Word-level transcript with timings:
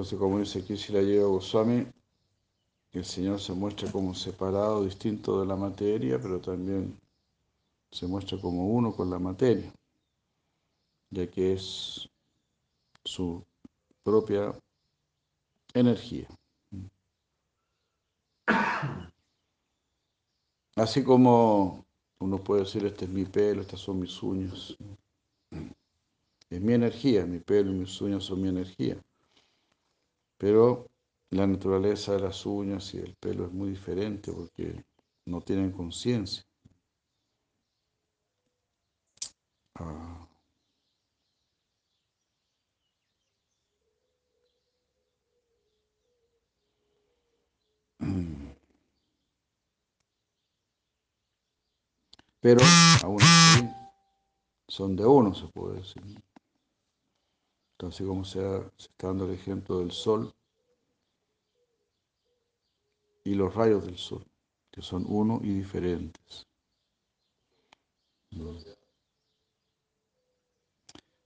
Entonces, 0.00 0.18
como 0.18 0.38
dice 0.38 0.60
aquí 0.60 0.76
Shila 0.76 1.02
Yoga 1.02 1.26
Goswami, 1.26 1.86
el 2.92 3.04
Señor 3.04 3.38
se 3.38 3.52
muestra 3.52 3.92
como 3.92 4.14
separado, 4.14 4.82
distinto 4.82 5.38
de 5.38 5.46
la 5.46 5.56
materia, 5.56 6.18
pero 6.18 6.40
también 6.40 6.98
se 7.90 8.06
muestra 8.06 8.40
como 8.40 8.66
uno 8.68 8.96
con 8.96 9.10
la 9.10 9.18
materia, 9.18 9.70
ya 11.10 11.30
que 11.30 11.52
es 11.52 12.08
su 13.04 13.44
propia 14.02 14.58
energía. 15.74 16.28
Así 20.76 21.04
como 21.04 21.84
uno 22.20 22.42
puede 22.42 22.62
decir, 22.62 22.86
este 22.86 23.04
es 23.04 23.10
mi 23.10 23.26
pelo, 23.26 23.60
estas 23.60 23.80
son 23.80 24.00
mis 24.00 24.22
uñas. 24.22 24.78
Es 26.48 26.58
mi 26.58 26.72
energía, 26.72 27.26
mi 27.26 27.38
pelo 27.38 27.70
y 27.70 27.74
mis 27.74 28.00
uñas 28.00 28.24
son 28.24 28.40
mi 28.40 28.48
energía. 28.48 28.98
Pero 30.40 30.86
la 31.32 31.46
naturaleza 31.46 32.14
de 32.14 32.20
las 32.20 32.46
uñas 32.46 32.94
y 32.94 32.96
el 32.96 33.14
pelo 33.16 33.44
es 33.44 33.52
muy 33.52 33.68
diferente 33.68 34.32
porque 34.32 34.86
no 35.26 35.42
tienen 35.42 35.70
conciencia. 35.70 36.42
Ah. 39.78 40.26
Pero 52.40 52.60
aún 53.02 53.20
así 53.20 53.68
son 54.68 54.96
de 54.96 55.04
uno, 55.04 55.34
se 55.34 55.46
puede 55.48 55.80
decir. 55.80 56.02
Entonces, 57.80 58.06
como 58.06 58.26
se, 58.26 58.40
está 58.76 59.06
dando 59.06 59.24
el 59.24 59.32
ejemplo 59.32 59.78
del 59.78 59.90
sol 59.90 60.30
y 63.24 63.34
los 63.34 63.54
rayos 63.54 63.86
del 63.86 63.96
sol, 63.96 64.22
que 64.70 64.82
son 64.82 65.06
uno 65.08 65.40
y 65.42 65.48
diferentes. 65.54 66.46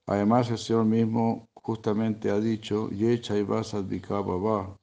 Además, 0.07 0.49
el 0.49 0.59
Señor 0.59 0.85
mismo 0.85 1.49
justamente 1.55 2.31
ha 2.31 2.39
dicho, 2.39 2.89
Yecha 2.91 3.37
y 3.37 3.43
Baba, 3.43 4.79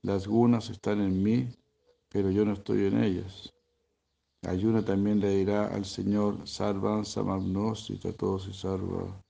las 0.00 0.26
gunas 0.26 0.70
están 0.70 1.02
en 1.02 1.22
mí, 1.22 1.46
pero 2.08 2.30
yo 2.30 2.46
no 2.46 2.54
estoy 2.54 2.86
en 2.86 3.04
ellas. 3.04 3.52
Ayuna 4.46 4.82
también 4.82 5.20
le 5.20 5.28
dirá 5.28 5.66
al 5.66 5.84
Señor, 5.84 6.48
Sarvan 6.48 7.04
Samagnosti 7.04 7.98
todos 7.98 8.48
y 8.48 8.54
Sarva. 8.54 9.25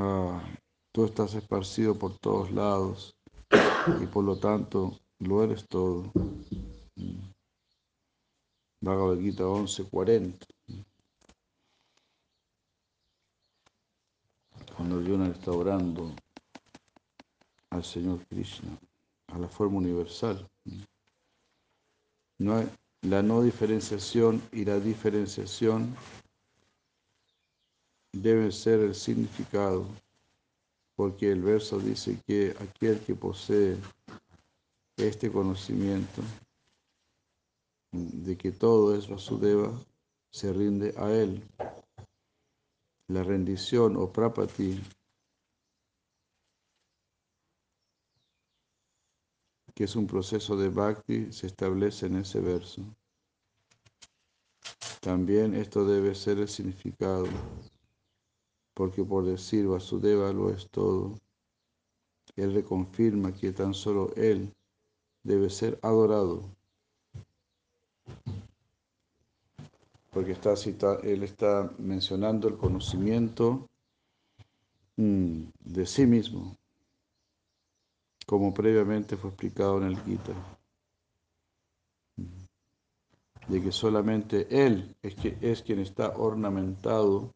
Ah, 0.00 0.40
tú 0.92 1.06
estás 1.06 1.34
esparcido 1.34 1.98
por 1.98 2.16
todos 2.18 2.52
lados 2.52 3.16
y 4.00 4.06
por 4.06 4.22
lo 4.22 4.38
tanto 4.38 4.96
lo 5.18 5.42
eres 5.42 5.66
todo. 5.66 6.12
Mm. 6.94 7.32
Bhagavad 8.80 9.18
Gita 9.18 9.42
11:40. 9.42 10.46
Cuando 14.76 14.98
Arjuna 14.98 15.26
está 15.30 15.50
orando 15.50 16.14
al 17.70 17.82
Señor 17.82 18.24
Krishna, 18.28 18.78
a 19.32 19.38
la 19.40 19.48
forma 19.48 19.78
universal. 19.78 20.48
No 22.38 22.62
la 23.02 23.22
no 23.22 23.42
diferenciación 23.42 24.40
y 24.52 24.64
la 24.64 24.78
diferenciación 24.78 25.96
deben 28.22 28.52
ser 28.52 28.80
el 28.80 28.94
significado, 28.94 29.86
porque 30.96 31.30
el 31.30 31.42
verso 31.42 31.78
dice 31.78 32.18
que 32.26 32.54
aquel 32.60 33.00
que 33.00 33.14
posee 33.14 33.76
este 34.96 35.30
conocimiento 35.30 36.22
de 37.92 38.36
que 38.36 38.52
todo 38.52 38.94
es 38.94 39.08
Vasudeva 39.08 39.72
se 40.30 40.52
rinde 40.52 40.94
a 40.96 41.10
él. 41.10 41.42
La 43.06 43.22
rendición 43.22 43.96
o 43.96 44.12
prapati 44.12 44.80
que 49.78 49.84
es 49.84 49.94
un 49.94 50.08
proceso 50.08 50.56
de 50.56 50.70
bhakti, 50.70 51.32
se 51.32 51.46
establece 51.46 52.06
en 52.06 52.16
ese 52.16 52.40
verso. 52.40 52.82
También 55.00 55.54
esto 55.54 55.84
debe 55.84 56.16
ser 56.16 56.40
el 56.40 56.48
significado, 56.48 57.28
porque 58.78 59.02
por 59.04 59.24
decir 59.24 59.66
Vasudeva 59.66 60.32
lo 60.32 60.50
es 60.50 60.70
todo, 60.70 61.18
él 62.36 62.54
reconfirma 62.54 63.34
que 63.34 63.50
tan 63.50 63.74
solo 63.74 64.14
él 64.14 64.54
debe 65.24 65.50
ser 65.50 65.80
adorado. 65.82 66.44
Porque 70.12 70.30
está 70.30 70.54
él 71.02 71.24
está 71.24 71.72
mencionando 71.78 72.46
el 72.46 72.56
conocimiento 72.56 73.66
mm, 74.96 75.42
de 75.58 75.84
sí 75.84 76.06
mismo, 76.06 76.56
como 78.26 78.54
previamente 78.54 79.16
fue 79.16 79.30
explicado 79.30 79.78
en 79.78 79.88
el 79.88 80.00
Gita. 80.04 80.34
De 83.48 83.60
que 83.60 83.72
solamente 83.72 84.46
Él 84.50 84.94
es, 85.02 85.16
que, 85.16 85.36
es 85.40 85.62
quien 85.62 85.80
está 85.80 86.10
ornamentado 86.10 87.34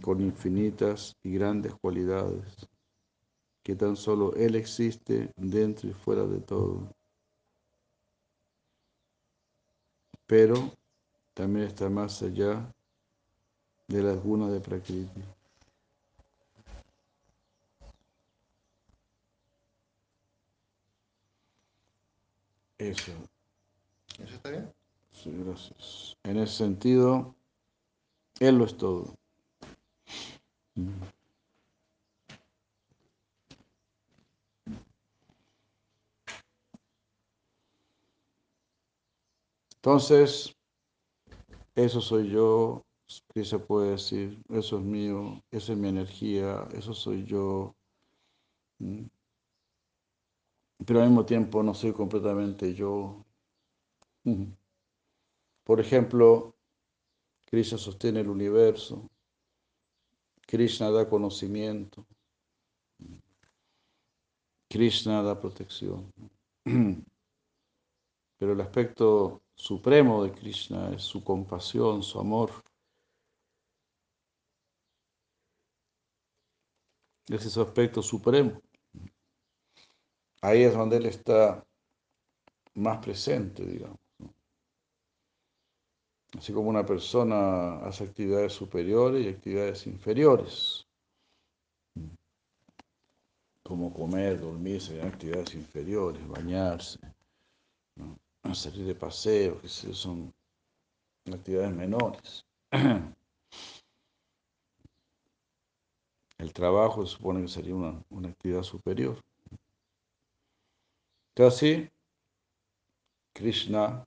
con 0.00 0.22
infinitas 0.22 1.14
y 1.22 1.34
grandes 1.34 1.74
cualidades, 1.74 2.66
que 3.62 3.76
tan 3.76 3.96
solo 3.96 4.34
Él 4.34 4.54
existe 4.54 5.30
dentro 5.36 5.90
y 5.90 5.92
fuera 5.92 6.24
de 6.24 6.40
todo. 6.40 6.88
Pero 10.26 10.72
también 11.34 11.66
está 11.66 11.90
más 11.90 12.22
allá 12.22 12.74
de 13.88 14.02
las 14.02 14.22
gunas 14.22 14.52
de 14.52 14.60
Prakriti. 14.60 15.22
Eso. 22.78 23.12
¿Eso 24.18 24.34
está 24.34 24.50
bien? 24.50 24.72
Sí, 25.12 25.30
gracias. 25.44 26.16
En 26.22 26.38
ese 26.38 26.54
sentido, 26.54 27.34
Él 28.40 28.56
lo 28.56 28.64
es 28.64 28.76
todo. 28.78 29.18
Entonces, 39.76 40.54
eso 41.74 42.00
soy 42.00 42.30
yo, 42.30 42.84
¿qué 43.32 43.44
se 43.44 43.58
puede 43.58 43.92
decir? 43.92 44.42
Eso 44.50 44.78
es 44.78 44.84
mío, 44.84 45.42
esa 45.50 45.72
es 45.72 45.78
mi 45.78 45.88
energía, 45.88 46.68
eso 46.72 46.92
soy 46.94 47.24
yo. 47.24 47.74
Mm. 48.78 49.06
Pero 50.86 51.00
al 51.00 51.08
mismo 51.08 51.24
tiempo 51.24 51.62
no 51.62 51.74
soy 51.74 51.92
completamente 51.92 52.74
yo. 52.74 53.24
Por 55.64 55.80
ejemplo, 55.80 56.54
Krishna 57.46 57.78
sostiene 57.78 58.20
el 58.20 58.28
universo, 58.28 59.08
Krishna 60.48 60.90
da 60.90 61.06
conocimiento, 61.06 62.06
Krishna 64.70 65.22
da 65.22 65.38
protección. 65.38 66.10
Pero 68.38 68.52
el 68.52 68.60
aspecto 68.62 69.42
supremo 69.54 70.24
de 70.24 70.32
Krishna 70.32 70.94
es 70.94 71.02
su 71.02 71.22
compasión, 71.22 72.02
su 72.02 72.18
amor. 72.18 72.50
Ese 77.28 77.48
es 77.48 77.52
su 77.52 77.60
aspecto 77.60 78.00
supremo. 78.00 78.62
Ahí 80.40 80.62
es 80.62 80.72
donde 80.72 80.96
Él 80.96 81.06
está 81.06 81.62
más 82.74 83.04
presente, 83.04 83.66
digamos. 83.66 84.07
Así 86.38 86.52
como 86.52 86.70
una 86.70 86.86
persona 86.86 87.80
hace 87.80 88.04
actividades 88.04 88.52
superiores 88.52 89.26
y 89.26 89.28
actividades 89.28 89.88
inferiores. 89.88 90.86
Como 93.64 93.92
comer, 93.92 94.40
dormir, 94.40 94.80
serían 94.80 95.08
actividades 95.08 95.52
inferiores, 95.54 96.26
bañarse, 96.28 97.00
salir 98.52 98.86
de 98.86 98.94
paseo, 98.94 99.60
que 99.60 99.66
son 99.68 100.32
actividades 101.26 101.74
menores. 101.74 102.46
El 106.38 106.52
trabajo 106.52 107.04
se 107.04 107.16
supone 107.16 107.42
que 107.42 107.48
sería 107.48 107.74
una, 107.74 108.00
una 108.10 108.28
actividad 108.28 108.62
superior. 108.62 109.20
Así, 111.36 111.90
Krishna, 113.32 114.04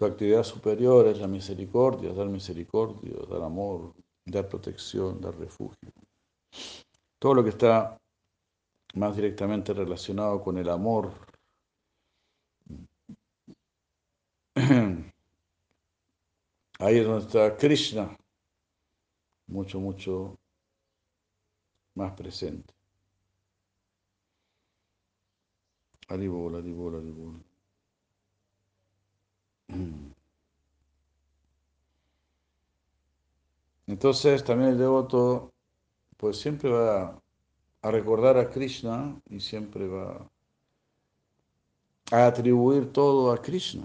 su 0.00 0.06
actividad 0.06 0.42
superior 0.44 1.06
es 1.08 1.18
la 1.18 1.28
misericordia, 1.28 2.14
dar 2.14 2.26
misericordia, 2.26 3.12
dar 3.28 3.42
amor, 3.42 3.92
dar 4.24 4.48
protección, 4.48 5.20
dar 5.20 5.36
refugio. 5.38 5.92
Todo 7.18 7.34
lo 7.34 7.44
que 7.44 7.50
está 7.50 8.00
más 8.94 9.14
directamente 9.14 9.74
relacionado 9.74 10.42
con 10.42 10.56
el 10.56 10.70
amor. 10.70 11.12
Ahí 16.78 16.96
es 16.96 17.04
donde 17.04 17.26
está 17.26 17.54
Krishna, 17.58 18.16
mucho, 19.48 19.80
mucho 19.80 20.38
más 21.94 22.12
presente. 22.12 22.72
Haribol, 26.08 26.56
Haribol. 26.56 27.49
Entonces 33.86 34.44
también 34.44 34.70
el 34.70 34.78
devoto 34.78 35.52
pues 36.16 36.38
siempre 36.38 36.70
va 36.70 37.20
a 37.82 37.90
recordar 37.90 38.36
a 38.38 38.50
Krishna 38.50 39.20
y 39.28 39.40
siempre 39.40 39.88
va 39.88 40.30
a 42.12 42.26
atribuir 42.26 42.92
todo 42.92 43.32
a 43.32 43.40
Krishna. 43.40 43.84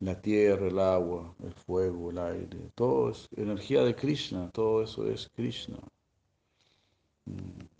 La 0.00 0.20
tierra, 0.20 0.66
el 0.66 0.78
agua, 0.80 1.32
el 1.44 1.52
fuego, 1.52 2.10
el 2.10 2.18
aire, 2.18 2.70
todo 2.74 3.10
es 3.10 3.28
energía 3.36 3.84
de 3.84 3.94
Krishna, 3.94 4.50
todo 4.50 4.82
eso 4.82 5.08
es 5.08 5.30
Krishna. 5.36 5.78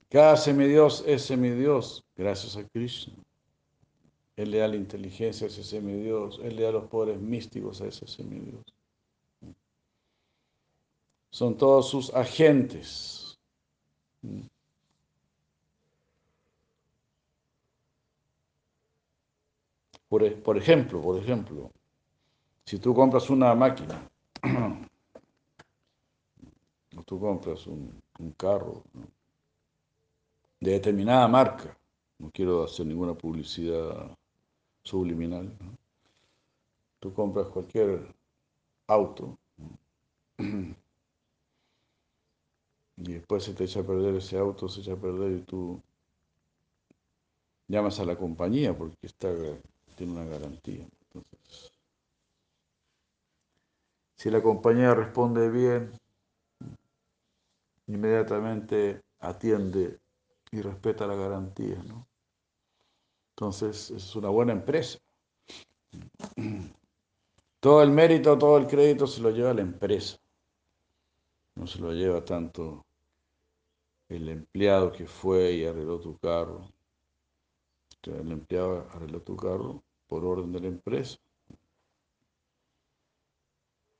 Cada 0.09 0.37
semidios 0.37 1.03
es 1.07 1.23
semidios 1.23 2.05
gracias 2.17 2.57
a 2.57 2.69
Krishna. 2.69 3.15
Él 4.37 4.50
le 4.50 4.58
da 4.58 4.69
la 4.69 4.76
inteligencia 4.76 5.46
a 5.46 5.50
ese 5.50 5.62
semidios, 5.62 6.40
Él 6.43 6.56
le 6.56 6.62
da 6.62 6.73
los 6.73 6.88
poderes 6.88 7.20
místicos 7.20 7.81
a 7.81 7.87
ese 7.87 8.06
semidios. 8.06 8.64
Son 11.31 11.56
todos 11.56 11.88
sus 11.88 12.12
agentes. 12.14 13.38
Por, 20.08 20.25
e, 20.25 20.32
por 20.32 20.58
ejemplo, 20.58 21.00
por 21.00 21.19
ejemplo, 21.19 21.70
si 22.64 22.79
tú 22.79 22.94
compras 22.94 23.31
una 23.31 23.55
máquina, 23.55 24.08
o 26.96 27.02
tú 27.02 27.19
compras 27.19 27.67
un, 27.67 28.00
carro, 28.37 28.84
de 30.61 30.73
determinada 30.73 31.26
marca. 31.29 31.76
No 32.19 32.31
quiero 32.31 32.64
hacer 32.64 32.87
ninguna 32.87 33.14
publicidad 33.14 34.17
subliminal. 34.82 35.50
Tú 37.00 37.12
compras 37.12 37.49
cualquier 37.49 38.14
auto 38.87 39.38
y 42.96 43.12
después 43.12 43.44
se 43.44 43.55
te 43.55 43.64
echa 43.64 43.81
a 43.81 43.87
perder 43.87 44.17
ese 44.17 44.38
auto, 44.38 44.69
se 44.69 44.81
echa 44.81 44.93
a 44.93 44.96
perder 44.96 45.32
y 45.32 45.43
tú 45.43 45.81
llamas 47.69 47.99
a 48.00 48.05
la 48.05 48.17
compañía 48.17 48.76
porque 48.76 48.96
está, 49.02 49.32
tiene 49.96 50.12
una 50.12 50.25
garantía. 50.25 50.87
Si 54.17 54.31
la 54.31 54.43
compañía 54.43 54.94
responde 54.94 55.50
bien, 55.50 55.90
inmediatamente 57.88 59.02
atiende 59.19 59.99
y 60.52 60.61
respeta 60.61 61.06
la 61.06 61.17
garantía, 61.17 61.82
¿no? 61.82 62.06
Entonces, 63.43 63.91
es 63.91 64.15
una 64.15 64.29
buena 64.29 64.53
empresa. 64.53 65.00
Todo 67.59 67.83
el 67.83 67.91
mérito, 67.91 68.39
todo 68.39 68.56
el 68.56 68.69
crédito 68.69 69.05
se 69.09 69.21
lo 69.21 69.31
lleva 69.31 69.53
la 69.53 69.62
empresa. 69.62 70.17
No 71.56 71.67
se 71.67 71.81
lo 71.81 71.93
lleva 71.93 72.25
tanto 72.25 72.87
el 74.09 74.29
empleado 74.29 74.93
que 74.93 75.06
fue 75.06 75.55
y 75.55 75.65
arregló 75.65 75.99
tu 75.99 76.17
carro. 76.19 76.71
El 78.05 78.31
empleado 78.31 78.89
arregló 78.93 79.21
tu 79.23 79.37
carro 79.37 79.83
por 80.06 80.25
orden 80.25 80.53
de 80.53 80.61
la 80.61 80.69
empresa. 80.69 81.19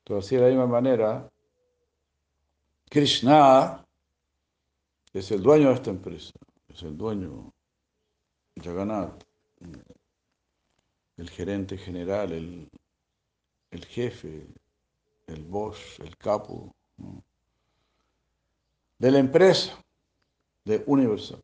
Entonces, 0.05 0.29
así 0.29 0.37
de 0.37 0.43
la 0.43 0.49
misma 0.51 0.69
manera, 0.69 1.29
Krishna 2.89 3.85
es 5.13 5.33
el 5.33 5.43
dueño 5.43 5.71
de 5.71 5.75
esta 5.75 5.91
empresa, 5.91 6.33
es 6.69 6.81
el 6.85 6.97
dueño, 6.97 7.53
Jagannath, 8.63 9.32
el 11.17 11.31
gerente 11.31 11.77
general, 11.77 12.33
el, 12.33 12.69
el 13.71 13.85
jefe, 13.85 14.47
el 15.27 15.45
boss, 15.45 15.99
el 16.01 16.17
capo 16.17 16.75
¿no? 16.97 17.23
de 18.99 19.11
la 19.11 19.19
empresa, 19.19 19.83
de 20.65 20.83
Universal. 20.87 21.43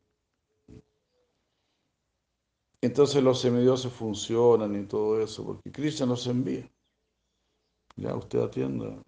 Entonces 2.81 3.21
los 3.21 3.41
semidioses 3.41 3.91
funcionan 3.91 4.81
y 4.81 4.85
todo 4.85 5.21
eso, 5.21 5.45
porque 5.45 5.71
Cristo 5.71 6.05
nos 6.05 6.25
envía. 6.27 6.69
Ya 7.97 8.15
usted 8.15 8.39
atienda 8.39 9.03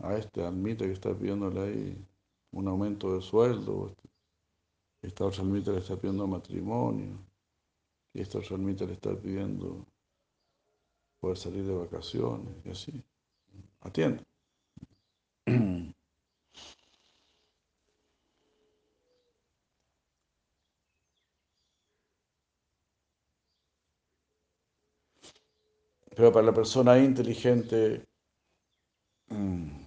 a 0.00 0.16
este 0.16 0.44
almita 0.44 0.84
que 0.84 0.92
está 0.92 1.12
pidiéndole 1.12 1.60
ahí 1.60 2.06
un 2.52 2.68
aumento 2.68 3.14
de 3.14 3.20
sueldo, 3.20 3.92
esta 5.02 5.24
otra 5.26 5.42
almita 5.42 5.72
le 5.72 5.78
está 5.78 5.96
pidiendo 5.96 6.26
matrimonio, 6.26 7.18
y 8.12 8.20
esta 8.20 8.38
otra 8.38 8.56
almita 8.56 8.84
le 8.84 8.94
está 8.94 9.14
pidiendo 9.14 9.86
poder 11.20 11.36
salir 11.36 11.64
de 11.64 11.74
vacaciones, 11.74 12.54
y 12.64 12.70
así. 12.70 13.04
Atienda. 13.80 14.22
Pero 26.18 26.32
para 26.32 26.46
la 26.46 26.52
persona 26.52 26.98
inteligente, 26.98 28.04
mm, 29.28 29.84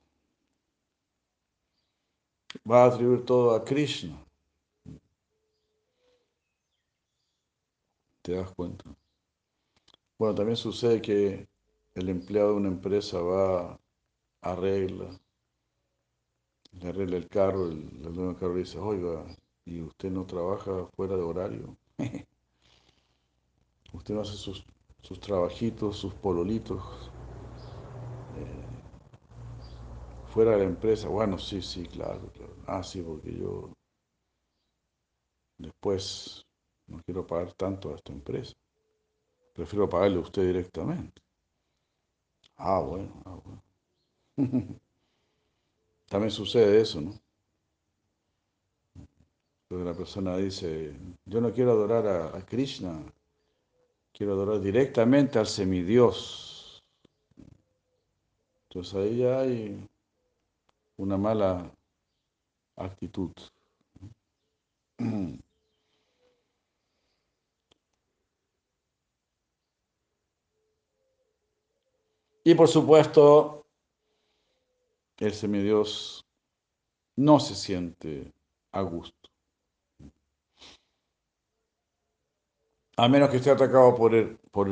va 2.70 2.86
a 2.86 2.88
atribuir 2.88 3.26
todo 3.26 3.54
a 3.54 3.66
Krishna. 3.66 4.31
¿Te 8.24 8.34
das 8.34 8.52
cuenta? 8.56 8.96
Bueno, 10.18 10.36
también 10.36 10.56
sucede 10.56 11.02
que 11.02 11.50
el 11.96 12.08
empleado 12.10 12.52
de 12.52 12.56
una 12.56 12.70
empresa 12.70 13.20
va, 13.22 13.78
arregla, 14.42 15.20
le 16.82 16.90
arregla 16.90 17.16
el 17.16 17.30
carro, 17.30 17.68
el, 17.70 17.80
el 18.04 18.14
dueño 18.14 18.28
del 18.32 18.36
carro 18.36 18.56
dice, 18.56 18.78
oiga, 18.78 19.24
¿y 19.64 19.82
usted 19.82 20.12
no 20.12 20.26
trabaja 20.26 20.86
fuera 20.98 21.16
de 21.16 21.22
horario? 21.22 21.78
usted 23.94 24.14
no 24.14 24.22
hace 24.22 24.36
sus, 24.36 24.66
sus 25.02 25.20
trabajitos, 25.22 25.96
sus 25.98 26.14
pololitos. 26.16 27.12
Eh, 28.36 28.82
fuera 30.26 30.52
de 30.52 30.58
la 30.60 30.64
empresa, 30.64 31.08
bueno, 31.10 31.38
sí, 31.38 31.62
sí, 31.62 31.86
claro, 31.86 32.32
claro. 32.34 32.56
Ah, 32.66 32.84
sí, 32.84 33.02
porque 33.02 33.34
yo 33.38 33.72
después 35.58 36.46
no 36.92 37.02
quiero 37.04 37.26
pagar 37.26 37.54
tanto 37.54 37.92
a 37.92 37.96
esta 37.96 38.12
empresa. 38.12 38.54
Prefiero 39.54 39.90
pagarle 39.90 40.18
a 40.18 40.22
usted 40.22 40.46
directamente. 40.46 41.22
Ah, 42.58 42.80
bueno, 42.82 43.12
ah, 43.26 43.40
bueno. 43.44 43.62
También 46.10 46.32
sucede 46.32 46.82
eso, 46.82 47.02
¿no? 47.02 47.14
Donde 49.70 49.86
la 49.86 49.94
persona 49.98 50.36
dice, 50.36 50.94
yo 51.26 51.40
no 51.40 51.54
quiero 51.54 51.72
adorar 51.72 52.06
a, 52.06 52.38
a 52.38 52.46
Krishna, 52.46 53.02
quiero 54.12 54.34
adorar 54.34 54.60
directamente 54.60 55.40
al 55.40 55.48
semidios. 55.48 56.84
Entonces 58.70 58.94
ahí 58.96 59.18
ya 59.18 59.40
hay 59.40 59.88
una 60.98 61.18
mala 61.18 61.72
actitud. 62.76 63.32
Y 72.44 72.56
por 72.56 72.68
supuesto, 72.68 73.66
el 75.20 75.34
semidios 75.34 76.26
no 77.16 77.40
se 77.40 77.56
siente 77.56 78.34
a 78.72 78.82
gusto. 78.82 79.30
A 82.98 83.08
menos 83.08 83.30
que 83.30 83.38
esté 83.38 83.52
atacado 83.52 83.96
por 83.96 84.16
el, 84.16 84.38
por 84.52 84.68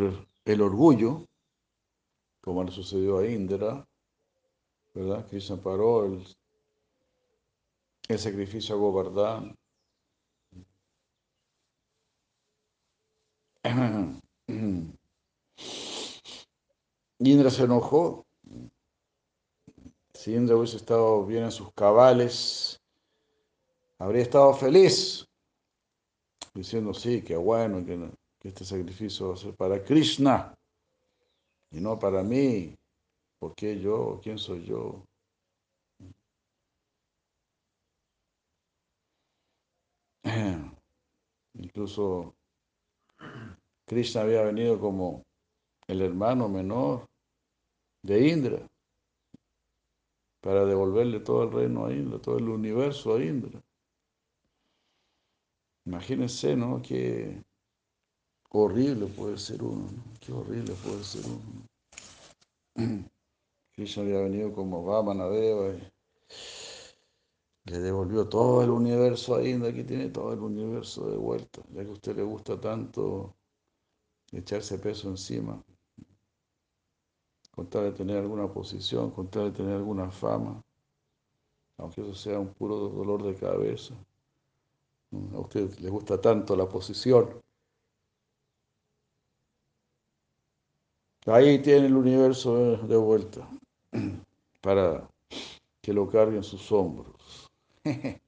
el, 0.45 0.61
orgullo, 0.61 1.25
como 2.41 2.63
le 2.63 2.71
sucedió 2.71 3.19
a 3.19 3.27
Indra, 3.27 3.87
¿verdad? 4.93 5.27
Krishna 5.27 5.57
paró 5.57 6.05
el, 6.05 6.25
el 8.07 8.19
sacrificio 8.19 8.75
a 8.75 8.77
Govardhan. 8.79 9.55
Indra 17.19 17.49
se 17.49 17.63
enojó. 17.63 18.25
Si 20.13 20.33
Indra 20.33 20.55
hubiese 20.55 20.77
estado 20.77 21.25
bien 21.25 21.43
en 21.43 21.51
sus 21.51 21.73
cabales, 21.73 22.81
habría 23.97 24.21
estado 24.23 24.53
feliz, 24.53 25.27
diciendo 26.53 26.93
sí, 26.93 27.21
qué 27.21 27.35
bueno 27.35 27.85
que, 27.85 28.09
este 28.47 28.63
sacrificio 28.63 29.27
va 29.29 29.33
a 29.33 29.37
ser 29.37 29.53
para 29.55 29.83
Krishna 29.83 30.57
y 31.71 31.81
no 31.81 31.99
para 31.99 32.23
mí. 32.23 32.73
¿Por 33.37 33.53
qué 33.53 33.79
yo? 33.79 34.19
¿Quién 34.23 34.37
soy 34.37 34.63
yo? 34.65 35.03
Incluso 41.53 42.33
Krishna 43.85 44.21
había 44.21 44.41
venido 44.43 44.79
como 44.79 45.25
el 45.87 46.01
hermano 46.01 46.47
menor 46.47 47.08
de 48.03 48.27
Indra 48.27 48.69
para 50.41 50.65
devolverle 50.65 51.19
todo 51.19 51.43
el 51.43 51.51
reino 51.51 51.85
a 51.85 51.93
Indra, 51.93 52.19
todo 52.19 52.37
el 52.37 52.47
universo 52.47 53.15
a 53.15 53.23
Indra. 53.23 53.61
Imagínense, 55.85 56.55
¿no? 56.55 56.81
Qué 56.81 57.43
horrible 58.51 59.07
puede 59.07 59.37
ser 59.37 59.63
uno, 59.63 59.89
¿no? 59.91 60.03
Qué 60.19 60.31
horrible 60.31 60.73
puede 60.83 61.03
ser 61.03 61.23
uno. 61.25 61.67
Krishna 63.73 64.03
había 64.03 64.21
venido 64.21 64.53
como 64.53 64.83
Vamanadeva 64.83 65.73
y 65.73 65.91
le 67.65 67.79
devolvió 67.79 68.27
todo 68.27 68.63
el 68.63 68.69
universo 68.69 69.35
a 69.35 69.47
Indra, 69.47 69.69
aquí 69.69 69.83
tiene 69.83 70.09
todo 70.09 70.33
el 70.33 70.39
universo 70.39 71.09
de 71.09 71.17
vuelta, 71.17 71.61
ya 71.71 71.83
que 71.83 71.89
a 71.89 71.93
usted 71.93 72.15
le 72.15 72.23
gusta 72.23 72.59
tanto 72.59 73.35
echarse 74.31 74.79
peso 74.79 75.09
encima, 75.09 75.63
con 77.59 77.69
tal 77.69 77.83
de 77.83 77.91
tener 77.91 78.17
alguna 78.19 78.47
posición, 78.47 79.11
con 79.11 79.27
tal 79.27 79.51
de 79.51 79.57
tener 79.57 79.75
alguna 79.75 80.09
fama, 80.09 80.63
aunque 81.77 81.99
eso 81.99 82.15
sea 82.15 82.39
un 82.39 82.53
puro 82.53 82.77
dolor 82.77 83.21
de 83.21 83.35
cabeza. 83.35 83.93
A 85.33 85.39
usted 85.39 85.77
le 85.79 85.89
gusta 85.89 86.21
tanto 86.21 86.55
la 86.55 86.69
posición. 86.69 87.41
Ahí 91.25 91.61
tiene 91.61 91.87
el 91.87 91.97
universo 91.97 92.77
de 92.77 92.95
vuelta 92.95 93.45
para 94.61 95.09
que 95.81 95.91
lo 95.91 96.09
cargue 96.09 96.37
en 96.37 96.45
sus 96.45 96.71
hombros. 96.71 97.51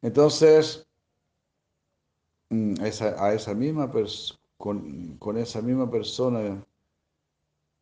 Entonces, 0.00 0.86
esa, 2.82 3.24
a 3.24 3.34
esa 3.34 3.54
misma 3.54 3.90
con, 4.56 5.16
con 5.18 5.38
esa 5.38 5.62
misma 5.62 5.90
persona 5.90 6.64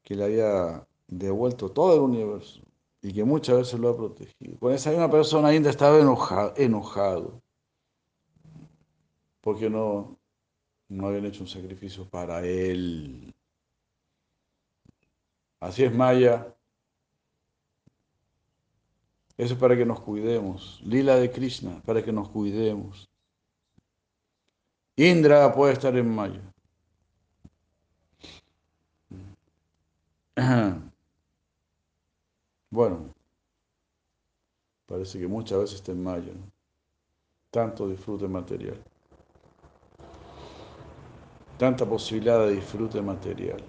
que 0.03 0.15
le 0.15 0.25
había 0.25 0.87
devuelto 1.09 1.71
todo 1.71 1.95
el 1.95 2.01
universo 2.01 2.63
y 3.03 3.13
que 3.13 3.25
muchas 3.25 3.57
veces 3.59 3.81
lo 3.81 3.91
ha 3.91 3.97
protegido, 3.97 4.59
con 4.59 4.73
esa 4.73 4.91
misma 4.91 5.11
persona 5.11 5.49
ainda 5.49 5.71
estaba 5.71 5.99
enojado, 5.99 6.55
enojado 6.57 7.43
porque 9.41 9.71
no, 9.71 10.19
no 10.89 11.09
habían 11.09 11.27
hecho 11.27 11.43
un 11.43 11.49
sacrificio 11.49 12.09
para 12.09 12.45
él. 12.47 13.35
Así 15.61 15.85
es 15.85 15.95
Maya. 15.95 16.55
Eso 19.37 19.55
es 19.55 19.61
para 19.61 19.77
que 19.77 19.87
nos 19.87 20.01
cuidemos. 20.01 20.81
Lila 20.85 21.17
de 21.17 21.31
Krishna, 21.31 21.83
para 21.85 22.05
que 22.05 22.13
nos 22.13 22.29
cuidemos. 22.29 23.10
Indra 25.01 25.51
puede 25.55 25.73
estar 25.73 25.97
en 25.97 26.15
Maya. 26.15 26.43
Bueno, 32.73 33.13
parece 34.87 35.19
que 35.19 35.27
muchas 35.27 35.59
veces 35.59 35.77
está 35.77 35.91
en 35.91 36.05
Maya. 36.05 36.33
¿no? 36.33 36.53
Tanto 37.51 37.89
disfrute 37.89 38.29
material. 38.29 38.81
Tanta 41.59 41.85
posibilidad 41.85 42.47
de 42.47 42.55
disfrute 42.57 43.01
material. 43.03 43.61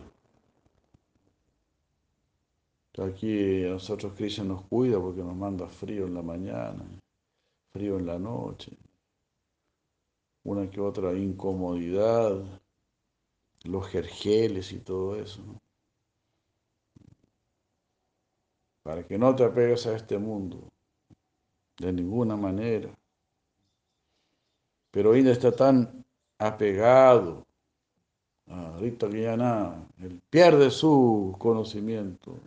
Aquí 3.00 3.66
a 3.66 3.70
nosotros 3.70 4.14
Krishna 4.16 4.44
nos 4.44 4.64
cuida 4.66 5.00
porque 5.00 5.24
nos 5.24 5.36
manda 5.36 5.66
frío 5.66 6.06
en 6.06 6.14
la 6.14 6.22
mañana, 6.22 6.84
frío 7.72 7.98
en 7.98 8.06
la 8.06 8.20
noche, 8.20 8.78
una 10.44 10.70
que 10.70 10.82
otra 10.82 11.14
incomodidad, 11.14 12.44
los 13.64 13.88
jergeles 13.88 14.72
y 14.72 14.80
todo 14.80 15.16
eso. 15.16 15.42
Para 18.84 19.06
que 19.06 19.18
no 19.18 19.36
te 19.36 19.44
apegues 19.44 19.86
a 19.86 19.96
este 19.96 20.18
mundo, 20.18 20.60
de 21.78 21.94
ninguna 21.94 22.36
manera. 22.36 22.90
Pero 24.90 25.16
Inda 25.16 25.32
está 25.32 25.52
tan 25.52 26.04
apegado 26.38 27.46
a 28.48 28.78
Rita 28.80 29.08
Guiana, 29.08 29.88
él 30.00 30.20
pierde 30.30 30.72
su 30.72 31.36
conocimiento 31.38 32.40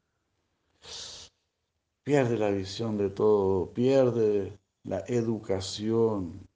pierde 2.05 2.37
la 2.37 2.51
visión 2.51 2.99
de 2.99 3.11
todo, 3.11 3.71
pierde 3.71 4.59
la 4.85 5.03
educación. 5.09 6.47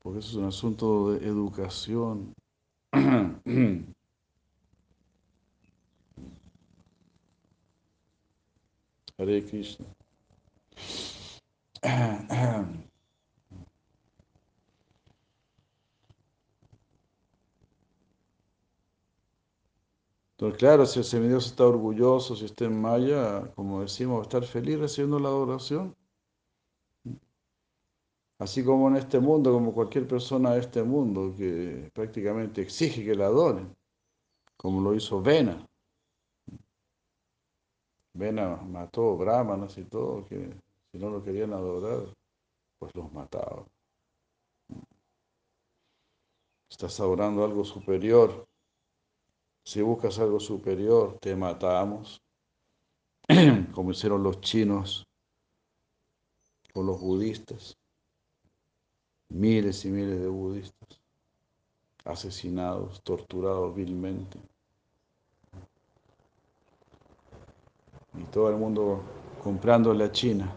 Porque 0.00 0.18
eso 0.20 0.30
es 0.30 0.34
un 0.36 0.44
asunto 0.44 1.12
de 1.12 1.26
educación. 1.26 2.34
Hare 9.18 9.44
Krishna. 9.44 9.86
Entonces, 20.40 20.58
claro, 20.58 20.86
si 20.86 20.98
el 21.00 21.04
semidios 21.04 21.46
está 21.46 21.66
orgulloso, 21.66 22.34
si 22.34 22.46
está 22.46 22.64
en 22.64 22.80
Maya, 22.80 23.52
como 23.54 23.82
decimos, 23.82 24.16
va 24.16 24.20
a 24.20 24.22
estar 24.22 24.42
feliz 24.44 24.78
recibiendo 24.78 25.18
la 25.18 25.28
adoración. 25.28 25.94
Así 28.40 28.64
como 28.64 28.88
en 28.88 28.96
este 28.96 29.20
mundo, 29.20 29.52
como 29.52 29.74
cualquier 29.74 30.08
persona 30.08 30.54
de 30.54 30.60
este 30.60 30.82
mundo 30.82 31.34
que 31.36 31.90
prácticamente 31.92 32.62
exige 32.62 33.04
que 33.04 33.14
la 33.14 33.26
adoren, 33.26 33.76
como 34.56 34.80
lo 34.80 34.94
hizo 34.94 35.20
Vena. 35.20 35.66
Vena 38.14 38.56
mató 38.56 39.18
brahmanas 39.18 39.76
y 39.76 39.84
todo, 39.84 40.24
que 40.24 40.54
si 40.90 40.98
no 40.98 41.10
lo 41.10 41.22
querían 41.22 41.52
adorar, 41.52 42.14
pues 42.78 42.94
los 42.94 43.12
mataba. 43.12 43.66
Estás 46.70 46.98
adorando 46.98 47.44
algo 47.44 47.62
superior. 47.62 48.48
Si 49.64 49.82
buscas 49.82 50.18
algo 50.18 50.40
superior, 50.40 51.18
te 51.20 51.36
matamos, 51.36 52.22
como 53.74 53.90
hicieron 53.90 54.22
los 54.22 54.40
chinos 54.40 55.06
o 56.72 56.82
los 56.82 56.98
budistas. 56.98 57.76
Miles 59.30 59.84
y 59.84 59.88
miles 59.88 60.20
de 60.20 60.28
budistas 60.28 61.00
asesinados, 62.04 63.00
torturados 63.02 63.74
vilmente. 63.74 64.38
Y 68.18 68.24
todo 68.24 68.50
el 68.50 68.56
mundo 68.56 69.02
comprándole 69.42 70.04
a 70.04 70.12
China, 70.12 70.54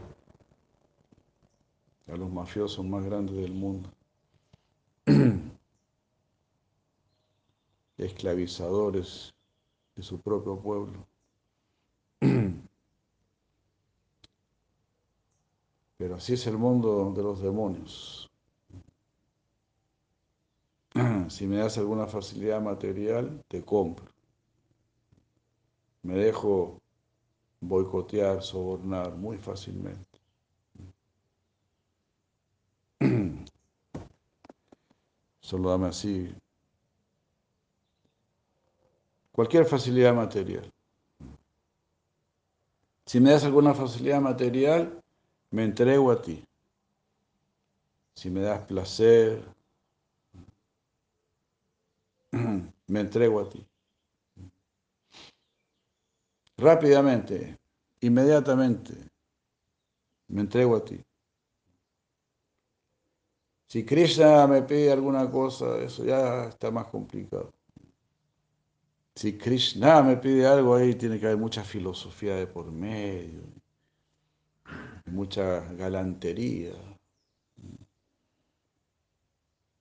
a 2.07 2.15
los 2.15 2.29
mafiosos 2.29 2.83
más 2.83 3.05
grandes 3.05 3.35
del 3.35 3.53
mundo. 3.53 3.89
esclavizadores 7.97 9.33
de 9.95 10.03
su 10.03 10.19
propio 10.19 10.59
pueblo. 10.59 11.07
Pero 15.97 16.15
así 16.15 16.33
es 16.33 16.47
el 16.47 16.57
mundo 16.57 17.13
de 17.15 17.23
los 17.23 17.41
demonios. 17.41 18.22
si 21.29 21.47
me 21.47 21.57
das 21.57 21.77
alguna 21.77 22.07
facilidad 22.07 22.61
material, 22.61 23.43
te 23.47 23.63
compro. 23.63 24.05
Me 26.03 26.15
dejo 26.15 26.79
boicotear, 27.61 28.43
sobornar 28.43 29.15
muy 29.15 29.37
fácilmente. 29.37 30.19
Solo 35.41 35.69
dame 35.71 35.87
así. 35.87 36.33
Cualquier 39.31 39.65
facilidad 39.65 40.13
material. 40.13 40.71
Si 43.05 43.19
me 43.19 43.31
das 43.31 43.43
alguna 43.43 43.73
facilidad 43.73 44.21
material, 44.21 45.01
me 45.51 45.63
entrego 45.63 46.11
a 46.11 46.21
ti. 46.21 46.43
Si 48.15 48.29
me 48.29 48.41
das 48.41 48.65
placer, 48.65 49.43
me 52.93 52.99
entrego 52.99 53.39
a 53.39 53.49
ti. 53.49 53.67
Rápidamente, 56.57 57.57
inmediatamente, 58.01 58.93
me 60.27 60.41
entrego 60.41 60.75
a 60.75 60.85
ti. 60.85 61.03
Si 63.67 63.83
Krishna 63.83 64.45
me 64.45 64.61
pide 64.61 64.91
alguna 64.91 65.27
cosa, 65.31 65.79
eso 65.79 66.05
ya 66.05 66.45
está 66.49 66.69
más 66.69 66.85
complicado. 66.85 67.51
Si 69.15 69.39
Krishna 69.39 70.03
me 70.03 70.17
pide 70.17 70.45
algo, 70.45 70.75
ahí 70.75 70.93
tiene 70.93 71.19
que 71.19 71.25
haber 71.25 71.39
mucha 71.39 71.63
filosofía 71.63 72.35
de 72.35 72.45
por 72.45 72.71
medio, 72.71 73.41
mucha 75.05 75.61
galantería, 75.73 76.75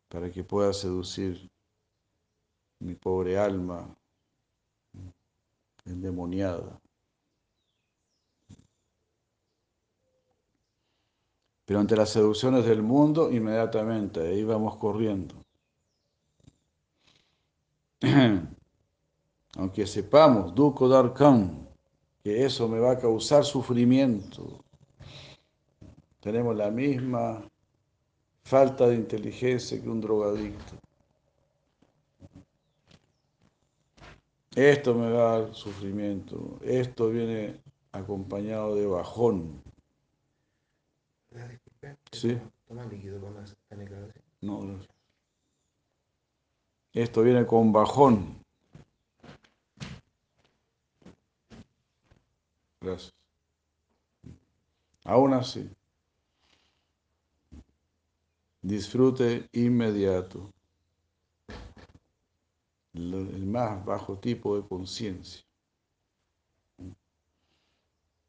para 0.08 0.30
que 0.30 0.42
pueda 0.44 0.72
seducir 0.72 1.51
mi 2.82 2.94
pobre 2.94 3.38
alma 3.38 3.86
endemoniada. 5.84 6.80
Pero 11.64 11.80
ante 11.80 11.96
las 11.96 12.10
seducciones 12.10 12.66
del 12.66 12.82
mundo, 12.82 13.30
inmediatamente, 13.30 14.20
ahí 14.20 14.42
vamos 14.44 14.76
corriendo. 14.76 15.34
Aunque 19.56 19.86
sepamos, 19.86 20.54
Duko 20.54 20.88
Darkan, 20.88 21.68
que 22.22 22.44
eso 22.44 22.68
me 22.68 22.80
va 22.80 22.92
a 22.92 22.98
causar 22.98 23.44
sufrimiento, 23.44 24.62
tenemos 26.20 26.56
la 26.56 26.70
misma 26.70 27.44
falta 28.42 28.88
de 28.88 28.96
inteligencia 28.96 29.80
que 29.80 29.88
un 29.88 30.00
drogadicto. 30.00 30.74
Esto 34.54 34.94
me 34.94 35.10
va 35.10 35.34
a 35.34 35.40
dar 35.40 35.54
sufrimiento, 35.54 36.58
esto 36.62 37.08
viene 37.08 37.58
acompañado 37.92 38.74
de 38.74 38.86
bajón. 38.86 39.62
Sí. 42.12 42.38
No, 44.42 44.60
gracias. 44.60 44.88
Esto 46.92 47.22
viene 47.22 47.46
con 47.46 47.72
bajón. 47.72 48.42
Gracias. 52.80 53.14
Aún 55.04 55.32
así, 55.32 55.68
disfrute 58.60 59.48
inmediato, 59.52 60.52
el 62.94 63.46
más 63.46 63.84
bajo 63.84 64.18
tipo 64.18 64.56
de 64.56 64.66
conciencia. 64.66 65.42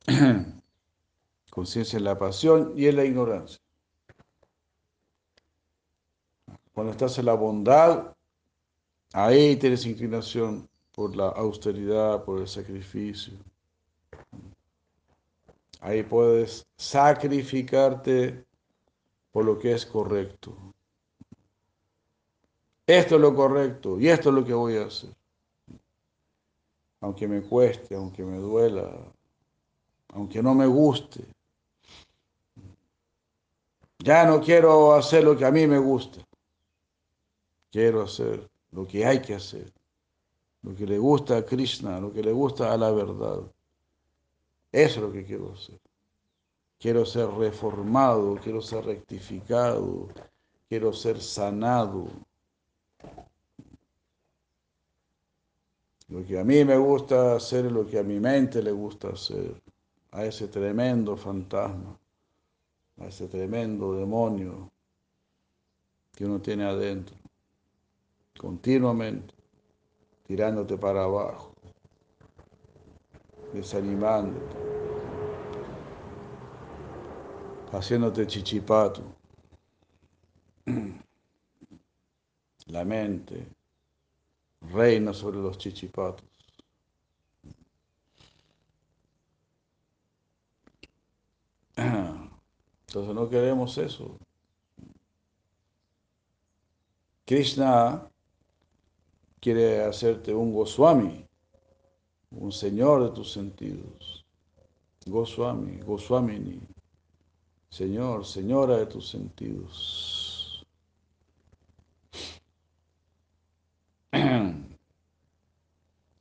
Conciencia 1.49 1.97
en 1.97 2.03
la 2.03 2.17
pasión 2.17 2.73
y 2.75 2.87
en 2.87 2.95
la 2.95 3.05
ignorancia. 3.05 3.59
Cuando 6.73 6.91
estás 6.91 7.17
en 7.19 7.25
la 7.27 7.35
bondad, 7.35 8.15
ahí 9.13 9.55
tienes 9.57 9.85
inclinación 9.85 10.67
por 10.91 11.15
la 11.15 11.27
austeridad, 11.27 12.23
por 12.23 12.41
el 12.41 12.47
sacrificio. 12.47 13.33
Ahí 15.79 16.01
puedes 16.01 16.65
sacrificarte 16.77 18.45
por 19.31 19.45
lo 19.45 19.59
que 19.59 19.73
es 19.73 19.85
correcto. 19.85 20.72
Esto 22.85 23.15
es 23.15 23.21
lo 23.21 23.33
correcto 23.35 23.99
y 23.99 24.09
esto 24.09 24.29
es 24.29 24.35
lo 24.35 24.45
que 24.45 24.53
voy 24.53 24.77
a 24.77 24.85
hacer. 24.85 25.11
Aunque 26.99 27.27
me 27.27 27.41
cueste, 27.41 27.95
aunque 27.95 28.23
me 28.23 28.37
duela, 28.37 28.91
aunque 30.09 30.41
no 30.41 30.53
me 30.53 30.67
guste. 30.67 31.23
Ya 33.99 34.25
no 34.25 34.41
quiero 34.41 34.93
hacer 34.93 35.23
lo 35.23 35.37
que 35.37 35.45
a 35.45 35.51
mí 35.51 35.65
me 35.65 35.79
gusta. 35.79 36.19
Quiero 37.71 38.01
hacer 38.01 38.49
lo 38.71 38.85
que 38.85 39.05
hay 39.05 39.21
que 39.21 39.35
hacer. 39.35 39.71
Lo 40.61 40.75
que 40.75 40.85
le 40.85 40.97
gusta 40.97 41.37
a 41.37 41.45
Krishna, 41.45 41.99
lo 41.99 42.11
que 42.11 42.21
le 42.21 42.31
gusta 42.31 42.71
a 42.71 42.77
la 42.77 42.91
verdad. 42.91 43.41
Eso 44.71 44.95
es 44.95 45.01
lo 45.01 45.11
que 45.11 45.25
quiero 45.25 45.53
hacer. 45.53 45.79
Quiero 46.79 47.05
ser 47.05 47.29
reformado, 47.29 48.35
quiero 48.43 48.61
ser 48.61 48.85
rectificado, 48.85 50.09
quiero 50.67 50.91
ser 50.91 51.21
sanado. 51.21 52.07
Lo 56.13 56.23
que 56.23 56.37
a 56.37 56.43
mí 56.43 56.63
me 56.63 56.77
gusta 56.77 57.37
hacer 57.37 57.65
es 57.65 57.71
lo 57.71 57.87
que 57.87 57.97
a 57.97 58.03
mi 58.03 58.19
mente 58.19 58.61
le 58.61 58.71
gusta 58.71 59.07
hacer. 59.07 59.59
A 60.11 60.23
ese 60.23 60.47
tremendo 60.47 61.17
fantasma, 61.17 61.97
a 62.99 63.07
ese 63.07 63.27
tremendo 63.27 63.95
demonio 63.95 64.71
que 66.15 66.23
uno 66.23 66.39
tiene 66.39 66.65
adentro, 66.65 67.15
continuamente, 68.37 69.33
tirándote 70.27 70.77
para 70.77 71.03
abajo, 71.03 71.55
desanimándote, 73.51 74.55
haciéndote 77.71 78.27
chichipato. 78.27 79.01
La 82.67 82.85
mente 82.85 83.47
reina 84.71 85.13
sobre 85.13 85.39
los 85.39 85.57
chichipatos. 85.57 86.25
Entonces 91.75 93.15
no 93.15 93.29
queremos 93.29 93.77
eso. 93.77 94.19
Krishna 97.25 98.07
quiere 99.39 99.81
hacerte 99.81 100.33
un 100.33 100.53
Goswami, 100.53 101.25
un 102.31 102.51
señor 102.51 103.03
de 103.03 103.09
tus 103.15 103.31
sentidos. 103.31 104.23
Goswami, 105.05 105.79
Goswamini, 105.79 106.61
señor, 107.69 108.25
señora 108.25 108.77
de 108.77 108.85
tus 108.85 109.09
sentidos. 109.09 110.63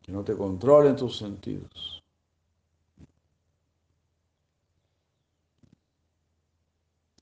Que 0.03 0.12
no 0.23 0.25
te 0.25 0.37
controlen 0.37 0.95
tus 0.95 1.19
sentidos. 1.19 2.01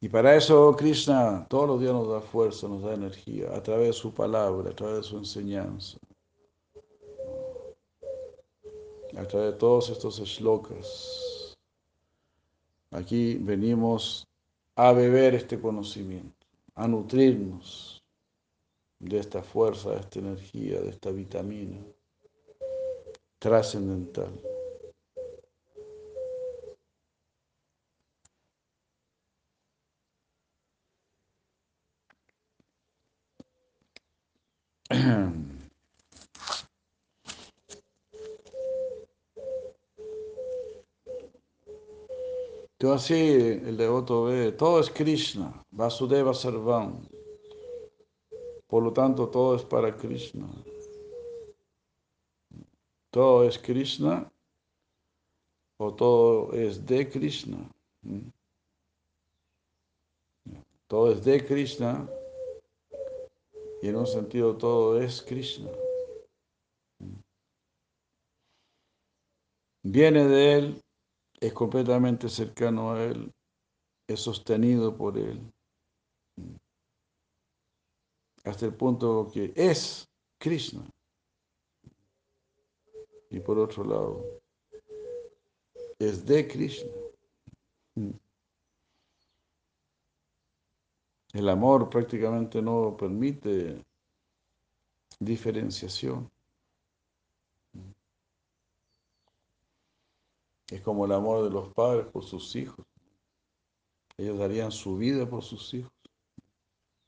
Y 0.02 0.08
para 0.08 0.36
eso 0.36 0.74
Krishna 0.76 1.46
todos 1.48 1.66
los 1.66 1.80
días 1.80 1.94
nos 1.94 2.08
da 2.08 2.20
fuerza, 2.20 2.68
nos 2.68 2.82
da 2.82 2.94
energía, 2.94 3.54
a 3.54 3.62
través 3.62 3.86
de 3.88 3.92
su 3.94 4.12
palabra, 4.12 4.70
a 4.70 4.74
través 4.74 4.96
de 4.96 5.02
su 5.02 5.16
enseñanza, 5.16 5.98
a 9.16 9.24
través 9.26 9.52
de 9.52 9.58
todos 9.58 9.88
estos 9.88 10.18
shlokas. 10.18 11.56
Aquí 12.90 13.36
venimos 13.36 14.26
a 14.76 14.92
beber 14.92 15.34
este 15.34 15.58
conocimiento, 15.58 16.46
a 16.74 16.86
nutrirnos 16.86 18.02
de 18.98 19.18
esta 19.18 19.42
fuerza, 19.42 19.90
de 19.90 20.00
esta 20.00 20.18
energía, 20.18 20.80
de 20.80 20.90
esta 20.90 21.10
vitamina 21.10 21.78
trascendental. 23.40 24.31
Entonces 42.79 43.05
así 43.05 43.14
el 43.68 43.76
devoto 43.76 44.24
ve, 44.24 44.53
todo 44.53 44.81
es 44.81 44.90
Krishna, 44.90 45.53
Vasudeva 45.70 46.33
Sarvam. 46.33 47.07
Por 48.66 48.83
lo 48.83 48.92
tanto, 48.92 49.29
todo 49.29 49.57
es 49.57 49.62
para 49.64 49.94
Krishna. 49.96 50.46
Todo 53.11 53.44
es 53.44 53.59
Krishna 53.59 54.31
o 55.79 55.94
todo 55.94 56.53
es 56.53 56.87
de 56.87 57.09
Krishna. 57.09 57.59
Todo 60.87 61.12
es 61.12 61.25
de 61.25 61.44
Krishna 61.44 62.09
y 63.83 63.88
en 63.88 63.96
un 63.96 64.07
sentido 64.07 64.57
todo 64.57 65.01
es 65.01 65.23
Krishna. 65.23 65.70
Viene 69.83 70.27
de 70.27 70.55
Él, 70.55 70.83
es 71.40 71.53
completamente 71.53 72.29
cercano 72.29 72.92
a 72.92 73.03
Él, 73.03 73.33
es 74.07 74.20
sostenido 74.20 74.96
por 74.96 75.16
Él. 75.16 75.40
Hasta 78.44 78.66
el 78.66 78.75
punto 78.75 79.29
que 79.33 79.53
es 79.57 80.07
Krishna. 80.38 80.85
Y 83.30 83.40
por 83.40 83.58
otro 83.58 83.84
lado, 83.84 84.40
es 85.98 86.26
de 86.26 86.48
Krishna. 86.48 86.90
El 91.32 91.48
amor 91.48 91.88
prácticamente 91.88 92.60
no 92.60 92.96
permite 92.96 93.84
diferenciación. 95.20 96.28
Es 100.68 100.80
como 100.82 101.04
el 101.04 101.12
amor 101.12 101.44
de 101.44 101.50
los 101.50 101.72
padres 101.72 102.06
por 102.06 102.24
sus 102.24 102.56
hijos. 102.56 102.84
Ellos 104.16 104.38
darían 104.38 104.72
su 104.72 104.96
vida 104.96 105.28
por 105.28 105.42
sus 105.42 105.72
hijos. 105.74 105.92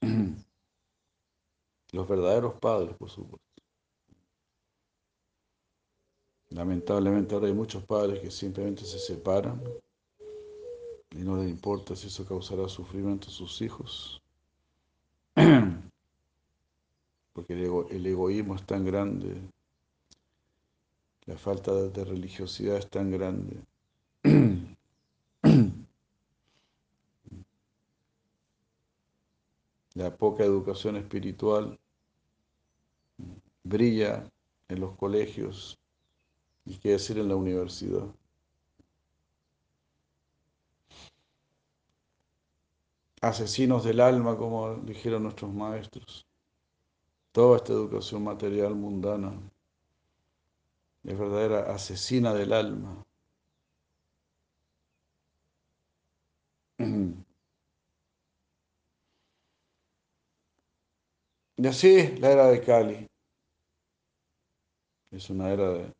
Los 1.92 2.08
verdaderos 2.08 2.54
padres, 2.54 2.96
por 2.96 3.10
supuesto. 3.10 3.51
Lamentablemente 6.54 7.34
ahora 7.34 7.46
hay 7.46 7.54
muchos 7.54 7.82
padres 7.84 8.20
que 8.20 8.30
simplemente 8.30 8.84
se 8.84 8.98
separan 8.98 9.62
y 11.10 11.18
no 11.18 11.36
les 11.36 11.48
importa 11.48 11.96
si 11.96 12.08
eso 12.08 12.26
causará 12.26 12.68
sufrimiento 12.68 13.28
a 13.28 13.30
sus 13.30 13.62
hijos. 13.62 14.20
Porque 17.32 17.54
el, 17.54 18.06
egoísmo 18.06 18.54
es 18.54 18.66
tan 18.66 18.84
grande, 18.84 19.34
la 21.24 21.38
falta 21.38 21.72
de 21.72 22.04
religiosidad 22.04 22.76
es 22.76 22.90
tan 22.90 23.10
grande. 23.10 23.56
La 29.94 30.16
poca 30.16 30.42
educación 30.42 30.96
espiritual 30.96 31.78
brilla 33.62 34.26
en 34.68 34.80
los 34.80 34.96
colegios 34.96 35.81
y 36.64 36.78
qué 36.78 36.90
decir 36.90 37.18
en 37.18 37.28
la 37.28 37.36
universidad. 37.36 38.06
Asesinos 43.20 43.84
del 43.84 44.00
alma, 44.00 44.36
como 44.36 44.74
dijeron 44.76 45.22
nuestros 45.22 45.52
maestros. 45.52 46.26
Toda 47.32 47.56
esta 47.58 47.72
educación 47.72 48.24
material 48.24 48.74
mundana 48.74 49.32
es 51.04 51.18
verdadera 51.18 51.72
asesina 51.74 52.34
del 52.34 52.52
alma. 52.52 53.02
Y 61.56 61.66
así 61.66 62.16
la 62.18 62.32
era 62.32 62.46
de 62.48 62.60
Cali. 62.60 63.06
Es 65.12 65.30
una 65.30 65.50
era 65.52 65.68
de 65.70 65.92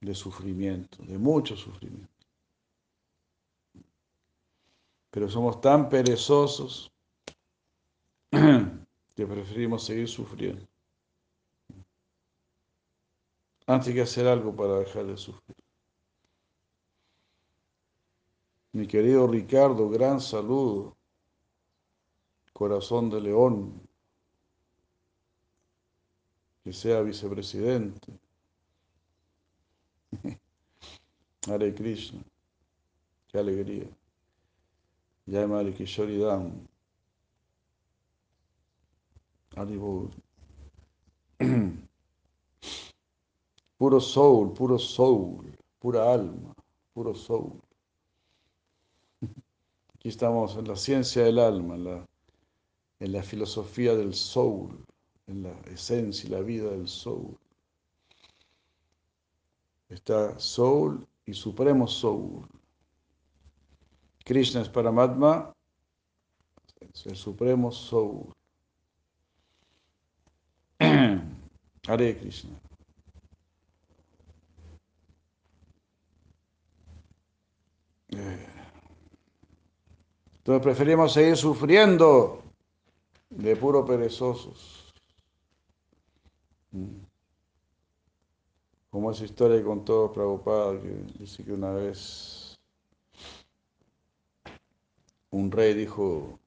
de 0.00 0.14
sufrimiento, 0.14 1.02
de 1.02 1.18
mucho 1.18 1.56
sufrimiento. 1.56 2.08
Pero 5.10 5.28
somos 5.28 5.60
tan 5.60 5.88
perezosos 5.88 6.90
que 8.30 9.26
preferimos 9.26 9.84
seguir 9.84 10.08
sufriendo 10.08 10.66
antes 13.66 13.94
que 13.94 14.00
hacer 14.00 14.26
algo 14.26 14.54
para 14.54 14.80
dejar 14.80 15.06
de 15.06 15.16
sufrir. 15.16 15.56
Mi 18.72 18.86
querido 18.86 19.28
Ricardo, 19.28 19.88
gran 19.88 20.20
saludo, 20.20 20.96
corazón 22.52 23.10
de 23.10 23.20
león, 23.20 23.80
que 26.64 26.72
sea 26.72 27.00
vicepresidente. 27.02 28.18
Hare 31.46 31.74
Krishna. 31.74 32.20
Qué 33.28 33.38
alegría. 33.38 33.86
Jai 35.26 35.46
Mari 35.46 35.72
Kishori 35.72 36.18
Dam. 36.18 36.66
Puro 43.78 43.98
soul, 44.00 44.52
puro 44.52 44.78
soul, 44.78 45.56
pura 45.78 46.12
alma, 46.12 46.54
puro 46.92 47.14
soul. 47.14 47.58
Aquí 49.94 50.08
estamos 50.10 50.56
en 50.56 50.68
la 50.68 50.76
ciencia 50.76 51.24
del 51.24 51.38
alma, 51.38 51.76
en 51.76 51.84
la, 51.84 52.06
en 53.00 53.12
la 53.12 53.22
filosofía 53.22 53.94
del 53.94 54.12
soul, 54.14 54.84
en 55.26 55.44
la 55.44 55.58
esencia 55.72 56.28
y 56.28 56.30
la 56.30 56.40
vida 56.40 56.70
del 56.70 56.88
soul. 56.88 57.39
Está 59.90 60.38
Soul 60.38 61.04
y 61.26 61.34
Supremo 61.34 61.88
Soul. 61.88 62.46
Krishna 64.24 64.62
es 64.62 64.68
Paramatma, 64.68 65.52
es 66.80 67.06
el 67.06 67.16
Supremo 67.16 67.72
Soul. 67.72 68.32
Hare 71.88 72.18
Krishna. 72.18 72.56
Eh. 78.10 78.46
Entonces 80.38 80.62
preferimos 80.62 81.12
seguir 81.12 81.36
sufriendo 81.36 82.44
de 83.28 83.56
puro 83.56 83.84
perezosos. 83.84 84.94
Mm. 86.70 87.09
Como 88.90 89.12
esa 89.12 89.24
historia 89.24 89.56
que 89.56 89.64
contó 89.64 90.12
Prabhupada, 90.12 90.80
que 90.80 90.88
dice 91.18 91.44
que 91.44 91.52
una 91.52 91.70
vez 91.70 92.58
un 95.30 95.50
rey 95.50 95.74
dijo, 95.74 96.40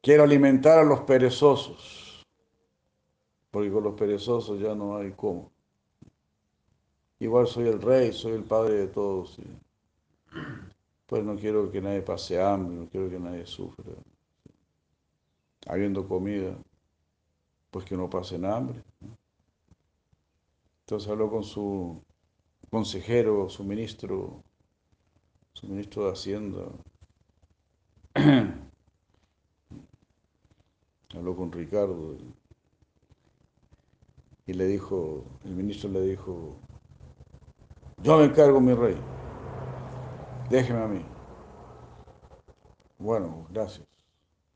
quiero 0.00 0.24
alimentar 0.24 0.80
a 0.80 0.84
los 0.84 1.00
perezosos, 1.00 2.24
porque 3.52 3.70
con 3.70 3.84
los 3.84 3.94
perezosos 3.94 4.60
ya 4.60 4.74
no 4.74 4.96
hay 4.96 5.12
cómo. 5.12 5.52
Igual 7.20 7.46
soy 7.46 7.68
el 7.68 7.80
rey, 7.80 8.12
soy 8.12 8.32
el 8.32 8.42
padre 8.42 8.74
de 8.74 8.86
todos. 8.88 9.38
Pues 11.06 11.22
no 11.22 11.36
quiero 11.36 11.70
que 11.70 11.80
nadie 11.80 12.02
pase 12.02 12.42
hambre, 12.42 12.74
no 12.74 12.88
quiero 12.88 13.08
que 13.08 13.20
nadie 13.20 13.46
sufra. 13.46 13.84
Habiendo 15.68 16.08
comida, 16.08 16.56
pues 17.70 17.84
que 17.84 17.96
no 17.96 18.10
pasen 18.10 18.44
hambre. 18.44 18.82
Entonces 20.92 21.10
habló 21.10 21.30
con 21.30 21.42
su 21.42 22.04
consejero, 22.68 23.48
su 23.48 23.64
ministro, 23.64 24.44
su 25.54 25.66
ministro 25.66 26.04
de 26.04 26.12
Hacienda. 26.12 26.66
habló 31.14 31.34
con 31.34 31.50
Ricardo 31.50 32.18
y 34.44 34.52
le 34.52 34.66
dijo, 34.66 35.24
el 35.44 35.54
ministro 35.54 35.88
le 35.88 36.02
dijo, 36.02 36.58
yo 38.02 38.18
me 38.18 38.24
encargo, 38.24 38.60
mi 38.60 38.74
rey, 38.74 38.98
déjeme 40.50 40.82
a 40.82 40.88
mí. 40.88 41.02
Bueno, 42.98 43.46
gracias. 43.48 43.88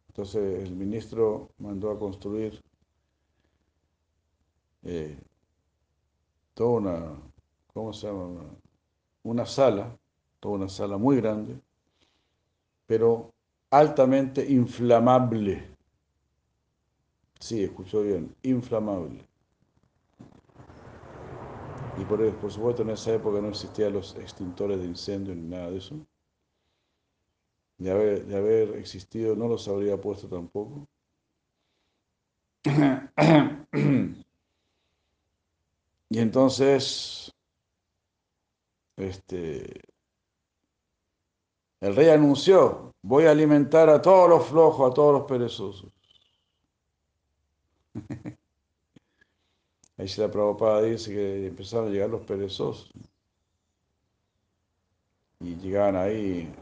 Entonces 0.09 0.65
el 0.65 0.77
ministro 0.77 1.49
mandó 1.57 1.91
a 1.91 1.99
construir 1.99 2.63
eh, 4.83 5.19
toda 6.57 6.71
una, 6.71 7.17
¿cómo 7.75 7.93
se 7.93 8.07
llama? 8.07 8.41
Una, 9.23 9.45
sala, 9.45 9.95
toda 10.41 10.55
una 10.55 10.69
sala 10.71 10.97
muy 10.97 11.17
grande, 11.17 11.61
pero 12.87 13.31
altamente 13.71 14.43
inflamable. 14.51 15.69
Sí, 17.39 17.63
escuchó 17.63 18.03
bien, 18.03 18.35
inflamable. 18.43 19.23
Y 21.99 22.05
por, 22.05 22.35
por, 22.37 22.51
supuesto 22.51 22.83
en 22.83 22.91
esa 22.91 23.13
época 23.13 23.41
no 23.41 23.49
existían 23.49 23.93
los 23.93 24.17
extintores 24.17 24.81
de 24.81 24.87
incendio 24.87 25.35
ni 25.35 25.43
nada 25.43 25.71
de 25.71 25.77
eso. 25.77 25.95
De 27.77 27.91
haber, 27.91 28.25
de 28.25 28.37
haber 28.37 28.77
existido 28.77 29.37
no 29.37 29.47
los 29.47 29.69
habría 29.69 30.01
puesto 30.01 30.27
tampoco. 30.27 30.89
y 36.09 36.19
entonces, 36.21 37.33
este, 38.97 39.83
el 41.81 41.95
rey 41.95 42.09
anunció, 42.09 42.95
voy 43.03 43.25
a 43.27 43.33
alimentar 43.33 43.89
a 43.91 44.01
todos 44.01 44.29
los 44.29 44.47
flojos, 44.47 44.91
a 44.91 44.95
todos 44.95 45.13
los 45.13 45.23
perezosos. 45.29 45.93
Ahí 49.99 50.09
se 50.09 50.21
la 50.21 50.31
Prabhupada 50.31 50.83
dice 50.83 51.11
que 51.11 51.47
empezaron 51.47 51.89
a 51.89 51.91
llegar 51.91 52.11
los 52.11 52.23
perezosos. 52.23 52.91
Y 55.41 55.57
llegaban 55.57 55.97
ahí 55.97 56.53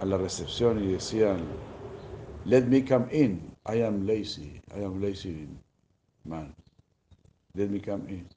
a 0.00 0.04
la 0.04 0.16
recepción 0.16 0.82
y 0.82 0.92
decían, 0.92 1.46
let 2.44 2.62
me 2.64 2.84
come 2.84 3.06
in, 3.12 3.54
I 3.66 3.82
am 3.82 4.06
lazy, 4.06 4.60
I 4.74 4.84
am 4.84 5.00
lazy 5.00 5.48
man. 6.24 6.54
In. 7.54 8.28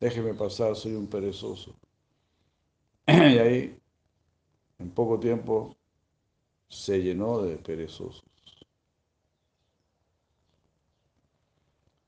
Déjeme 0.00 0.34
pasar, 0.34 0.74
soy 0.76 0.94
un 0.94 1.06
perezoso. 1.06 1.74
y 3.06 3.12
ahí, 3.12 3.78
en 4.78 4.90
poco 4.90 5.20
tiempo, 5.20 5.76
se 6.68 7.02
llenó 7.02 7.42
de 7.42 7.56
perezosos. 7.56 8.24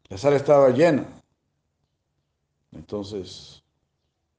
La 0.09 0.17
sala 0.17 0.37
estaba 0.37 0.71
llena. 0.71 1.23
Entonces 2.73 3.63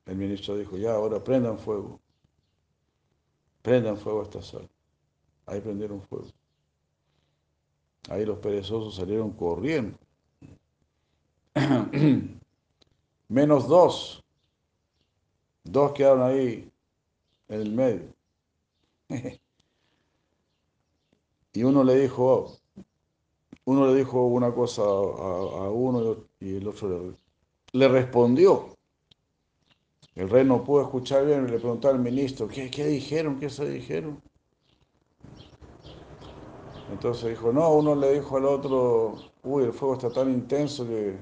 el 0.06 0.15
ministro 0.15 0.58
dijo, 0.58 0.78
ya, 0.78 0.93
ahora 0.93 1.24
prendan 1.24 1.60
fuego. 1.60 2.00
Prendan 3.62 3.98
fuego 3.98 4.22
a 4.22 4.24
esta 4.24 4.41
sala. 4.41 4.67
Ahí 5.45 5.62
prendieron 5.62 6.02
fuego. 6.02 6.28
Ahí 8.10 8.26
los 8.26 8.39
perezosos 8.39 8.95
salieron 8.95 9.32
corriendo. 9.32 9.98
Menos 13.28 13.67
dos. 13.67 14.24
Dos 15.63 15.91
quedaron 15.93 16.24
ahí 16.24 16.72
en 17.48 17.62
el 17.62 17.72
medio. 17.72 18.13
y 21.54 21.63
uno 21.63 21.84
le 21.84 22.00
dijo, 22.00 22.58
uno 23.65 23.88
le 23.88 23.95
dijo 23.95 24.26
una 24.28 24.54
cosa 24.54 24.82
a, 24.82 25.69
uno 25.69 26.17
y 26.39 26.56
el 26.58 26.67
otro 26.67 27.13
le, 27.74 27.80
le, 27.80 27.88
respondió. 27.88 28.76
El 30.15 30.30
rey 30.30 30.43
no 30.43 30.63
pudo 30.63 30.82
escuchar 30.84 31.26
bien 31.26 31.45
y 31.48 31.52
le 31.52 31.60
preguntó 31.60 31.89
al 31.89 32.00
ministro, 32.00 32.48
¿qué, 32.48 32.69
qué 32.69 32.88
dijeron? 32.88 33.39
¿Qué 33.39 33.50
se 33.50 33.69
dijeron? 33.69 34.22
Entonces 36.91 37.30
dijo, 37.30 37.54
no, 37.54 37.72
uno 37.74 37.95
le 37.95 38.13
dijo 38.13 38.38
al 38.38 38.45
otro, 38.45 39.15
uy, 39.43 39.65
el 39.65 39.74
fuego 39.74 39.93
está 39.93 40.10
tan 40.10 40.32
intenso 40.32 40.88
que, 40.88 41.15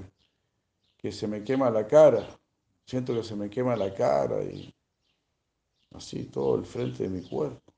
que 0.97 1.12
se 1.12 1.27
me 1.27 1.43
quema 1.43 1.69
la 1.69 1.88
cara. 1.88 2.27
Siento 2.86 3.13
que 3.13 3.23
se 3.23 3.36
me 3.36 3.49
quema 3.49 3.75
la 3.75 3.93
cara 3.93 4.43
y 4.43 4.73
así 5.93 6.25
todo 6.25 6.55
el 6.55 6.65
frente 6.65 7.03
de 7.03 7.10
mi 7.10 7.21
cuerpo. 7.27 7.73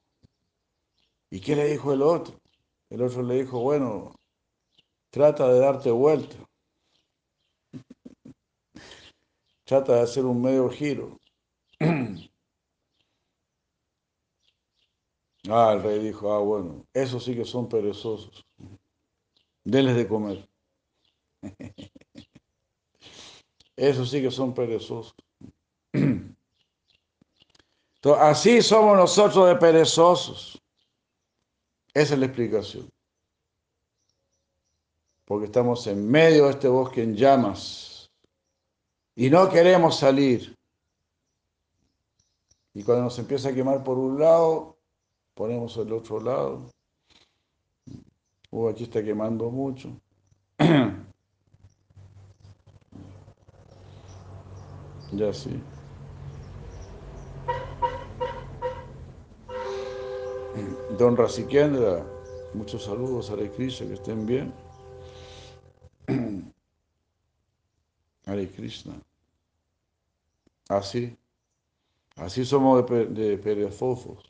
¿Y 1.31 1.39
qué 1.41 1.55
le 1.55 1.65
dijo 1.65 1.93
el 1.93 2.01
otro? 2.01 2.39
El 2.89 3.01
otro 3.03 3.21
le 3.21 3.43
dijo, 3.43 3.59
bueno, 3.59 4.15
trata 5.11 5.47
de 5.51 5.59
darte 5.59 5.91
vuelta. 5.91 6.37
trata 9.63 9.95
de 9.95 10.01
hacer 10.01 10.25
un 10.25 10.41
medio 10.41 10.69
giro. 10.69 11.19
ah, 15.49 15.73
el 15.73 15.83
rey 15.83 15.99
dijo, 15.99 16.33
ah, 16.33 16.39
bueno, 16.39 16.87
esos 16.93 17.23
sí 17.23 17.35
que 17.35 17.45
son 17.45 17.69
perezosos. 17.69 18.45
Denles 19.63 19.95
de 19.95 20.07
comer. 20.07 20.49
esos 23.79 24.09
sí 24.09 24.21
que 24.21 24.31
son 24.31 24.53
perezosos. 24.53 25.15
Así 28.19 28.61
somos 28.61 28.97
nosotros 28.97 29.47
de 29.47 29.55
perezosos. 29.55 30.61
Esa 31.93 32.13
es 32.13 32.19
la 32.19 32.25
explicación 32.27 32.89
porque 35.29 35.45
estamos 35.45 35.85
en 35.85 36.09
medio 36.09 36.45
de 36.45 36.49
este 36.49 36.67
bosque 36.67 37.03
en 37.03 37.15
llamas 37.15 38.09
y 39.15 39.29
no 39.29 39.47
queremos 39.47 39.99
salir. 39.99 40.57
Y 42.73 42.81
cuando 42.81 43.03
nos 43.03 43.19
empieza 43.19 43.49
a 43.49 43.53
quemar 43.53 43.83
por 43.83 43.99
un 43.99 44.19
lado, 44.19 44.79
ponemos 45.35 45.77
el 45.77 45.93
otro 45.93 46.19
lado. 46.19 46.71
Uh, 48.49 48.69
aquí 48.69 48.85
está 48.85 49.03
quemando 49.03 49.51
mucho. 49.51 49.91
ya 55.11 55.33
sí. 55.33 55.61
Don 60.97 61.15
Rasiquendra, 61.15 62.05
muchos 62.53 62.83
saludos 62.83 63.29
a 63.29 63.35
la 63.35 63.49
Krishna, 63.51 63.87
que 63.87 63.93
estén 63.93 64.25
bien. 64.25 64.53
Hare 68.25 68.49
Krishna. 68.51 68.93
Así, 70.67 71.17
así 72.15 72.45
somos 72.45 72.85
de, 72.89 73.05
de. 73.37 74.28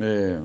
Eh, 0.00 0.40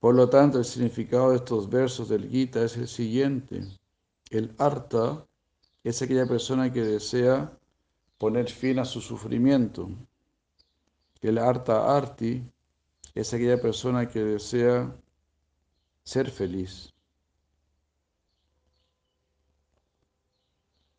Por 0.00 0.14
lo 0.14 0.28
tanto, 0.28 0.58
el 0.58 0.66
significado 0.66 1.30
de 1.30 1.36
estos 1.36 1.70
versos 1.70 2.10
del 2.10 2.28
Gita 2.28 2.62
es 2.62 2.76
el 2.76 2.88
siguiente. 2.88 3.62
El 4.28 4.54
arta 4.58 5.26
es 5.84 6.00
aquella 6.00 6.26
persona 6.26 6.72
que 6.72 6.82
desea 6.82 7.58
poner 8.18 8.48
fin 8.48 8.78
a 8.78 8.84
su 8.84 9.00
sufrimiento. 9.00 9.90
El 11.20 11.38
arta 11.38 11.96
arti 11.96 12.42
es 13.14 13.34
aquella 13.34 13.60
persona 13.60 14.08
que 14.08 14.22
desea 14.22 14.94
ser 16.04 16.30
feliz. 16.30 16.92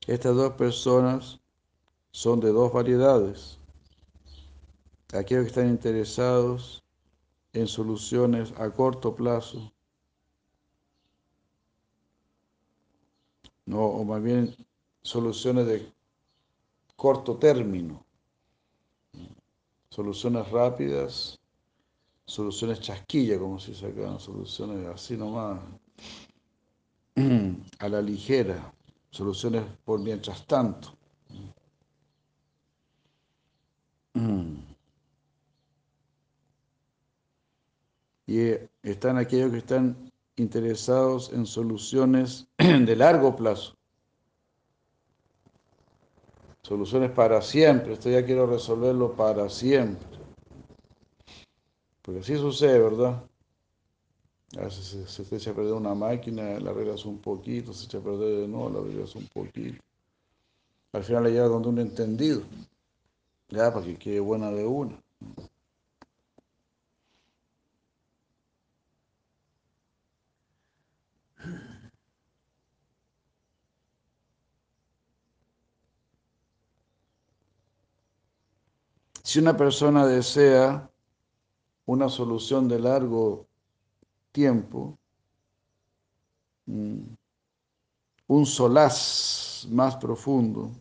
Estas 0.05 0.35
dos 0.35 0.53
personas 0.53 1.39
son 2.11 2.41
de 2.41 2.51
dos 2.51 2.73
variedades. 2.73 3.57
Aquellos 5.13 5.43
que 5.43 5.49
están 5.49 5.69
interesados 5.69 6.83
en 7.53 7.67
soluciones 7.67 8.51
a 8.57 8.69
corto 8.69 9.15
plazo, 9.15 9.71
no, 13.65 13.85
o 13.85 14.03
más 14.03 14.21
bien 14.21 14.53
soluciones 15.03 15.67
de 15.67 15.93
corto 16.95 17.35
término, 17.37 18.03
soluciones 19.89 20.49
rápidas, 20.49 21.39
soluciones 22.25 22.79
chasquilla, 22.79 23.37
como 23.37 23.59
se 23.59 23.71
dice 23.71 23.93
soluciones 24.19 24.87
así 24.87 25.17
nomás, 25.17 25.59
a 27.79 27.89
la 27.89 28.01
ligera, 28.01 28.73
soluciones 29.11 29.63
por 29.85 29.99
mientras 29.99 30.45
tanto. 30.47 30.89
Y 38.25 38.53
están 38.83 39.17
aquellos 39.17 39.51
que 39.51 39.57
están 39.57 40.09
interesados 40.37 41.31
en 41.33 41.45
soluciones 41.45 42.47
de 42.57 42.95
largo 42.95 43.35
plazo. 43.35 43.75
Soluciones 46.65 47.11
para 47.11 47.41
siempre. 47.41 47.93
Esto 47.93 48.09
ya 48.09 48.25
quiero 48.25 48.47
resolverlo 48.47 49.13
para 49.13 49.49
siempre. 49.49 50.07
Porque 52.01 52.21
así 52.21 52.35
sucede, 52.35 52.79
¿verdad? 52.79 53.23
A 54.57 54.69
se, 54.69 55.23
te 55.23 55.35
echa 55.35 55.51
a 55.51 55.53
perder 55.55 55.73
una 55.73 55.95
máquina, 55.95 56.59
la 56.59 56.71
arreglas 56.71 57.05
un 57.05 57.17
poquito, 57.17 57.73
se 57.73 57.85
echa 57.85 57.97
a 57.97 58.01
perder 58.01 58.41
de 58.41 58.47
nuevo, 58.47 58.69
la 58.69 58.79
arreglas 58.79 59.15
un 59.15 59.27
poquito. 59.27 59.81
Al 60.93 61.03
final 61.03 61.23
le 61.23 61.31
llega 61.31 61.45
donde 61.45 61.69
un 61.69 61.79
entendido, 61.79 62.43
ya, 63.49 63.73
para 63.73 63.85
que 63.85 63.97
quede 63.97 64.19
buena 64.19 64.51
de 64.51 64.65
una. 64.65 65.01
Si 79.33 79.39
una 79.39 79.57
persona 79.57 80.05
desea 80.05 80.91
una 81.87 82.07
solución 82.07 82.67
de 82.67 82.77
largo 82.77 83.47
tiempo, 84.31 84.99
mm, 86.67 87.15
un 88.27 88.45
solaz 88.45 89.65
más 89.71 89.95
profundo 89.95 90.71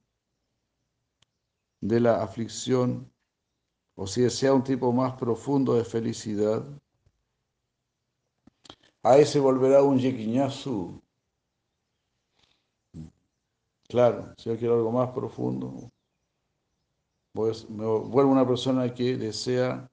de 1.81 1.99
la 1.99 2.23
aflicción, 2.23 3.11
o 3.95 4.07
si 4.07 4.21
desea 4.21 4.53
un 4.53 4.63
tipo 4.63 4.93
más 4.93 5.15
profundo 5.15 5.73
de 5.73 5.87
felicidad, 5.87 6.63
ahí 9.03 9.25
se 9.25 9.41
volverá 9.41 9.83
un 9.83 9.99
yequiñazú. 9.99 11.01
Claro, 13.89 14.35
si 14.37 14.51
yo 14.51 14.59
quiero 14.59 14.75
algo 14.75 14.93
más 14.93 15.11
profundo, 15.13 15.92
me 17.35 17.85
vuelvo 17.85 18.31
una 18.31 18.47
persona 18.47 18.93
que 18.93 19.17
desea 19.17 19.91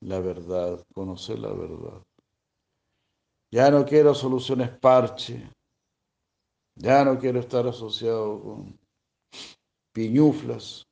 la 0.00 0.20
verdad, 0.20 0.84
conocer 0.92 1.38
la 1.38 1.52
verdad. 1.52 2.02
Ya 3.50 3.70
no 3.70 3.84
quiero 3.86 4.14
soluciones 4.14 4.68
parche, 4.70 5.48
ya 6.74 7.04
no 7.04 7.18
quiero 7.18 7.38
estar 7.38 7.66
asociado 7.66 8.42
con 8.42 8.78
piñuflas, 9.92 10.86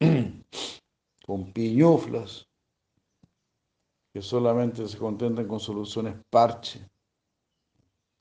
con 1.26 1.52
piñuflas 1.52 2.46
que 4.12 4.20
solamente 4.20 4.86
se 4.88 4.98
contentan 4.98 5.46
con 5.46 5.60
soluciones 5.60 6.16
parche, 6.30 6.88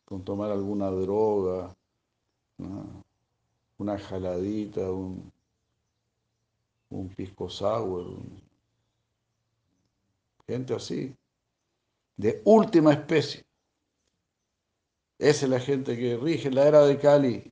con 0.05 0.23
tomar 0.23 0.51
alguna 0.51 0.89
droga, 0.91 1.75
una 3.77 3.97
jaladita, 3.97 4.91
un, 4.91 5.31
un 6.93 7.09
pisco 7.09 7.49
sour, 7.49 8.21
gente 10.47 10.73
así, 10.75 11.15
de 12.17 12.41
última 12.45 12.93
especie. 12.93 13.43
Esa 15.17 15.45
es 15.45 15.49
la 15.49 15.59
gente 15.59 15.97
que 15.97 16.17
rige 16.17 16.51
la 16.51 16.67
era 16.67 16.85
de 16.85 16.99
Cali. 16.99 17.51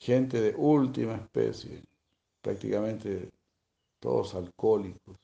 Gente 0.00 0.40
de 0.40 0.54
última 0.56 1.14
especie, 1.14 1.82
prácticamente 2.42 3.30
todos 4.00 4.34
alcohólicos. 4.34 5.16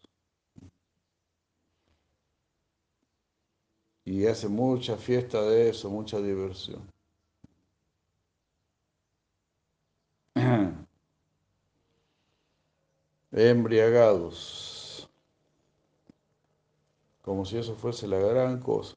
Y 4.05 4.27
hace 4.27 4.49
mucha 4.49 4.97
fiesta 4.97 5.43
de 5.43 5.71
eso, 5.71 5.91
mucha 5.91 6.19
diversión. 6.19 7.00
Embriagados. 13.33 15.09
Como 17.23 17.45
si 17.45 17.59
eso 17.59 17.75
fuese 17.77 18.09
la 18.09 18.19
gran 18.19 18.61
cosa. 18.61 18.95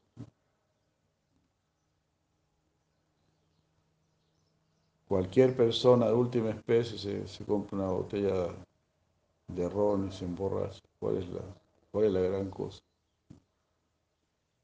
Cualquier 5.06 5.56
persona 5.56 6.06
de 6.06 6.14
última 6.14 6.50
especie 6.50 7.26
se, 7.28 7.44
compra 7.44 7.78
una 7.78 7.86
botella 7.92 8.48
de 9.48 9.68
ron 9.68 10.08
y 10.08 10.12
se 10.12 10.24
emborracha. 10.24 10.80
¿Cuál 10.98 11.18
es 11.18 11.28
la, 11.28 11.42
cuál 11.92 12.06
es 12.06 12.12
la 12.12 12.20
gran 12.20 12.50
cosa? 12.50 12.80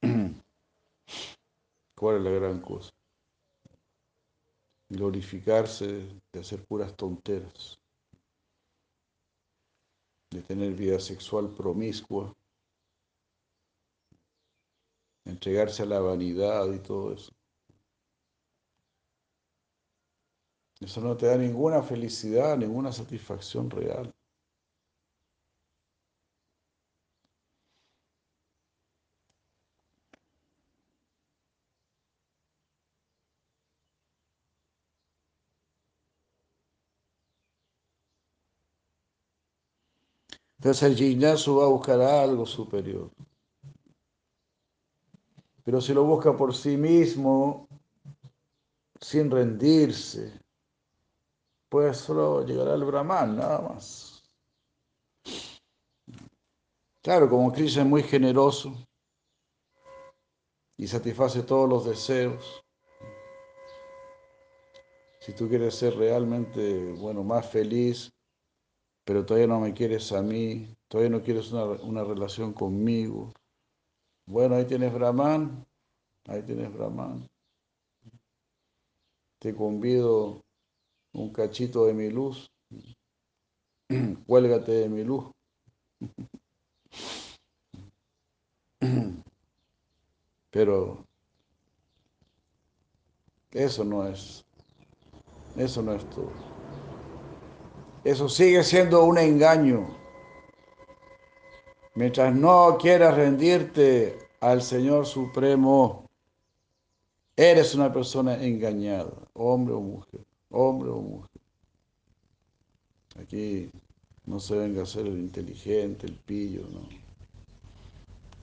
¿Cuál 1.95 2.17
es 2.17 2.23
la 2.23 2.31
gran 2.31 2.61
cosa? 2.61 2.91
Glorificarse 4.89 6.09
de 6.33 6.41
hacer 6.41 6.65
puras 6.65 6.97
tonteras, 6.97 7.80
de 10.31 10.43
tener 10.43 10.73
vida 10.75 11.01
sexual 11.01 11.51
promiscua, 11.51 12.35
entregarse 15.25 15.83
a 15.83 15.87
la 15.87 16.01
vanidad 16.01 16.73
y 16.73 16.79
todo 16.79 17.13
eso. 17.13 17.33
Eso 20.81 21.01
no 21.01 21.17
te 21.17 21.27
da 21.27 21.37
ninguna 21.37 21.83
felicidad, 21.83 22.57
ninguna 22.57 22.91
satisfacción 22.91 23.69
real. 23.69 24.11
Entonces 40.61 40.83
el 40.83 40.95
gimnasio 40.95 41.57
va 41.57 41.65
a 41.65 41.69
buscar 41.69 41.99
algo 42.03 42.45
superior. 42.45 43.11
Pero 45.65 45.81
si 45.81 45.95
lo 45.95 46.05
busca 46.05 46.37
por 46.37 46.55
sí 46.55 46.77
mismo, 46.77 47.67
sin 49.01 49.31
rendirse, 49.31 50.39
pues 51.71 51.97
solo 51.97 52.45
llegará 52.45 52.75
al 52.75 52.85
Brahman, 52.85 53.39
nada 53.39 53.63
más. 53.63 54.23
Claro, 57.01 57.31
como 57.31 57.51
Krishna 57.51 57.81
es 57.81 57.89
muy 57.89 58.03
generoso 58.03 58.75
y 60.77 60.87
satisface 60.87 61.43
todos 61.43 61.71
los 61.71 61.87
deseos, 61.87 62.63
si 65.21 65.33
tú 65.33 65.49
quieres 65.49 65.75
ser 65.75 65.97
realmente, 65.97 66.93
bueno, 66.99 67.25
más 67.25 67.49
feliz, 67.49 68.13
pero 69.05 69.25
todavía 69.25 69.47
no 69.47 69.61
me 69.61 69.75
quieres 69.75 70.13
a 70.13 70.23
mí, 70.23 70.77
todavía 70.89 71.11
no 71.11 71.23
quieres 71.23 71.53
una, 71.53 71.65
una 71.65 72.05
relación 72.05 72.53
conmigo, 72.53 73.33
bueno, 74.31 74.55
ahí 74.55 74.65
tienes 74.65 74.93
Brahman, 74.95 75.67
ahí 76.29 76.41
tienes 76.45 76.73
Brahman. 76.73 77.29
Te 79.41 79.57
convido 79.57 80.45
un 81.13 81.33
cachito 81.33 81.87
de 81.87 81.95
mi 81.95 82.11
luz, 82.11 82.49
cuélgate 84.29 84.71
de 84.71 84.89
mi 84.89 85.03
luz. 85.03 85.33
Pero 90.53 91.05
eso 93.51 93.85
no 93.85 94.07
es, 94.07 94.45
eso 95.57 95.83
no 95.83 95.93
es 95.93 96.09
todo. 96.11 96.60
Eso 98.05 98.29
sigue 98.29 98.63
siendo 98.65 99.05
un 99.05 99.19
engaño. 99.19 99.87
Mientras 101.95 102.35
no 102.35 102.79
quieras 102.79 103.15
rendirte 103.15 104.17
al 104.41 104.63
Señor 104.63 105.07
Supremo, 105.07 106.07
eres 107.37 107.75
una 107.75 107.93
persona 107.93 108.43
engañada, 108.43 109.13
hombre 109.35 109.75
o 109.75 109.81
mujer, 109.81 110.21
hombre 110.51 110.91
o 110.91 110.97
mujer. 110.97 111.31
Aquí 113.21 113.71
no 114.25 114.41
se 114.41 114.57
venga 114.57 114.83
a 114.83 114.87
ser 114.87 115.07
el 115.07 115.19
inteligente, 115.19 116.07
el 116.07 116.15
pillo, 116.15 116.63
no. 116.73 116.89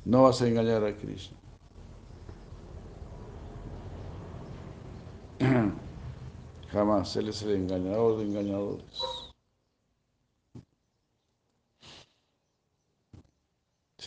No 0.06 0.24
vas 0.24 0.42
a 0.42 0.48
engañar 0.48 0.84
a 0.84 0.96
Krishna. 0.96 1.38
Jamás, 6.72 7.16
Él 7.16 7.30
es 7.30 7.42
el 7.42 7.56
engañador 7.56 8.18
de 8.18 8.24
engañadores. 8.26 9.17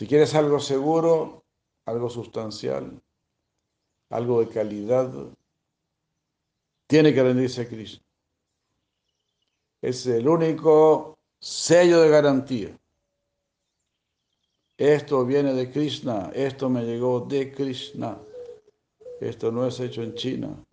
Si 0.01 0.07
quieres 0.07 0.33
algo 0.33 0.59
seguro, 0.59 1.43
algo 1.85 2.09
sustancial, 2.09 2.99
algo 4.09 4.39
de 4.39 4.47
calidad, 4.47 5.13
tiene 6.87 7.13
que 7.13 7.21
rendirse 7.21 7.61
a 7.61 7.69
Krishna. 7.69 8.03
Es 9.79 10.07
el 10.07 10.27
único 10.27 11.19
sello 11.39 12.01
de 12.01 12.09
garantía. 12.09 12.79
Esto 14.75 15.23
viene 15.23 15.53
de 15.53 15.71
Krishna, 15.71 16.31
esto 16.33 16.67
me 16.67 16.83
llegó 16.83 17.19
de 17.19 17.53
Krishna, 17.53 18.17
esto 19.19 19.51
no 19.51 19.67
es 19.67 19.79
hecho 19.79 20.01
en 20.01 20.15
China. 20.15 20.65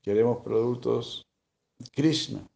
Queremos 0.00 0.42
productos 0.42 1.26
Krishna. 1.92 2.48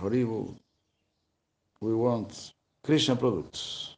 Haribo, 0.00 0.56
we 1.80 1.94
want 1.94 2.54
Krishna 2.82 3.14
products. 3.16 3.96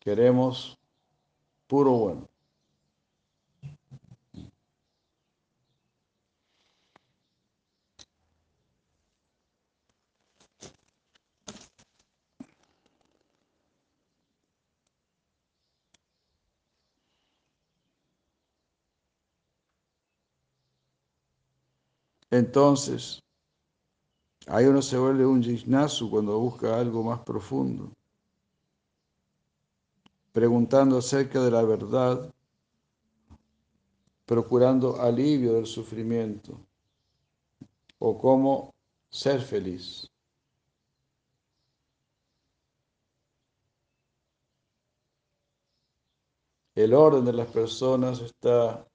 Queremos 0.00 0.76
puro 1.68 1.92
bueno. 1.92 2.31
Entonces, 22.32 23.22
ahí 24.46 24.64
uno 24.64 24.80
se 24.80 24.96
vuelve 24.96 25.26
un 25.26 25.42
jignasu 25.42 26.10
cuando 26.10 26.38
busca 26.38 26.80
algo 26.80 27.02
más 27.02 27.20
profundo, 27.20 27.92
preguntando 30.32 30.96
acerca 30.96 31.42
de 31.42 31.50
la 31.50 31.62
verdad, 31.62 32.32
procurando 34.24 34.98
alivio 34.98 35.52
del 35.52 35.66
sufrimiento 35.66 36.58
o 37.98 38.18
cómo 38.18 38.72
ser 39.10 39.42
feliz. 39.42 40.10
El 46.74 46.94
orden 46.94 47.26
de 47.26 47.34
las 47.34 47.48
personas 47.48 48.20
está 48.20 48.86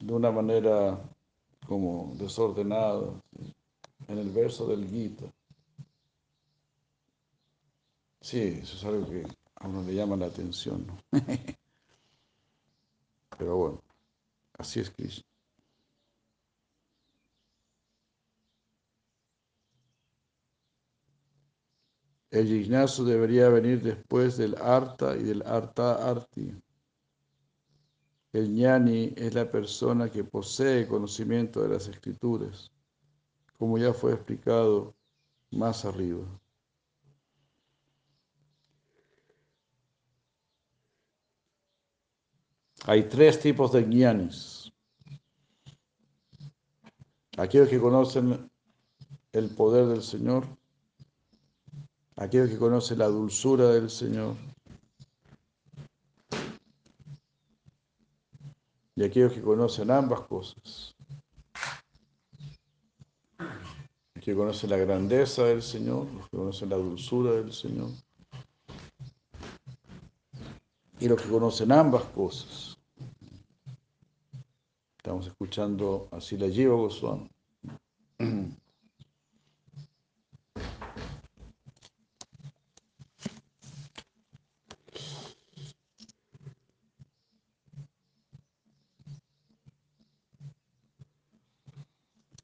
de 0.00 0.12
una 0.12 0.32
manera 0.32 1.00
como 1.68 2.14
desordenado 2.16 3.22
en 4.08 4.18
el 4.18 4.30
verso 4.30 4.66
del 4.66 4.88
Gita. 4.88 5.26
Sí, 8.20 8.60
eso 8.62 8.76
es 8.76 8.84
algo 8.84 9.06
que 9.08 9.24
a 9.56 9.68
uno 9.68 9.82
le 9.82 9.94
llama 9.94 10.16
la 10.16 10.26
atención. 10.26 10.86
¿no? 10.86 10.98
Pero 13.38 13.56
bueno, 13.56 13.82
así 14.58 14.80
es 14.80 14.90
Krishna. 14.90 15.24
El 22.30 22.46
gimnasio 22.46 23.04
debería 23.04 23.48
venir 23.50 23.82
después 23.82 24.38
del 24.38 24.56
arta 24.56 25.16
y 25.16 25.22
del 25.22 25.42
arta 25.42 26.10
arti. 26.10 26.54
El 28.32 28.54
ñani 28.54 29.14
es 29.16 29.34
la 29.34 29.50
persona 29.50 30.10
que 30.10 30.22
posee 30.22 30.86
conocimiento 30.86 31.62
de 31.62 31.68
las 31.70 31.88
escrituras, 31.88 32.70
como 33.56 33.78
ya 33.78 33.94
fue 33.94 34.12
explicado 34.12 34.94
más 35.50 35.84
arriba. 35.86 36.26
Hay 42.84 43.08
tres 43.08 43.40
tipos 43.40 43.72
de 43.72 43.86
ñanis. 43.86 44.72
Aquellos 47.36 47.68
que 47.68 47.80
conocen 47.80 48.50
el 49.32 49.50
poder 49.50 49.86
del 49.86 50.02
Señor, 50.02 50.46
aquellos 52.16 52.50
que 52.50 52.58
conocen 52.58 52.98
la 52.98 53.06
dulzura 53.06 53.68
del 53.70 53.90
Señor, 53.90 54.36
y 58.98 59.04
aquellos 59.04 59.32
que 59.32 59.40
conocen 59.40 59.92
ambas 59.92 60.22
cosas, 60.22 60.96
que 64.20 64.34
conocen 64.34 64.70
la 64.70 64.76
grandeza 64.76 65.44
del 65.44 65.62
Señor, 65.62 66.06
los 66.12 66.28
que 66.28 66.36
conocen 66.36 66.70
la 66.70 66.76
dulzura 66.78 67.30
del 67.30 67.52
Señor, 67.52 67.90
y 70.98 71.06
los 71.06 71.22
que 71.22 71.28
conocen 71.28 71.70
ambas 71.70 72.02
cosas. 72.06 72.76
Estamos 74.96 75.28
escuchando 75.28 76.08
así 76.10 76.36
la 76.36 76.48
Jiva 76.48 76.74
Goswami. 76.74 77.30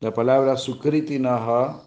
La 0.04 0.12
palabra 0.12 0.54
Sukriti 0.58 1.18
Naha 1.18 1.82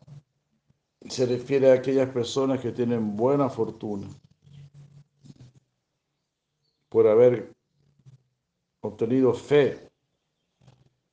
se 1.07 1.28
refiere 1.28 1.70
a 1.70 1.76
aquellas 1.76 2.09
personas 2.09 2.59
que 2.59 2.72
tienen 2.72 3.15
buena 3.15 3.47
fortuna 3.47 4.07
por 6.89 7.05
haber 7.05 7.53
obtenido 8.82 9.36
fe, 9.36 9.88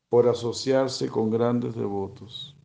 por 0.08 0.26
asociarse 0.26 1.10
con 1.10 1.30
grandes 1.30 1.74
devotos. 1.74 2.56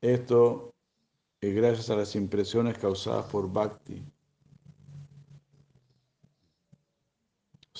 Esto 0.00 0.74
es 1.40 1.54
gracias 1.54 1.90
a 1.90 1.96
las 1.96 2.16
impresiones 2.16 2.76
causadas 2.76 3.30
por 3.30 3.48
Bhakti. 3.48 4.02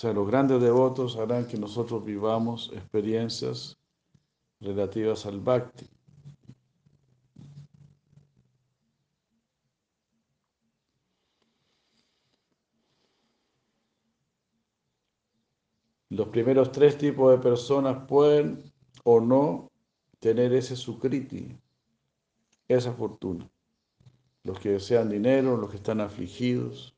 Sea, 0.02 0.12
los 0.12 0.26
grandes 0.26 0.60
devotos 0.60 1.16
harán 1.16 1.46
que 1.46 1.56
nosotros 1.56 2.04
vivamos 2.04 2.72
experiencias 2.74 3.78
relativas 4.58 5.26
al 5.26 5.38
Bhakti. 5.38 5.86
Los 16.10 16.28
primeros 16.30 16.72
tres 16.72 16.98
tipos 16.98 17.30
de 17.30 17.38
personas 17.38 18.04
pueden 18.08 18.72
o 19.04 19.20
no 19.20 19.70
tener 20.18 20.52
ese 20.52 20.74
sukriti, 20.74 21.56
esa 22.66 22.92
fortuna. 22.92 23.48
Los 24.42 24.58
que 24.58 24.70
desean 24.70 25.08
dinero, 25.10 25.56
los 25.56 25.70
que 25.70 25.76
están 25.76 26.00
afligidos, 26.00 26.92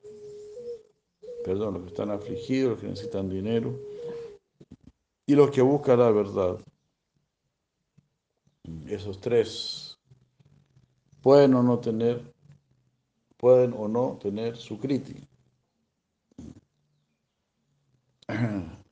perdón, 1.44 1.74
los 1.74 1.82
que 1.82 1.88
están 1.90 2.10
afligidos, 2.10 2.72
los 2.72 2.80
que 2.80 2.88
necesitan 2.88 3.28
dinero, 3.28 3.78
y 5.26 5.34
los 5.34 5.50
que 5.50 5.62
buscan 5.62 5.98
la 6.00 6.10
verdad. 6.10 6.58
Esos 8.86 9.20
tres 9.20 9.98
pueden 11.20 11.54
o 11.54 11.62
no 11.62 11.78
tener, 11.78 12.34
pueden 13.36 13.74
o 13.76 13.86
no 13.88 14.18
tener 14.20 14.56
su 14.56 14.78
kriti. 14.80 15.28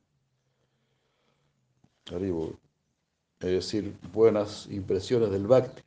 Es 3.43 3.49
decir, 3.51 3.97
buenas 4.13 4.67
impresiones 4.67 5.29
del 5.31 5.47
Bhakti. 5.47 5.82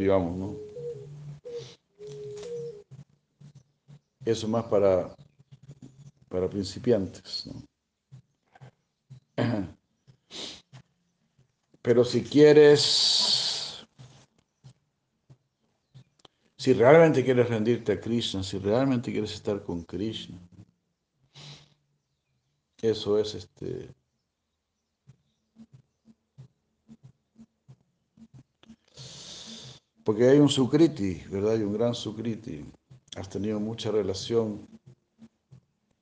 Digamos, 0.00 0.34
¿no? 0.34 0.56
Eso 4.24 4.48
más 4.48 4.64
para, 4.64 5.14
para 6.30 6.48
principiantes, 6.48 7.46
¿no? 7.46 7.62
Pero 11.82 12.02
si 12.02 12.22
quieres, 12.22 13.86
si 16.56 16.72
realmente 16.72 17.22
quieres 17.22 17.50
rendirte 17.50 17.92
a 17.92 18.00
Krishna, 18.00 18.42
si 18.42 18.56
realmente 18.58 19.12
quieres 19.12 19.34
estar 19.34 19.62
con 19.62 19.82
Krishna, 19.82 20.38
eso 22.80 23.18
es 23.18 23.34
este 23.34 23.94
Porque 30.10 30.28
hay 30.28 30.40
un 30.40 30.48
sukriti, 30.48 31.22
¿verdad? 31.30 31.52
Hay 31.52 31.62
un 31.62 31.72
gran 31.72 31.94
sukriti. 31.94 32.64
Has 33.16 33.28
tenido 33.28 33.60
mucha 33.60 33.92
relación 33.92 34.66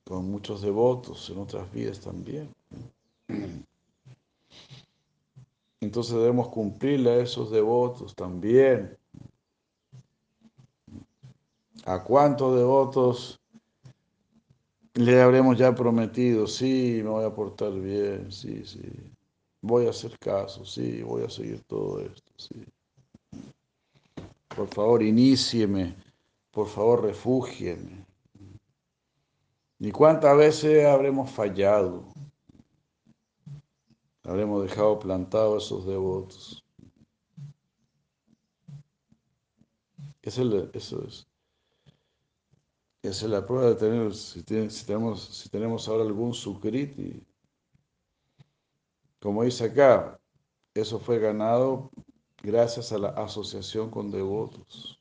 con 0.02 0.30
muchos 0.30 0.62
devotos 0.62 1.28
en 1.28 1.36
otras 1.36 1.70
vidas 1.70 2.00
también. 2.00 2.48
Entonces 5.82 6.14
debemos 6.14 6.48
cumplirle 6.48 7.10
a 7.10 7.16
esos 7.18 7.50
devotos 7.50 8.14
también. 8.14 8.96
¿A 11.84 12.02
cuántos 12.02 12.56
devotos 12.56 13.38
le 14.94 15.20
habremos 15.20 15.58
ya 15.58 15.74
prometido? 15.74 16.46
Sí, 16.46 17.02
me 17.04 17.10
voy 17.10 17.26
a 17.26 17.34
portar 17.34 17.74
bien, 17.74 18.32
sí, 18.32 18.64
sí. 18.64 18.90
Voy 19.60 19.86
a 19.86 19.90
hacer 19.90 20.18
caso, 20.18 20.64
sí, 20.64 21.02
voy 21.02 21.24
a 21.24 21.28
seguir 21.28 21.62
todo 21.64 22.00
esto, 22.00 22.32
sí. 22.38 22.64
Por 24.58 24.66
favor, 24.66 25.04
inícieme. 25.04 25.94
Por 26.50 26.66
favor, 26.66 27.04
refúgieme. 27.04 28.04
¿Y 29.78 29.92
cuántas 29.92 30.36
veces 30.36 30.84
habremos 30.84 31.30
fallado? 31.30 32.12
Habremos 34.24 34.64
dejado 34.64 34.98
plantados 34.98 35.64
esos 35.64 35.86
devotos. 35.86 36.64
Es 40.22 40.36
eso 40.36 41.04
es. 41.06 41.28
Esa 43.02 43.26
es 43.26 43.30
la 43.30 43.46
prueba 43.46 43.68
de 43.68 43.76
tener, 43.76 44.12
si, 44.12 44.42
tenemos, 44.42 45.22
si 45.22 45.48
tenemos 45.48 45.86
ahora 45.86 46.02
algún 46.02 46.34
sukriti. 46.34 47.24
Como 49.20 49.44
dice 49.44 49.66
acá, 49.66 50.18
eso 50.74 50.98
fue 50.98 51.20
ganado 51.20 51.92
gracias 52.42 52.92
a 52.92 52.98
la 52.98 53.08
asociación 53.10 53.90
con 53.90 54.10
devotos. 54.10 54.97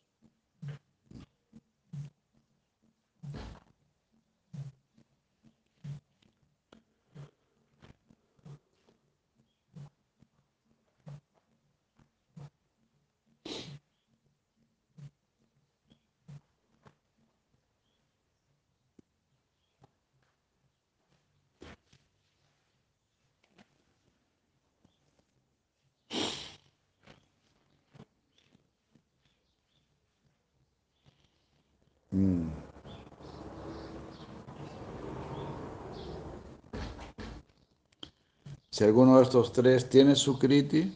Si 38.78 38.84
alguno 38.84 39.18
de 39.18 39.24
estos 39.24 39.52
tres 39.54 39.90
tiene 39.90 40.16
su 40.16 40.38
kriti, 40.38 40.96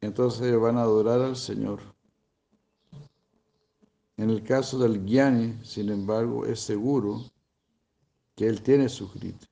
entonces 0.00 0.56
van 0.60 0.78
a 0.78 0.82
adorar 0.82 1.20
al 1.20 1.34
Señor. 1.34 1.80
En 4.16 4.30
el 4.30 4.44
caso 4.44 4.78
del 4.78 5.04
Gyani, 5.04 5.58
sin 5.64 5.88
embargo, 5.88 6.46
es 6.46 6.60
seguro 6.60 7.24
que 8.36 8.46
él 8.46 8.62
tiene 8.62 8.88
su 8.88 9.10
kriti. 9.10 9.44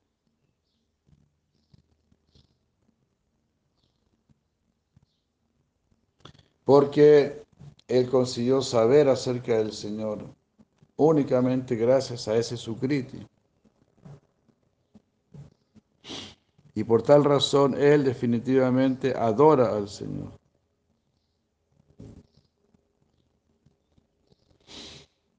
Porque 6.64 7.42
él 7.88 8.08
consiguió 8.08 8.62
saber 8.62 9.08
acerca 9.08 9.58
del 9.58 9.72
Señor 9.72 10.32
únicamente 10.94 11.74
gracias 11.74 12.28
a 12.28 12.36
ese 12.36 12.56
sukriti. 12.56 13.26
Y 16.76 16.84
por 16.84 17.02
tal 17.02 17.24
razón 17.24 17.74
él 17.82 18.04
definitivamente 18.04 19.14
adora 19.16 19.74
al 19.74 19.88
Señor. 19.88 20.38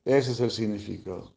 Ese 0.03 0.31
es 0.31 0.39
el 0.39 0.49
significado. 0.49 1.31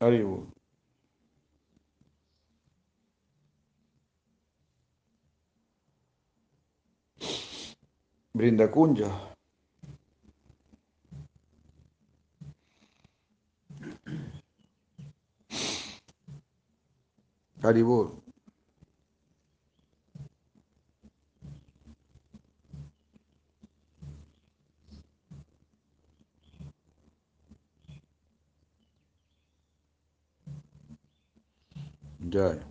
Haribo. 0.00 0.59
Brinda 8.34 8.70
Kunja. 8.70 9.10
Haribol. 17.62 18.10
Ya. 32.30 32.69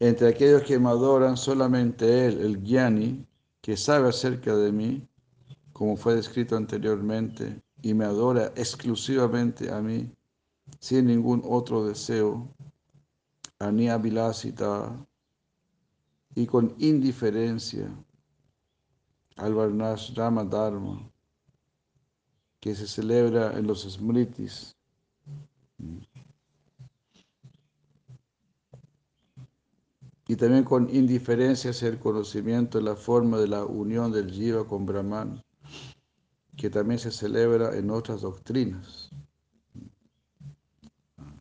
Entre 0.00 0.28
aquellos 0.28 0.62
que 0.62 0.78
me 0.78 0.90
adoran, 0.90 1.36
solamente 1.36 2.26
Él, 2.26 2.40
el 2.40 2.62
Gyani, 2.62 3.26
que 3.60 3.76
sabe 3.76 4.08
acerca 4.08 4.54
de 4.54 4.70
mí, 4.70 5.08
como 5.72 5.96
fue 5.96 6.14
descrito 6.14 6.56
anteriormente, 6.56 7.60
y 7.82 7.94
me 7.94 8.04
adora 8.04 8.52
exclusivamente 8.56 9.70
a 9.72 9.80
mí, 9.80 10.10
sin 10.78 11.06
ningún 11.06 11.42
otro 11.44 11.84
deseo, 11.84 12.48
Ania 13.58 13.98
Vilasita, 13.98 14.94
y 16.34 16.46
con 16.46 16.74
indiferencia 16.78 17.90
al 19.36 19.54
Varnash 19.54 20.14
Rama 20.14 20.44
Dharma, 20.44 21.10
que 22.60 22.74
se 22.74 22.86
celebra 22.86 23.56
en 23.58 23.66
los 23.66 23.82
Smritis. 23.82 24.76
Y 30.30 30.36
también 30.36 30.62
con 30.62 30.94
indiferencia 30.94 31.70
hacia 31.70 31.88
el 31.88 31.98
conocimiento 31.98 32.76
de 32.76 32.84
la 32.84 32.94
forma 32.94 33.38
de 33.38 33.48
la 33.48 33.64
unión 33.64 34.12
del 34.12 34.30
Jiva 34.30 34.66
con 34.66 34.84
Brahman, 34.84 35.42
que 36.54 36.68
también 36.68 37.00
se 37.00 37.10
celebra 37.10 37.74
en 37.74 37.90
otras 37.90 38.20
doctrinas. 38.20 39.08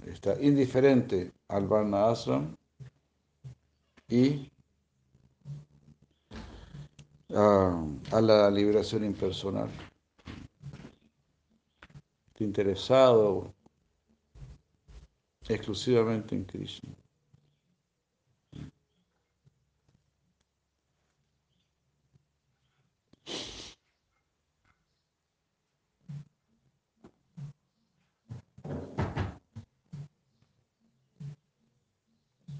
Está 0.05 0.41
indiferente 0.41 1.33
al 1.49 1.67
Varna 1.67 2.09
Ashram 2.09 2.55
y 4.07 4.49
a, 7.35 7.85
a 8.13 8.21
la 8.21 8.49
liberación 8.49 9.03
impersonal. 9.03 9.69
Está 12.29 12.43
interesado 12.45 13.53
exclusivamente 15.49 16.35
en 16.35 16.45
Krishna. 16.45 16.96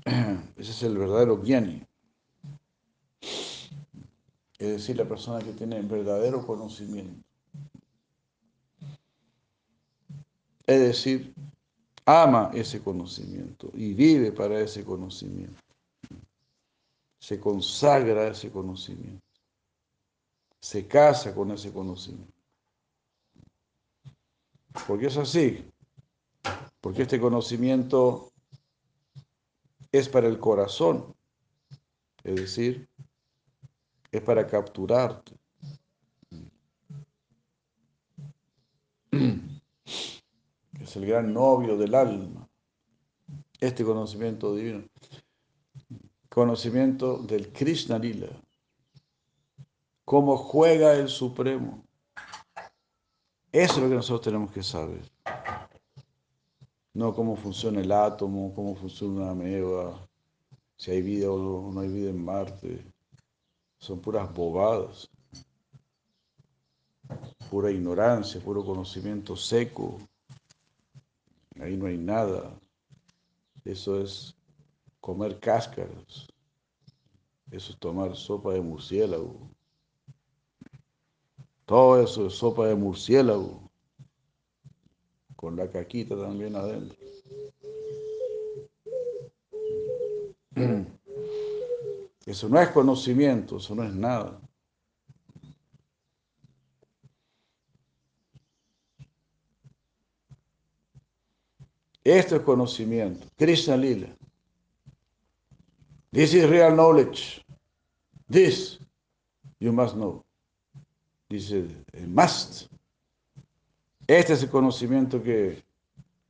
Ese 0.57 0.71
es 0.71 0.83
el 0.83 0.97
verdadero 0.97 1.41
Gyani. 1.41 1.85
Es 4.59 4.67
decir, 4.69 4.97
la 4.97 5.05
persona 5.05 5.43
que 5.43 5.51
tiene 5.51 5.81
verdadero 5.81 6.45
conocimiento. 6.45 7.23
Es 10.65 10.79
decir, 10.79 11.33
ama 12.05 12.51
ese 12.53 12.81
conocimiento 12.81 13.69
y 13.73 13.93
vive 13.93 14.31
para 14.31 14.59
ese 14.59 14.83
conocimiento. 14.83 15.61
Se 17.19 17.39
consagra 17.39 18.21
a 18.21 18.27
ese 18.29 18.49
conocimiento. 18.49 19.21
Se 20.59 20.87
casa 20.87 21.33
con 21.35 21.51
ese 21.51 21.71
conocimiento. 21.71 22.33
Porque 24.87 25.07
es 25.07 25.17
así. 25.17 25.65
Porque 26.81 27.03
este 27.03 27.19
conocimiento 27.19 28.31
es 29.91 30.09
para 30.09 30.27
el 30.27 30.39
corazón, 30.39 31.15
es 32.23 32.35
decir, 32.35 32.89
es 34.11 34.21
para 34.21 34.47
capturarte. 34.47 35.33
Es 40.79 40.95
el 40.95 41.05
gran 41.05 41.33
novio 41.33 41.75
del 41.75 41.93
alma, 41.95 42.47
este 43.59 43.83
conocimiento 43.83 44.55
divino, 44.55 44.85
conocimiento 46.29 47.17
del 47.17 47.51
Krishna 47.51 47.99
Lila, 47.99 48.29
cómo 50.05 50.37
juega 50.37 50.93
el 50.93 51.09
Supremo. 51.09 51.83
Eso 53.51 53.73
es 53.73 53.77
lo 53.79 53.89
que 53.89 53.95
nosotros 53.95 54.21
tenemos 54.21 54.51
que 54.51 54.63
saber. 54.63 55.01
No 56.97 57.13
cómo 57.13 57.35
funciona 57.35 57.79
el 57.79 57.91
átomo, 57.91 58.51
cómo 58.55 58.73
funciona 58.73 59.21
una 59.21 59.29
ameba, 59.29 60.09
si 60.77 60.89
hay 60.89 61.03
vida 61.03 61.29
o 61.29 61.71
no, 61.71 61.79
hay 61.79 61.89
vida 61.89 62.09
en 62.09 62.25
Marte. 62.25 62.83
Son 63.77 64.01
puras 64.01 64.33
bobadas. 64.33 65.07
pura 67.51 67.69
ignorancia, 67.69 68.41
puro 68.41 68.65
conocimiento 68.65 69.35
seco. 69.35 69.99
Ahí 71.59 71.77
no 71.77 71.85
hay 71.85 71.99
nada. 71.99 72.59
Eso 73.63 74.01
es 74.01 74.35
comer 74.99 75.39
cáscaras. 75.39 76.27
Eso 77.51 77.73
es 77.73 77.77
tomar 77.77 78.15
sopa 78.15 78.53
de 78.53 78.61
murciélago. 78.61 79.37
Todo 81.67 82.01
eso 82.01 82.25
es 82.25 82.33
sopa 82.33 82.65
de 82.65 82.73
murciélago. 82.73 83.66
Con 85.37 85.55
la 85.55 85.69
caquita 85.69 86.17
también 86.17 86.57
adentro. 86.57 86.97
Eso 92.25 92.49
no 92.49 92.59
es 92.59 92.67
conocimiento, 92.69 93.55
eso 93.55 93.73
no 93.73 93.83
es 93.85 93.95
nada. 93.95 94.37
Esto 102.03 102.35
es 102.35 102.41
conocimiento. 102.41 103.27
Krishna 103.37 103.77
Lila. 103.77 104.07
This 106.11 106.33
is 106.33 106.49
real 106.49 106.75
knowledge. 106.75 107.45
This 108.29 108.79
you 109.59 109.71
must 109.71 109.95
know. 109.95 110.25
Dice, 111.29 111.65
must. 112.07 112.69
Este 114.07 114.33
es 114.33 114.43
el 114.43 114.49
conocimiento 114.49 115.21
que 115.21 115.61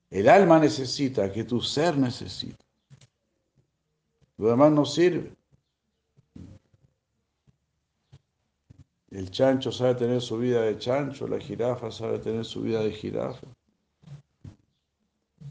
el 0.09 0.27
alma 0.27 0.59
necesita, 0.59 1.31
que 1.31 1.43
tu 1.43 1.61
ser 1.61 1.95
necesita. 1.95 2.65
Lo 4.37 4.49
demás 4.49 4.71
no 4.71 4.83
sirve. 4.83 5.31
El 9.11 9.29
chancho 9.29 9.71
sabe 9.71 9.95
tener 9.95 10.21
su 10.21 10.37
vida 10.37 10.61
de 10.61 10.77
chancho, 10.79 11.27
la 11.27 11.39
jirafa 11.39 11.91
sabe 11.91 12.19
tener 12.19 12.45
su 12.45 12.61
vida 12.61 12.81
de 12.81 12.91
jirafa. 12.91 13.47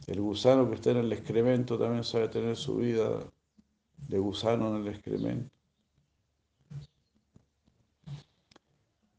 El 0.06 0.20
gusano 0.20 0.68
que 0.68 0.74
está 0.74 0.90
en 0.90 0.98
el 0.98 1.12
excremento 1.12 1.78
también 1.78 2.04
sabe 2.04 2.28
tener 2.28 2.56
su 2.56 2.76
vida 2.76 3.20
de 4.08 4.18
gusano 4.18 4.68
en 4.68 4.82
el 4.82 4.88
excremento. 4.94 5.50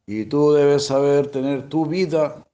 Y 0.05 0.26
tú 0.26 0.53
debes 0.53 0.86
saber 0.86 1.28
tener 1.28 1.68
tu 1.68 1.86
vida 1.86 2.47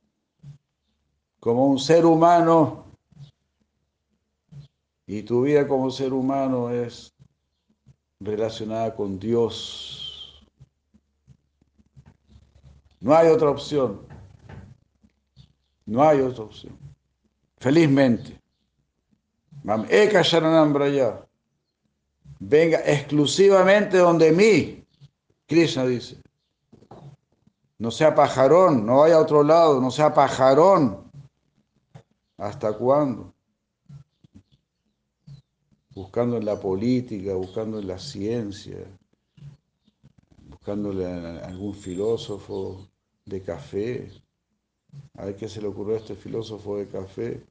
como 1.43 1.67
un 1.67 1.77
ser 1.77 2.05
humano. 2.05 2.85
Y 5.05 5.23
tu 5.23 5.41
vida 5.41 5.67
como 5.67 5.91
ser 5.91 6.13
humano 6.13 6.69
es 6.69 7.13
relacionada 8.21 8.95
con 8.95 9.19
Dios. 9.19 10.47
No 13.01 13.13
hay 13.13 13.27
otra 13.27 13.49
opción. 13.49 14.07
No 15.85 16.01
hay 16.01 16.21
otra 16.21 16.45
opción. 16.45 16.77
Felizmente. 17.57 18.39
Braya. 20.71 21.27
Venga 22.39 22.79
exclusivamente 22.85 23.97
donde 23.97 24.31
mí. 24.31 24.85
Krishna 25.45 25.85
dice. 25.85 26.21
No 27.79 27.91
sea 27.91 28.15
pajarón, 28.15 28.85
no 28.85 28.99
vaya 28.99 29.15
a 29.15 29.19
otro 29.19 29.43
lado, 29.43 29.81
no 29.81 29.91
sea 29.91 30.13
pajarón. 30.13 31.02
¿Hasta 32.43 32.73
cuándo? 32.73 33.33
Buscando 35.95 36.35
en 36.35 36.43
la 36.43 36.59
política, 36.59 37.35
buscando 37.35 37.79
en 37.79 37.87
la 37.87 37.97
ciencia, 37.97 38.79
buscándole 40.49 41.05
a 41.05 41.45
algún 41.45 41.73
filósofo 41.73 42.85
de 43.23 43.41
café. 43.41 44.11
A 45.13 45.23
ver 45.23 45.37
qué 45.37 45.47
se 45.47 45.61
le 45.61 45.69
ocurrió 45.69 45.95
a 45.95 45.99
este 45.99 46.15
filósofo 46.15 46.75
de 46.75 46.89
café. 46.89 47.41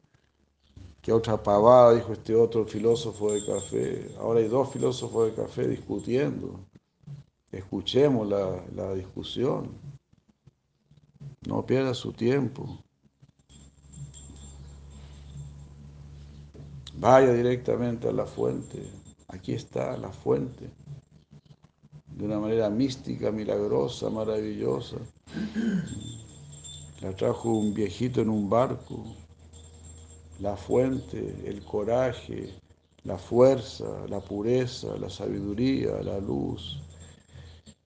¿Qué 1.01 1.11
otra 1.11 1.43
pavada 1.43 1.95
dijo 1.95 2.13
este 2.13 2.35
otro 2.35 2.67
filósofo 2.67 3.33
de 3.33 3.47
café? 3.47 4.15
Ahora 4.19 4.41
hay 4.41 4.49
dos 4.49 4.75
filósofos 4.75 5.31
de 5.31 5.43
café 5.43 5.69
discutiendo. 5.69 6.61
Escuchemos 7.51 8.29
la, 8.29 8.63
la 8.77 8.93
discusión. 8.93 9.71
No 11.49 11.65
pierda 11.65 11.95
su 11.95 12.13
tiempo. 12.13 12.85
Vaya 17.03 17.33
directamente 17.33 18.09
a 18.09 18.13
la 18.13 18.27
fuente. 18.27 18.81
Aquí 19.27 19.55
está 19.55 19.97
la 19.97 20.11
fuente. 20.11 20.71
De 22.07 22.25
una 22.25 22.39
manera 22.39 22.71
mística, 22.71 23.33
milagrosa, 23.33 24.09
maravillosa. 24.09 24.99
La 27.01 27.11
trajo 27.17 27.51
un 27.51 27.75
viejito 27.75 28.21
en 28.21 28.31
un 28.31 28.49
barco 28.49 29.05
la 30.43 30.57
fuente, 30.57 31.35
el 31.45 31.65
coraje, 31.65 32.53
la 33.05 33.17
fuerza, 33.17 34.07
la 34.09 34.21
pureza, 34.21 34.97
la 34.99 35.09
sabiduría, 35.09 36.03
la 36.03 36.19
luz, 36.19 36.81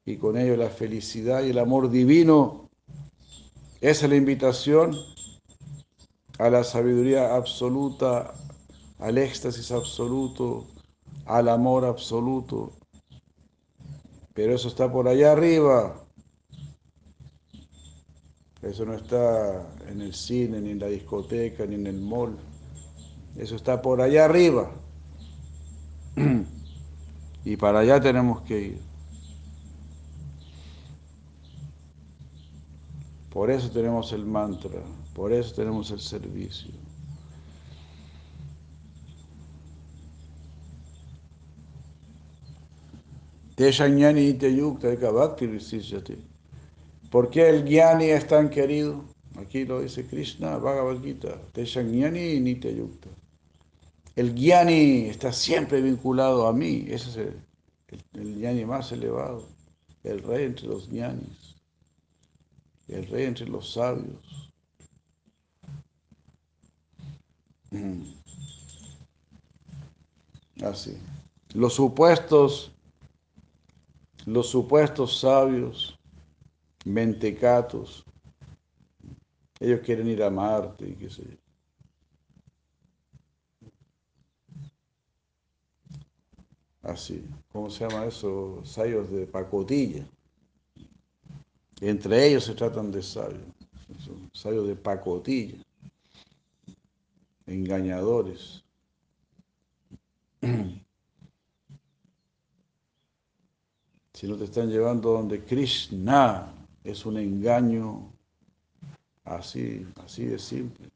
y 0.06 0.16
con 0.16 0.38
ello 0.38 0.56
la 0.56 0.70
felicidad 0.70 1.42
y 1.42 1.50
el 1.50 1.58
amor 1.58 1.90
divino. 1.90 2.70
Esa 3.80 4.06
es 4.06 4.10
la 4.10 4.16
invitación 4.16 4.96
a 6.38 6.48
la 6.48 6.64
sabiduría 6.64 7.34
absoluta, 7.34 8.32
al 8.98 9.18
éxtasis 9.18 9.70
absoluto, 9.72 10.66
al 11.26 11.48
amor 11.48 11.84
absoluto. 11.84 12.72
Pero 14.34 14.54
eso 14.54 14.68
está 14.68 14.90
por 14.90 15.08
allá 15.08 15.32
arriba. 15.32 16.02
Eso 18.62 18.84
no 18.84 18.94
está 18.94 19.66
en 19.88 20.00
el 20.00 20.14
cine, 20.14 20.60
ni 20.60 20.70
en 20.70 20.78
la 20.78 20.88
discoteca, 20.88 21.66
ni 21.66 21.76
en 21.76 21.86
el 21.86 22.00
mall. 22.00 22.36
Eso 23.36 23.56
está 23.56 23.80
por 23.80 24.00
allá 24.00 24.24
arriba. 24.24 24.70
Y 27.44 27.56
para 27.56 27.78
allá 27.78 28.00
tenemos 28.00 28.40
que 28.40 28.60
ir. 28.60 28.80
Por 33.30 33.50
eso 33.52 33.70
tenemos 33.70 34.12
el 34.12 34.24
mantra, 34.24 34.80
por 35.14 35.32
eso 35.32 35.54
tenemos 35.54 35.92
el 35.92 36.00
servicio. 36.00 36.72
¿Por 47.10 47.30
qué 47.30 47.48
el 47.48 47.64
Gyani 47.64 48.04
es 48.04 48.26
tan 48.26 48.50
querido? 48.50 49.04
Aquí 49.38 49.64
lo 49.64 49.80
dice 49.80 50.06
Krishna, 50.06 50.56
Bhagavad 50.58 51.02
Gita, 51.02 51.40
Teshanyani 51.52 52.40
Nityayukta. 52.40 53.08
El 54.14 54.34
Gyani 54.34 55.06
está 55.08 55.32
siempre 55.32 55.80
vinculado 55.80 56.46
a 56.46 56.52
mí, 56.52 56.86
ese 56.88 57.10
es 57.10 57.16
el, 57.16 58.44
el, 58.44 58.66
más 58.66 58.92
elevado, 58.92 59.46
el 60.04 60.22
rey 60.22 60.44
entre 60.46 60.68
los 60.68 60.88
Gyanis, 60.90 61.54
el 62.88 63.06
rey 63.08 63.24
entre 63.24 63.46
los 63.46 63.72
sabios. 63.72 64.50
Así. 70.62 70.96
Los 71.52 71.74
supuestos, 71.74 72.72
los 74.26 74.48
supuestos 74.48 75.20
sabios 75.20 75.98
mentecatos. 76.84 78.04
Ellos 79.58 79.80
quieren 79.84 80.08
ir 80.08 80.22
a 80.22 80.30
Marte 80.30 80.88
y 80.88 80.94
qué 80.94 81.08
sé 81.08 81.22
yo. 81.22 81.36
Así, 86.82 87.24
¿cómo 87.52 87.70
se 87.70 87.88
llama 87.88 88.04
eso? 88.04 88.60
Sayos 88.64 89.10
de 89.10 89.26
pacotilla. 89.26 90.06
Entre 91.80 92.28
ellos 92.28 92.44
se 92.44 92.54
tratan 92.54 92.92
de 92.92 93.02
sabios. 93.02 93.42
Sayos 94.32 94.68
de 94.68 94.76
pacotilla. 94.76 95.58
Engañadores. 97.46 98.65
Si 104.16 104.26
no 104.26 104.34
te 104.36 104.44
están 104.44 104.70
llevando 104.70 105.12
donde 105.12 105.44
Krishna, 105.44 106.50
es 106.82 107.04
un 107.04 107.18
engaño 107.18 108.10
así, 109.26 109.86
así 110.02 110.24
de 110.24 110.38
simple. 110.38 110.88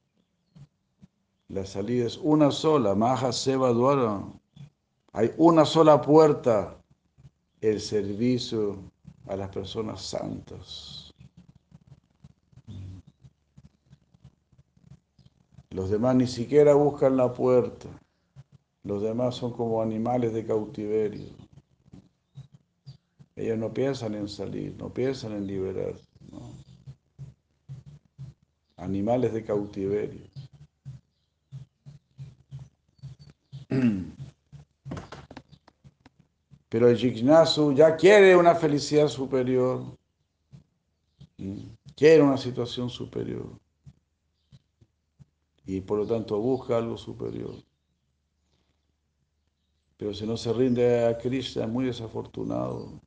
La 1.51 1.67
salida 1.67 2.07
es 2.07 2.17
una 2.17 2.51
sola, 2.51 2.95
Maha 2.95 3.31
Seva 3.31 3.75
Dwara. 3.75 4.23
Hay 5.13 5.35
una 5.37 5.67
sola 5.67 6.01
puerta, 6.01 6.79
el 7.61 7.83
servicio 7.83 8.79
a 9.29 9.37
las 9.37 9.51
personas 9.51 10.01
santas. 10.01 11.13
Los 15.69 15.91
demás 15.91 16.17
ni 16.17 16.27
siquiera 16.27 16.73
buscan 16.73 17.19
la 17.19 17.31
puerta. 17.31 17.87
Los 18.83 19.03
demás 19.03 19.35
son 19.35 19.53
como 19.53 19.83
animales 19.83 20.33
de 20.33 20.47
cautiverio. 20.47 21.50
Ellos 23.41 23.57
no 23.57 23.73
piensan 23.73 24.15
en 24.15 24.29
salir, 24.29 24.75
no 24.77 24.93
piensan 24.93 25.33
en 25.33 25.47
liberarse. 25.47 26.05
animales 28.77 29.33
de 29.33 29.43
cautiverio. 29.45 30.21
Pero 36.69 36.89
el 36.89 36.99
Jignasu 36.99 37.73
ya 37.73 37.97
quiere 37.97 38.37
una 38.37 38.55
felicidad 38.55 39.09
superior, 39.09 39.85
quiere 41.97 42.23
una 42.23 42.37
situación 42.37 42.91
superior 42.91 43.47
y 45.65 45.81
por 45.81 45.99
lo 45.99 46.07
tanto 46.07 46.39
busca 46.39 46.77
algo 46.77 46.99
superior. 46.99 47.55
Pero 50.01 50.15
si 50.15 50.27
no 50.27 50.35
se 50.39 50.51
rinde 50.55 51.05
a 51.05 51.19
Krishna 51.19 51.65
es 51.65 51.71
muy 51.71 51.85
desafortunado. 51.85 52.99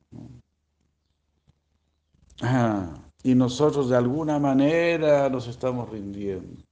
Y 3.24 3.34
nosotros 3.34 3.88
de 3.88 3.96
alguna 3.96 4.38
manera 4.38 5.28
nos 5.28 5.48
estamos 5.48 5.90
rindiendo. 5.90 6.62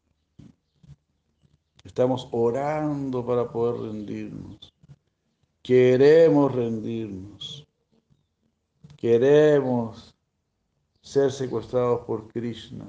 Estamos 1.83 2.29
orando 2.31 3.27
para 3.27 3.51
poder 3.51 3.81
rendirnos. 3.81 4.73
Queremos 5.61 6.55
rendirnos. 6.55 7.67
Queremos 8.97 10.15
ser 11.01 11.33
secuestrados 11.33 12.07
por 12.07 12.29
Krishna. 12.29 12.85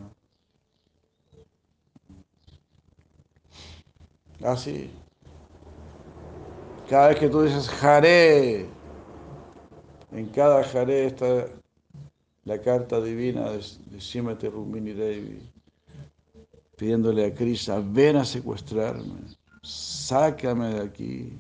Así. 4.43 4.91
Cada 6.93 7.07
vez 7.07 7.19
que 7.19 7.27
tú 7.27 7.41
dices 7.41 7.67
Jare, 7.69 8.67
en 10.11 10.27
cada 10.27 10.63
Jare 10.63 11.07
está 11.07 11.47
la 12.45 12.61
carta 12.61 13.01
divina 13.01 13.49
de, 13.49 13.65
de 13.87 13.99
Shimate 13.99 14.47
Rumini 14.47 14.93
Devi, 14.93 15.41
pidiéndole 16.77 17.25
a 17.25 17.33
Krishna, 17.33 17.81
ven 17.83 18.17
a 18.17 18.23
secuestrarme, 18.23 19.21
sácame 19.63 20.67
de 20.75 20.81
aquí. 20.81 21.37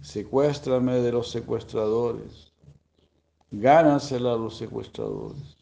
Secuéstrame 0.00 0.94
de 0.94 1.12
los 1.12 1.30
secuestradores. 1.30 2.50
Gánasela 3.52 4.32
a 4.32 4.36
los 4.36 4.56
secuestradores. 4.56 5.56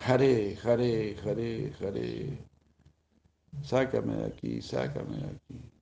Jare, 0.00 0.56
jare, 0.56 1.14
jare, 1.22 1.72
jare. 1.78 2.55
Sácame 3.62 4.16
de 4.16 4.26
aquí, 4.26 4.62
sácame 4.62 5.16
de 5.16 5.26
aquí. 5.26 5.76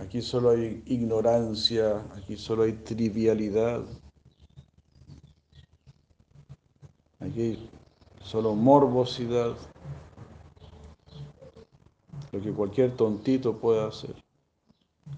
Aquí 0.00 0.22
solo 0.22 0.50
hay 0.50 0.82
ignorancia, 0.86 2.04
aquí 2.16 2.36
solo 2.36 2.62
hay 2.62 2.72
trivialidad. 2.72 3.84
Aquí 7.20 7.68
solo 8.22 8.54
morbosidad. 8.54 9.54
Lo 12.32 12.40
que 12.40 12.52
cualquier 12.52 12.96
tontito 12.96 13.58
puede 13.58 13.86
hacer. 13.86 14.16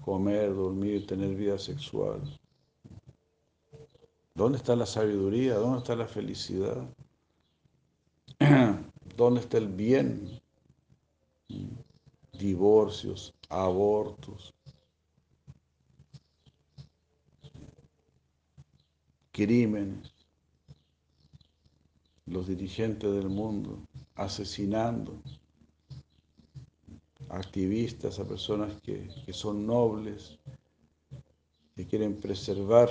Comer, 0.03 0.53
dormir, 0.53 1.07
tener 1.07 1.33
vida 1.35 1.57
sexual. 1.57 2.21
¿Dónde 4.33 4.57
está 4.57 4.75
la 4.75 4.85
sabiduría? 4.85 5.55
¿Dónde 5.55 5.77
está 5.77 5.95
la 5.95 6.07
felicidad? 6.07 6.85
¿Dónde 9.15 9.39
está 9.39 9.57
el 9.57 9.67
bien? 9.67 10.41
Divorcios, 12.33 13.33
abortos, 13.49 14.53
crímenes, 19.31 20.13
los 22.25 22.47
dirigentes 22.47 23.11
del 23.13 23.29
mundo 23.29 23.79
asesinando 24.15 25.21
activistas, 27.29 28.19
a 28.19 28.27
personas 28.27 28.73
que, 28.81 29.09
que 29.25 29.33
son 29.33 29.65
nobles, 29.65 30.39
que 31.75 31.85
quieren 31.85 32.19
preservar 32.19 32.89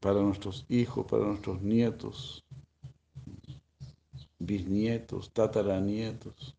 para 0.00 0.20
nuestros 0.20 0.64
hijos, 0.68 1.06
para 1.06 1.24
nuestros 1.24 1.62
nietos, 1.62 2.41
bisnietos, 4.44 5.32
tataranietos. 5.32 6.56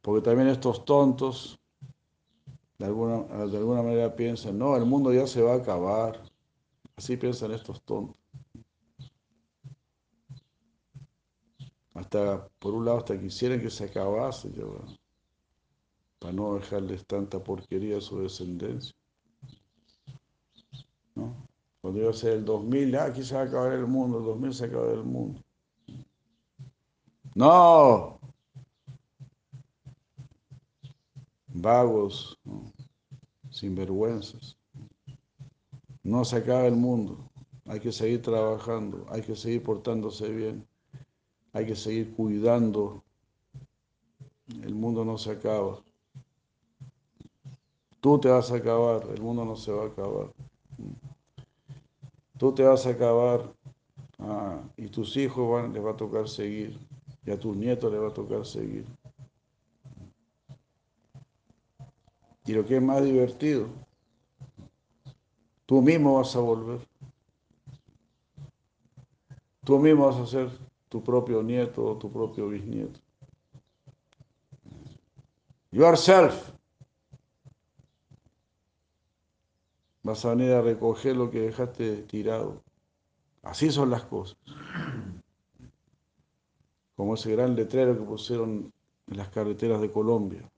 Porque 0.00 0.22
también 0.22 0.48
estos 0.48 0.84
tontos 0.84 1.60
de 2.78 2.86
alguna, 2.86 3.24
de 3.46 3.58
alguna 3.58 3.82
manera 3.82 4.16
piensan, 4.16 4.58
no, 4.58 4.74
el 4.74 4.86
mundo 4.86 5.12
ya 5.12 5.26
se 5.26 5.42
va 5.42 5.52
a 5.52 5.56
acabar. 5.56 6.22
Así 6.96 7.16
piensan 7.16 7.52
estos 7.52 7.82
tontos. 7.82 8.16
Hasta, 11.92 12.48
por 12.58 12.72
un 12.72 12.86
lado, 12.86 12.98
hasta 12.98 13.20
quisieran 13.20 13.60
que 13.60 13.68
se 13.68 13.84
acabase, 13.84 14.50
para 16.18 16.32
no 16.32 16.54
dejarles 16.54 17.04
tanta 17.06 17.42
porquería 17.44 17.98
a 17.98 18.00
su 18.00 18.20
descendencia. 18.20 18.94
¿No? 21.14 21.49
Cuando 21.80 22.10
a 22.10 22.12
ser 22.12 22.34
el 22.34 22.44
2000, 22.44 22.94
ah, 22.96 23.04
aquí 23.04 23.22
se 23.22 23.34
va 23.34 23.42
a 23.42 23.44
acabar 23.44 23.72
el 23.72 23.86
mundo, 23.86 24.18
el 24.18 24.24
2000 24.24 24.54
se 24.54 24.64
acaba 24.66 24.92
el 24.92 25.04
mundo. 25.04 25.42
No, 27.34 28.20
vagos, 31.48 32.38
¿no? 32.44 32.72
sinvergüenzas. 33.50 34.56
No 36.02 36.24
se 36.24 36.36
acaba 36.36 36.66
el 36.66 36.76
mundo. 36.76 37.30
Hay 37.66 37.80
que 37.80 37.92
seguir 37.92 38.22
trabajando, 38.22 39.06
hay 39.10 39.22
que 39.22 39.36
seguir 39.36 39.62
portándose 39.62 40.28
bien, 40.28 40.66
hay 41.52 41.66
que 41.66 41.76
seguir 41.76 42.14
cuidando. 42.14 43.04
El 44.62 44.74
mundo 44.74 45.04
no 45.04 45.16
se 45.18 45.30
acaba. 45.30 45.80
Tú 48.00 48.18
te 48.18 48.28
vas 48.28 48.50
a 48.50 48.56
acabar, 48.56 49.06
el 49.14 49.20
mundo 49.20 49.44
no 49.44 49.56
se 49.56 49.70
va 49.70 49.84
a 49.84 49.86
acabar. 49.86 50.32
Tú 52.40 52.54
te 52.54 52.62
vas 52.62 52.86
a 52.86 52.90
acabar 52.90 53.52
ah, 54.18 54.62
y 54.74 54.88
tus 54.88 55.14
hijos 55.18 55.70
les 55.74 55.84
va 55.84 55.90
a 55.90 55.96
tocar 55.96 56.26
seguir 56.26 56.74
y 57.22 57.30
a 57.30 57.38
tus 57.38 57.54
nietos 57.54 57.92
les 57.92 58.00
va 58.00 58.08
a 58.08 58.14
tocar 58.14 58.46
seguir. 58.46 58.86
Y 62.46 62.52
lo 62.54 62.64
que 62.64 62.76
es 62.76 62.82
más 62.82 63.04
divertido, 63.04 63.66
tú 65.66 65.82
mismo 65.82 66.14
vas 66.14 66.34
a 66.34 66.40
volver. 66.40 66.80
Tú 69.62 69.78
mismo 69.78 70.06
vas 70.06 70.16
a 70.16 70.26
ser 70.26 70.48
tu 70.88 71.04
propio 71.04 71.42
nieto 71.42 71.84
o 71.84 71.98
tu 71.98 72.10
propio 72.10 72.48
bisnieto. 72.48 73.00
Yourself. 75.72 76.54
Vas 80.02 80.24
a 80.24 80.30
venir 80.34 80.52
a 80.52 80.62
recoger 80.62 81.16
lo 81.16 81.30
que 81.30 81.40
dejaste 81.40 82.02
tirado. 82.02 82.62
Así 83.42 83.70
son 83.70 83.90
las 83.90 84.04
cosas. 84.04 84.38
Como 86.96 87.14
ese 87.14 87.32
gran 87.32 87.54
letrero 87.54 87.96
que 87.96 88.04
pusieron 88.04 88.72
en 89.08 89.16
las 89.16 89.28
carreteras 89.28 89.80
de 89.80 89.90
Colombia. 89.90 90.50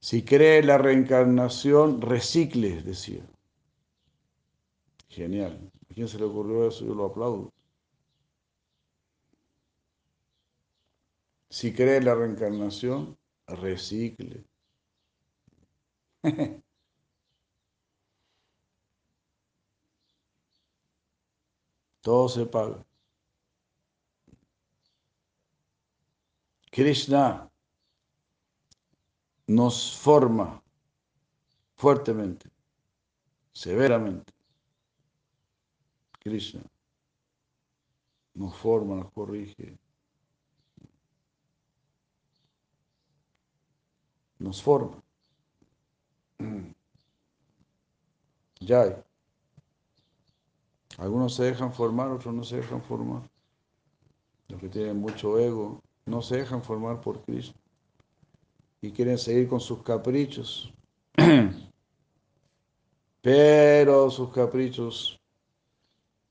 Si 0.00 0.24
cree 0.24 0.62
la 0.62 0.78
reencarnación, 0.78 2.00
recicle, 2.00 2.82
decía. 2.82 3.26
Genial. 5.08 5.70
¿A 5.90 5.94
quién 5.94 6.08
se 6.08 6.18
le 6.18 6.24
ocurrió 6.24 6.68
eso? 6.68 6.84
Yo 6.84 6.94
lo 6.94 7.06
aplaudo. 7.06 7.52
Si 11.50 11.72
cree 11.72 12.00
la 12.02 12.14
reencarnación, 12.14 13.16
recicle. 13.46 14.44
Todo 22.06 22.28
se 22.28 22.46
paga. 22.46 22.86
Krishna 26.70 27.50
nos 29.48 29.92
forma 29.96 30.62
fuertemente, 31.74 32.48
severamente. 33.52 34.32
Krishna 36.20 36.62
nos 38.34 38.54
forma, 38.56 38.94
nos 38.94 39.10
corrige, 39.12 39.76
nos 44.38 44.62
forma. 44.62 45.02
Hay. 48.60 49.05
Algunos 50.98 51.34
se 51.34 51.44
dejan 51.44 51.72
formar, 51.72 52.10
otros 52.10 52.34
no 52.34 52.44
se 52.44 52.56
dejan 52.56 52.82
formar. 52.82 53.22
Los 54.48 54.60
que 54.60 54.68
tienen 54.68 54.98
mucho 54.98 55.38
ego 55.38 55.82
no 56.06 56.22
se 56.22 56.38
dejan 56.38 56.62
formar 56.62 57.00
por 57.00 57.22
Krishna. 57.22 57.54
y 58.80 58.92
quieren 58.92 59.18
seguir 59.18 59.48
con 59.48 59.60
sus 59.60 59.82
caprichos. 59.82 60.72
Pero 63.22 64.10
sus 64.10 64.30
caprichos 64.30 65.20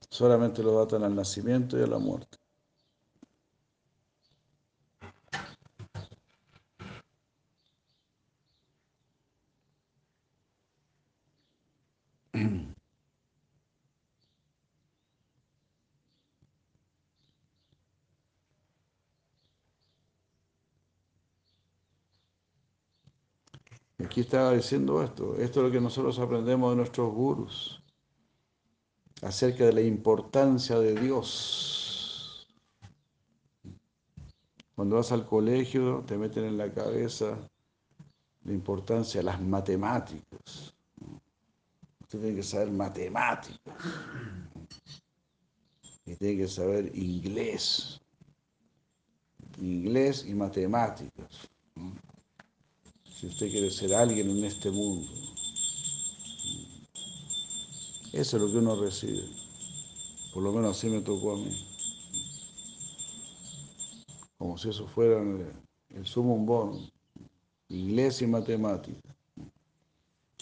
solamente 0.09 0.63
los 0.63 0.85
atan 0.85 1.03
al 1.03 1.15
nacimiento 1.15 1.77
y 1.77 1.83
a 1.83 1.87
la 1.87 1.99
muerte. 1.99 2.37
Aquí 24.05 24.21
estaba 24.21 24.53
diciendo 24.53 25.01
esto. 25.01 25.35
Esto 25.35 25.61
es 25.61 25.65
lo 25.65 25.71
que 25.71 25.81
nosotros 25.81 26.19
aprendemos 26.19 26.69
de 26.69 26.75
nuestros 26.75 27.11
gurus 27.11 27.81
acerca 29.23 29.65
de 29.65 29.73
la 29.73 29.81
importancia 29.81 30.77
de 30.77 30.93
Dios. 30.93 32.47
Cuando 34.75 34.97
vas 34.97 35.11
al 35.11 35.25
colegio 35.25 36.03
te 36.05 36.19
meten 36.19 36.43
en 36.43 36.55
la 36.55 36.71
cabeza 36.71 37.35
la 38.43 38.53
importancia 38.53 39.21
de 39.21 39.25
las 39.25 39.41
matemáticas. 39.41 40.75
Usted 42.01 42.19
tiene 42.19 42.35
que 42.35 42.43
saber 42.43 42.69
matemáticas. 42.69 43.75
Y 46.05 46.15
tiene 46.15 46.43
que 46.43 46.47
saber 46.47 46.95
inglés. 46.95 47.99
Inglés 49.57 50.23
y 50.27 50.35
matemáticas 50.35 51.54
si 53.19 53.27
usted 53.27 53.49
quiere 53.49 53.71
ser 53.71 53.93
alguien 53.93 54.29
en 54.29 54.43
este 54.43 54.69
mundo. 54.71 55.07
Eso 58.11 58.37
es 58.37 58.43
lo 58.43 58.51
que 58.51 58.57
uno 58.57 58.75
recibe. 58.75 59.23
Por 60.33 60.43
lo 60.43 60.51
menos 60.51 60.77
así 60.77 60.87
me 60.87 61.01
tocó 61.01 61.33
a 61.33 61.37
mí. 61.37 61.65
Como 64.37 64.57
si 64.57 64.69
eso 64.69 64.87
fuera 64.87 65.21
el 65.89 66.05
sumo 66.05 66.37
bon. 66.37 66.89
Inglés 67.69 68.21
y 68.21 68.27
matemática. 68.27 68.99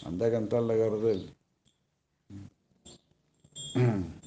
Anda 0.04 0.28
a 0.28 0.32
cantar 0.32 0.64
la 0.64 0.76
Gardel. 0.76 1.34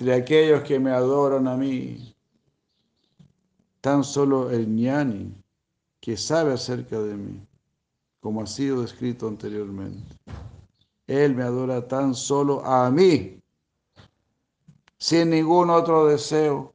Entre 0.00 0.14
aquellos 0.14 0.62
que 0.62 0.80
me 0.80 0.92
adoran 0.92 1.46
a 1.46 1.58
mí, 1.58 2.16
tan 3.82 4.02
solo 4.02 4.50
el 4.50 4.66
ñani 4.66 5.34
que 6.00 6.16
sabe 6.16 6.54
acerca 6.54 6.98
de 6.98 7.14
mí, 7.14 7.46
como 8.18 8.40
ha 8.40 8.46
sido 8.46 8.80
descrito 8.80 9.28
anteriormente. 9.28 10.16
Él 11.06 11.34
me 11.34 11.42
adora 11.42 11.86
tan 11.86 12.14
solo 12.14 12.64
a 12.64 12.90
mí, 12.90 13.42
sin 14.96 15.28
ningún 15.28 15.68
otro 15.68 16.06
deseo. 16.06 16.74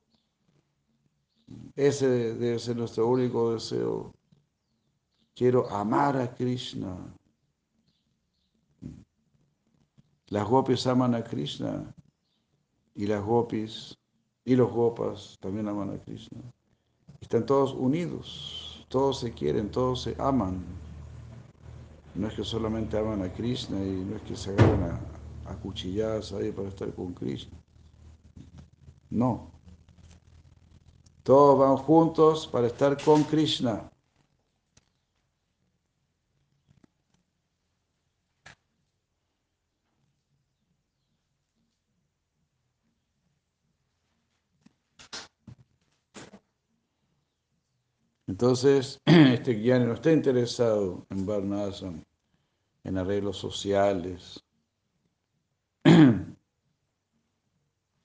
Ese 1.76 2.36
debe 2.36 2.60
ser 2.60 2.78
nuestro 2.78 3.08
único 3.08 3.54
deseo. 3.54 4.14
Quiero 5.34 5.68
amar 5.72 6.16
a 6.16 6.32
Krishna. 6.32 6.96
Las 10.28 10.48
gopis 10.48 10.86
aman 10.86 11.16
a 11.16 11.24
Krishna 11.24 11.95
y 12.96 13.06
las 13.06 13.24
gopis 13.24 13.98
y 14.46 14.56
los 14.56 14.72
gopas 14.72 15.38
también 15.42 15.68
aman 15.68 15.92
a 15.92 15.98
Krishna. 16.00 16.40
Están 17.20 17.46
todos 17.46 17.74
unidos, 17.74 18.86
todos 18.90 19.20
se 19.20 19.34
quieren, 19.34 19.70
todos 19.70 20.04
se 20.04 20.16
aman. 20.18 20.64
No 22.14 22.28
es 22.28 22.34
que 22.34 22.44
solamente 22.44 22.98
aman 22.98 23.22
a 23.24 23.34
Krishna 23.34 23.78
y 23.84 24.06
no 24.06 24.16
es 24.16 24.22
que 24.22 24.36
se 24.36 24.52
agarran 24.52 24.84
a, 25.46 25.52
a 25.52 25.56
cuchilladas 25.58 26.32
ahí 26.32 26.52
para 26.52 26.70
estar 26.70 26.94
con 26.94 27.14
Krishna. 27.14 27.58
No. 29.10 29.52
Todos 31.24 31.60
van 31.60 31.78
juntos 31.78 32.48
para 32.48 32.68
estar 32.68 33.02
con 33.04 33.24
Krishna. 33.24 33.90
Entonces, 48.28 49.02
este 49.06 49.54
guiano 49.54 49.88
no 49.88 49.94
está 49.94 50.12
interesado 50.12 51.06
en 51.10 51.26
Varnasam, 51.26 52.04
en 52.84 52.98
arreglos 52.98 53.38
sociales, 53.38 54.44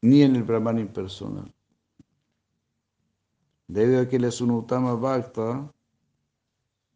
ni 0.03 0.23
en 0.23 0.37
el 0.37 0.43
Brahman 0.43 0.79
impersonal. 0.79 1.53
Debido 3.67 4.01
a 4.03 4.09
que 4.09 4.17
el 4.17 4.33
Sunutama 4.33 4.95
Bhakta 4.95 5.73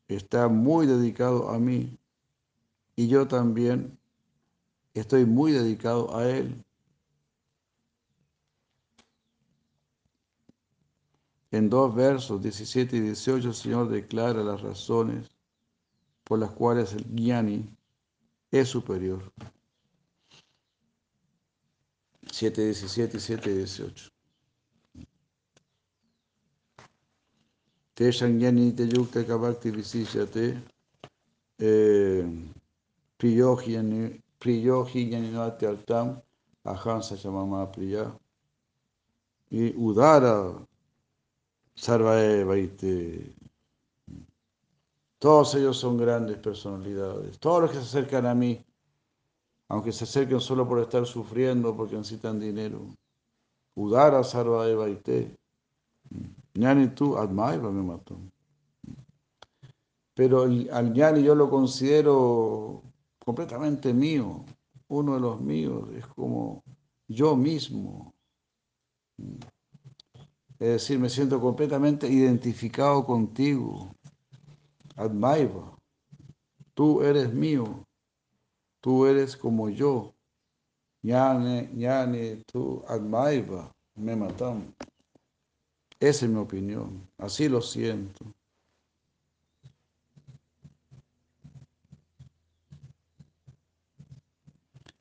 está 0.09 0.49
muy 0.49 0.87
dedicado 0.87 1.49
a 1.49 1.59
mí 1.59 1.99
y 2.97 3.09
yo 3.09 3.27
también 3.29 3.99
estoy 4.93 5.25
muy 5.25 5.53
dedicado 5.53 6.17
a 6.17 6.29
él. 6.29 6.65
En 11.55 11.71
dos 11.71 11.95
versos, 11.95 12.43
17 12.43 12.97
y 12.97 13.01
18, 13.01 13.47
el 13.47 13.55
Señor 13.55 13.89
declara 13.89 14.43
las 14.43 14.61
razones 14.61 15.31
por 16.25 16.41
las 16.41 16.51
cuales 16.51 16.93
el 16.95 17.05
Jnani 17.05 17.65
es 18.51 18.69
superior. 18.69 19.23
7, 22.29 22.61
17 22.61 23.17
y 23.17 23.21
7, 23.21 23.55
18. 23.55 24.11
Te 27.95 28.11
Shangyani 28.11 28.73
te 28.73 28.89
yukta 28.89 29.25
kabakti 29.25 29.71
visishyate 29.71 30.61
priyohi 33.17 35.11
yaninati 35.11 35.67
altam 35.67 36.21
ahansa 36.65 37.17
chamama 37.17 37.71
priya 37.71 38.13
y 39.51 39.73
udara 39.77 40.67
Sarvaeva 41.75 42.55
Todos 45.19 45.55
ellos 45.55 45.77
son 45.77 45.97
grandes 45.97 46.39
personalidades. 46.39 47.39
Todos 47.39 47.63
los 47.63 47.71
que 47.71 47.79
se 47.79 47.83
acercan 47.85 48.27
a 48.27 48.35
mí, 48.35 48.65
aunque 49.69 49.93
se 49.93 50.05
acerquen 50.05 50.41
solo 50.41 50.69
por 50.69 50.79
estar 50.81 51.05
sufriendo, 51.07 51.77
porque 51.77 51.97
necesitan 51.97 52.39
dinero. 52.39 52.81
Udara 53.75 54.23
Sarvaeva 54.23 54.89
Ite. 54.89 55.37
Ñani 56.55 56.89
tú, 56.89 57.17
Admaiva 57.17 57.71
me 57.71 57.83
mató. 57.83 58.17
Pero 60.15 60.43
al 60.43 60.93
Ñani 60.93 61.23
yo 61.23 61.35
lo 61.35 61.51
considero 61.51 62.83
completamente 63.19 63.93
mío. 63.93 64.45
Uno 64.89 65.15
de 65.15 65.21
los 65.21 65.41
míos. 65.41 65.89
Es 65.97 66.07
como 66.07 66.63
yo 67.09 67.35
mismo. 67.35 68.15
Es 70.65 70.71
decir, 70.71 70.99
me 70.99 71.11
siento 71.11 71.39
completamente 71.43 72.09
identificado 72.09 73.05
contigo. 73.05 73.95
Admaiva. 74.97 75.77
Tú 76.73 77.03
eres 77.03 77.31
mío. 77.35 77.87
Tú 78.81 79.05
eres 79.05 79.37
como 79.37 79.69
yo. 79.69 80.15
Ñane, 81.03 81.69
ñane, 81.75 82.37
tú, 82.51 82.83
Admaiva. 82.89 83.71
Me 83.95 84.17
matamos. 84.17 84.65
Esa 86.01 86.25
es 86.25 86.31
mi 86.31 86.39
opinión. 86.39 87.11
Así 87.19 87.47
lo 87.47 87.61
siento. 87.61 88.25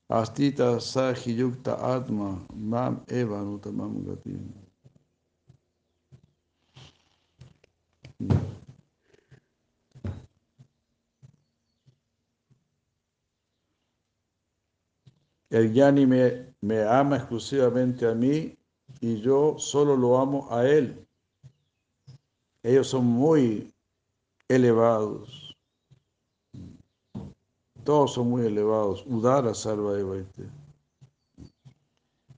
Astita 0.10 0.78
Yukta 1.26 1.96
Atma 1.96 2.46
Mam 2.54 3.02
Eva 3.08 3.42
Nutamam 3.42 4.04
Gatim. 4.06 4.63
El 15.54 15.72
Yani 15.72 16.08
me, 16.08 16.48
me 16.62 16.82
ama 16.82 17.18
exclusivamente 17.18 18.08
a 18.08 18.16
mí 18.16 18.58
y 19.02 19.22
yo 19.22 19.56
solo 19.60 19.96
lo 19.96 20.18
amo 20.18 20.48
a 20.50 20.68
él. 20.68 21.06
Ellos 22.64 22.88
son 22.88 23.06
muy 23.06 23.72
elevados. 24.48 25.56
Todos 27.84 28.16
son 28.16 28.32
muy 28.32 28.48
elevados. 28.48 29.06
Udara 29.06 29.54
Sarva 29.54 30.00
Evaite. 30.00 30.50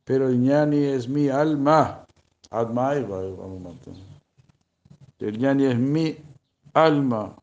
Pero 0.04 0.28
el 0.28 0.38
ñani 0.42 0.84
es 0.84 1.08
mi 1.08 1.30
alma. 1.30 2.06
Atma 2.52 2.96
Eva, 2.96 3.22
vamos 3.22 3.62
a 3.62 3.70
matar. 3.70 3.94
El 5.20 5.40
ñani 5.40 5.66
es 5.68 5.80
mi 5.80 6.18
alma. 6.74 7.34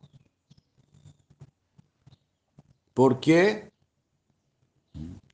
¿Por 2.93 3.21
qué? 3.21 3.72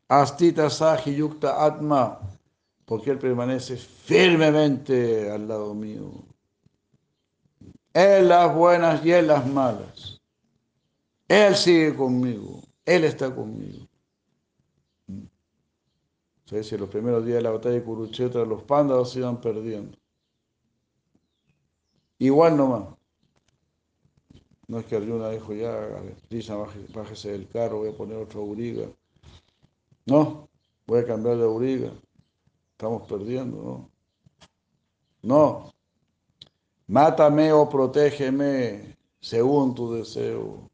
Astita 0.08 0.70
Saji 0.70 1.14
Yukta 1.16 1.64
Atma. 1.64 2.18
Porque 2.84 3.10
él 3.10 3.18
permanece 3.18 3.76
firmemente 3.76 5.30
al 5.30 5.46
lado 5.46 5.74
mío. 5.74 6.10
En 7.92 8.28
las 8.28 8.54
buenas 8.54 9.04
y 9.04 9.12
en 9.12 9.26
las 9.26 9.46
malas. 9.46 10.20
Él 11.28 11.54
sigue 11.54 11.94
conmigo. 11.94 12.62
Él 12.86 13.04
está 13.04 13.34
conmigo. 13.34 13.86
¿Sabes? 16.46 16.72
En 16.72 16.80
los 16.80 16.88
primeros 16.88 17.26
días 17.26 17.36
de 17.36 17.42
la 17.42 17.50
batalla 17.50 17.74
de 17.74 17.84
Kurukshetra 17.84 18.46
los 18.46 18.62
pándalos 18.62 19.12
se 19.12 19.18
iban 19.18 19.38
perdiendo. 19.38 19.98
Igual 22.18 22.56
nomás. 22.56 22.88
No 24.66 24.78
es 24.78 24.86
que 24.86 24.96
Arjuna 24.96 25.30
dijo 25.30 25.52
ya, 25.52 25.88
Krishna, 26.28 26.56
bájese 26.94 27.32
del 27.32 27.48
carro, 27.48 27.78
voy 27.78 27.90
a 27.90 27.96
poner 27.96 28.16
otro 28.16 28.40
auriga. 28.40 28.86
No, 30.08 30.48
voy 30.86 31.00
a 31.00 31.06
cambiar 31.06 31.36
de 31.36 31.44
auriga. 31.44 31.92
Estamos 32.72 33.06
perdiendo, 33.06 33.62
¿no? 33.62 33.90
No. 35.22 35.74
Mátame 36.86 37.52
o 37.52 37.68
protégeme 37.68 38.96
según 39.20 39.74
tu 39.74 39.92
deseo. 39.92 40.70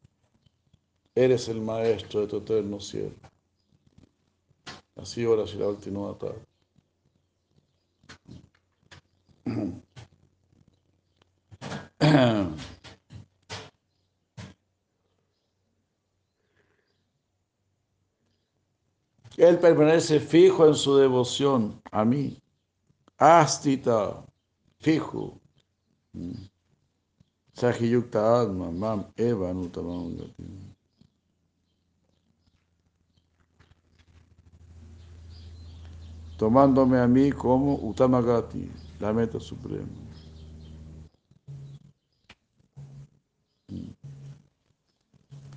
Eres 1.13 1.49
el 1.49 1.59
maestro 1.59 2.21
de 2.21 2.27
tu 2.27 2.37
eterno 2.37 2.79
cielo. 2.79 3.15
Así 4.95 5.25
ahora 5.25 5.45
si 5.45 5.57
la 5.57 5.67
última 5.67 6.15
Él 19.37 19.59
permanece 19.59 20.19
fijo 20.19 20.65
en 20.65 20.75
su 20.75 20.95
devoción 20.95 21.81
a 21.91 22.05
mí. 22.05 22.41
Astita, 23.17 24.25
fijo. 24.79 25.39
Sahiyukta 27.53 28.41
Atma, 28.41 28.71
Mam, 28.71 29.05
Eva, 29.15 29.53
Tomándome 36.37 36.99
a 36.99 37.07
mí 37.07 37.31
como 37.31 37.75
Utamagati, 37.75 38.69
la 38.99 39.13
meta 39.13 39.39
suprema. 39.39 39.87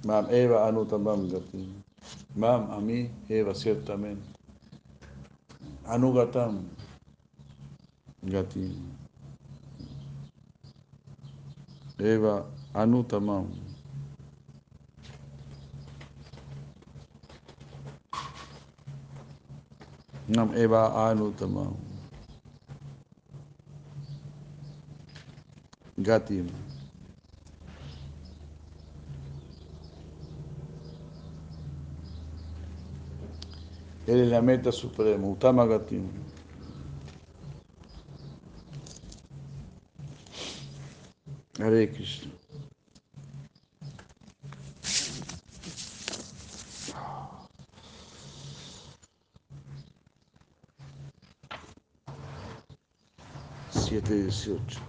Mam, 0.04 0.26
Eva, 0.30 0.68
Anutamam. 0.68 1.28
Mam, 2.34 2.70
a 2.70 2.80
mí, 2.80 3.10
Eva, 3.28 3.54
ciertamente. 3.54 4.22
Anugatam, 5.84 6.68
Gati. 8.22 8.74
Eva, 11.98 12.46
Anutamam. 12.74 13.48
Nam 20.28 20.52
Eva, 20.54 21.10
Anutamam. 21.10 21.76
Gatim. 25.98 26.46
Él 34.08 34.20
es 34.20 34.28
la 34.30 34.40
meta 34.40 34.72
suprema, 34.72 35.26
Utama 35.26 35.66
Gatim. 35.66 36.08
Hare 41.58 41.90
Krishna. 41.90 42.32
Siete 53.70 54.14
dieciocho. 54.14 54.80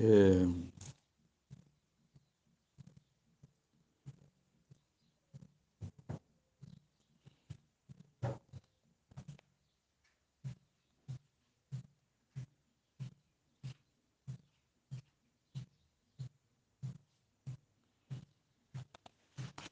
Eh, 0.00 0.46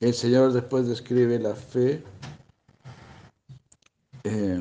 el 0.06 0.14
Señor 0.14 0.52
después 0.52 0.86
describe 0.86 1.38
la 1.38 1.54
fe. 1.54 2.02
eh, 4.22 4.60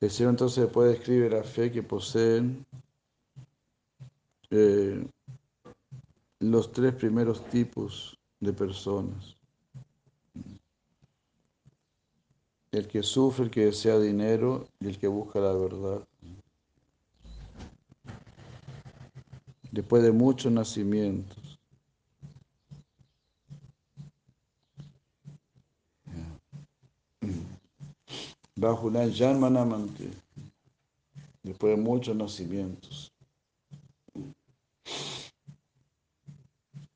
El 0.00 0.10
Señor 0.10 0.30
entonces 0.30 0.70
puede 0.70 0.90
describir 0.90 1.32
la 1.32 1.42
fe 1.42 1.72
que 1.72 1.82
poseen 1.82 2.64
eh, 4.50 5.04
los 6.38 6.70
tres 6.72 6.94
primeros 6.94 7.44
tipos 7.48 8.16
de 8.38 8.52
personas. 8.52 9.36
El 12.70 12.86
que 12.86 13.02
sufre, 13.02 13.46
el 13.46 13.50
que 13.50 13.64
desea 13.64 13.98
dinero 13.98 14.68
y 14.78 14.88
el 14.88 14.98
que 14.98 15.08
busca 15.08 15.40
la 15.40 15.52
verdad. 15.52 16.06
Después 19.70 20.02
de 20.02 20.12
muchos 20.12 20.50
nacimientos. 20.52 21.58
Janmanamante. 29.14 30.10
después 31.42 31.76
de 31.76 31.82
muchos 31.82 32.16
nacimientos. 32.16 33.12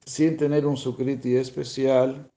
Sin 0.04 0.36
tener 0.36 0.66
un 0.66 0.76
Sukriti 0.76 1.36
especial, 1.36 2.30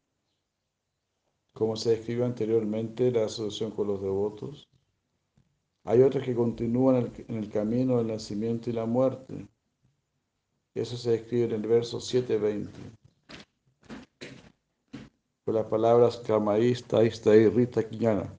como 1.54 1.76
se 1.76 1.92
describió 1.92 2.26
anteriormente, 2.26 3.12
la 3.12 3.26
asociación 3.26 3.72
con 3.72 3.88
los 3.88 4.02
devotos. 4.02 4.70
Hay 5.84 6.02
otros 6.02 6.24
que 6.24 6.36
continúan 6.36 7.12
en 7.28 7.38
el 7.38 7.50
camino 7.50 7.98
del 7.98 8.08
nacimiento 8.08 8.70
y 8.70 8.74
la 8.74 8.86
muerte. 8.86 9.48
Eso 10.76 10.97
se 10.97 11.11
describe 11.11 11.45
en 11.45 11.51
el 11.53 11.67
verso 11.67 11.99
7.20. 11.99 12.69
Con 15.45 15.55
las 15.55 15.65
palabras 15.67 16.17
Kamaísta, 16.17 17.01
Ista 17.01 17.34
y 17.34 17.47
Rita 17.47 17.88
Kiñana. 17.88 18.38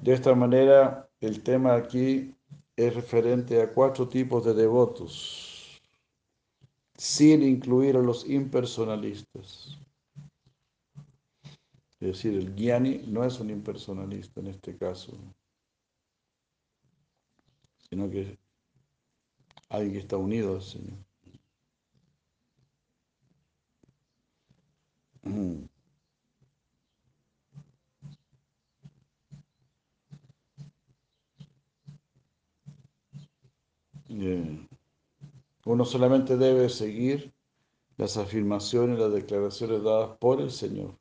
De 0.00 0.14
esta 0.14 0.34
manera, 0.34 1.06
el 1.20 1.42
tema 1.42 1.74
aquí 1.74 2.34
es 2.74 2.94
referente 2.94 3.60
a 3.60 3.74
cuatro 3.74 4.08
tipos 4.08 4.42
de 4.46 4.54
devotos, 4.54 5.82
sin 6.96 7.42
incluir 7.42 7.98
a 7.98 8.00
los 8.00 8.26
impersonalistas. 8.26 9.79
Es 12.00 12.08
decir, 12.08 12.34
el 12.34 12.54
Gyani 12.54 13.04
no 13.06 13.24
es 13.24 13.38
un 13.40 13.50
impersonalista 13.50 14.40
en 14.40 14.48
este 14.48 14.76
caso, 14.76 15.12
sino 17.78 18.10
que 18.10 18.38
alguien 19.68 19.92
que 19.92 19.98
está 20.00 20.16
unido 20.16 20.54
al 20.56 20.62
Señor. 20.62 20.98
Mm. 25.24 25.70
Uno 35.66 35.84
solamente 35.84 36.36
debe 36.36 36.68
seguir 36.68 37.32
las 37.96 38.16
afirmaciones 38.16 38.98
las 38.98 39.12
declaraciones 39.12 39.82
dadas 39.82 40.18
por 40.18 40.40
el 40.40 40.50
Señor. 40.50 40.99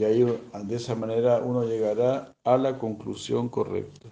Y 0.00 0.04
ahí 0.04 0.24
de 0.24 0.76
esa 0.76 0.94
manera 0.94 1.40
uno 1.40 1.62
llegará 1.62 2.34
a 2.44 2.56
la 2.56 2.78
conclusión 2.78 3.50
correcta. 3.50 4.08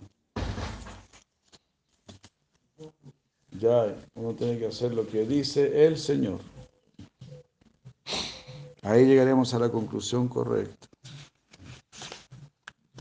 Ya 3.52 3.96
uno 4.14 4.34
tiene 4.34 4.58
que 4.58 4.66
hacer 4.66 4.92
lo 4.92 5.06
que 5.06 5.24
dice 5.24 5.86
el 5.86 5.96
Señor. 5.96 6.40
Ahí 8.82 9.06
llegaremos 9.06 9.54
a 9.54 9.60
la 9.60 9.70
conclusión 9.70 10.28
correcta. 10.28 10.86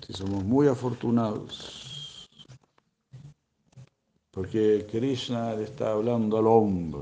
Si 0.05 0.13
somos 0.13 0.45
muy 0.45 0.69
afortunados, 0.69 2.29
porque 4.31 4.87
Krishna 4.89 5.55
le 5.55 5.65
está 5.65 5.91
hablando 5.91 6.37
al 6.37 6.47
hombre 6.47 7.01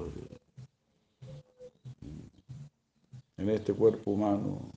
en 3.38 3.50
este 3.52 3.72
cuerpo 3.72 4.10
humano. 4.10 4.75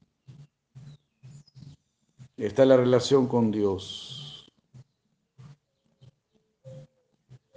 Está 2.38 2.64
la 2.64 2.76
relación 2.76 3.26
con 3.26 3.50
Dios. 3.50 4.50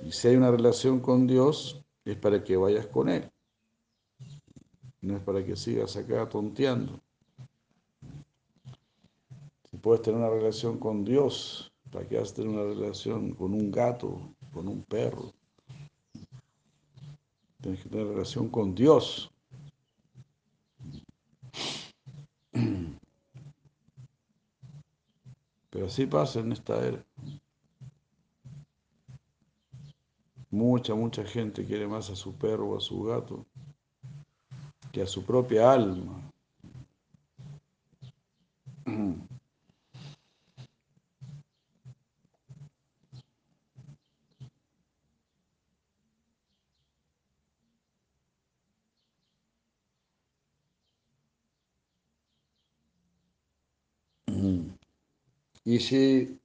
Y 0.04 0.12
si 0.12 0.28
hay 0.28 0.36
una 0.36 0.52
relación 0.52 1.00
con 1.00 1.28
Dios, 1.28 1.82
es 2.04 2.18
para 2.18 2.44
que 2.44 2.58
vayas 2.58 2.88
con 2.88 3.08
Él 3.08 3.32
no 5.02 5.18
es 5.18 5.24
para 5.24 5.44
que 5.44 5.56
sigas 5.56 5.98
acá 5.98 6.30
tonteando. 6.30 7.00
Si 9.70 9.78
puedes 9.78 10.02
tener 10.02 10.20
una 10.20 10.30
relación 10.30 10.78
con 10.78 11.04
Dios, 11.04 11.72
¿para 11.92 12.08
qué 12.08 12.18
vas 12.18 12.32
a 12.32 12.36
tener 12.36 12.52
una 12.52 12.64
relación 12.64 13.34
con 13.34 13.54
un 13.54 13.72
gato, 13.72 14.36
con 14.54 14.68
un 14.68 14.84
perro? 14.84 15.34
Tienes 17.62 17.82
que 17.82 17.90
tener 17.90 18.08
relación 18.08 18.50
con 18.50 18.76
Dios. 18.76 19.32
Pero 25.72 25.88
así 25.88 26.06
pasa 26.06 26.42
en 26.42 26.52
esta 26.52 26.86
era. 26.86 27.04
Mucha, 30.52 30.94
mucha 30.94 31.24
gente 31.24 31.66
quiere 31.66 31.88
más 31.88 32.10
a 32.10 32.16
su 32.16 32.36
perro 32.36 32.72
o 32.72 32.78
a 32.78 32.82
su 32.82 33.04
gato 33.04 33.46
que 34.92 35.02
a 35.02 35.08
su 35.08 35.26
propia 35.26 35.72
alma. 35.72 36.30
Y 55.72 55.80
si 55.80 56.38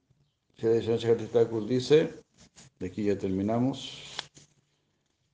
dice, 1.67 2.13
de 2.79 2.87
aquí 2.87 3.03
ya 3.03 3.17
terminamos, 3.17 4.15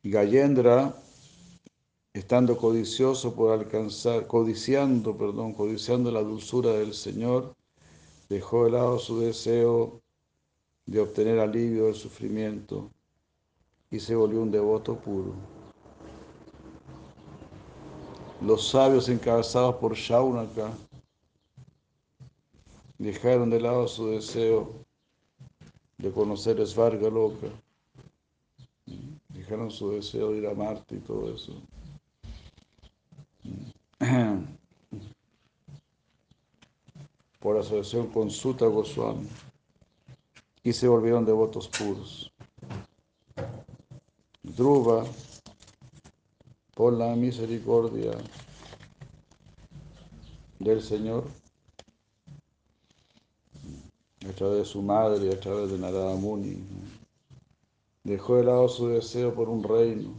Gayendra 0.01 0.95
estando 2.11 2.57
codicioso 2.57 3.35
por 3.35 3.51
alcanzar, 3.51 4.25
codiciando, 4.25 5.15
perdón, 5.15 5.53
codiciando 5.53 6.11
la 6.11 6.23
dulzura 6.23 6.71
del 6.71 6.95
Señor, 6.95 7.55
dejó 8.29 8.65
de 8.65 8.71
lado 8.71 8.97
su 8.97 9.19
deseo 9.19 10.01
de 10.87 10.99
obtener 10.99 11.37
alivio 11.37 11.85
del 11.85 11.93
sufrimiento 11.93 12.89
y 13.91 13.99
se 13.99 14.15
volvió 14.15 14.41
un 14.41 14.49
devoto 14.49 14.95
puro. 14.95 15.35
Los 18.41 18.69
sabios 18.69 19.07
encabezados 19.07 19.75
por 19.75 19.93
Shaunaka 19.93 20.71
dejaron 23.03 23.49
de 23.49 23.59
lado 23.59 23.87
su 23.87 24.07
deseo 24.07 24.71
de 25.97 26.11
conocer 26.11 26.65
Svarga 26.65 27.09
Loca, 27.09 27.47
dejaron 29.29 29.69
su 29.69 29.91
deseo 29.91 30.31
de 30.31 30.37
ir 30.37 30.47
a 30.47 30.53
Marte 30.53 30.95
y 30.95 30.99
todo 30.99 31.35
eso. 31.35 31.53
por 37.39 37.57
asociación 37.57 38.07
con 38.07 38.31
Sutta 38.31 38.65
Goswami 38.67 39.27
y 40.63 40.71
se 40.71 40.87
volvieron 40.87 41.25
devotos 41.25 41.67
puros. 41.67 42.31
Dhruva, 44.41 45.05
por 46.73 46.93
la 46.93 47.15
misericordia 47.15 48.11
del 50.59 50.81
Señor, 50.81 51.25
a 54.27 54.31
través 54.33 54.57
de 54.59 54.65
su 54.65 54.81
madre 54.81 55.25
y 55.25 55.29
a 55.31 55.39
través 55.39 55.71
de 55.71 55.77
Narada 55.77 56.15
Muni, 56.15 56.63
dejó 58.03 58.37
de 58.37 58.45
lado 58.45 58.67
su 58.67 58.87
deseo 58.87 59.33
por 59.33 59.49
un 59.49 59.63
reino 59.63 60.13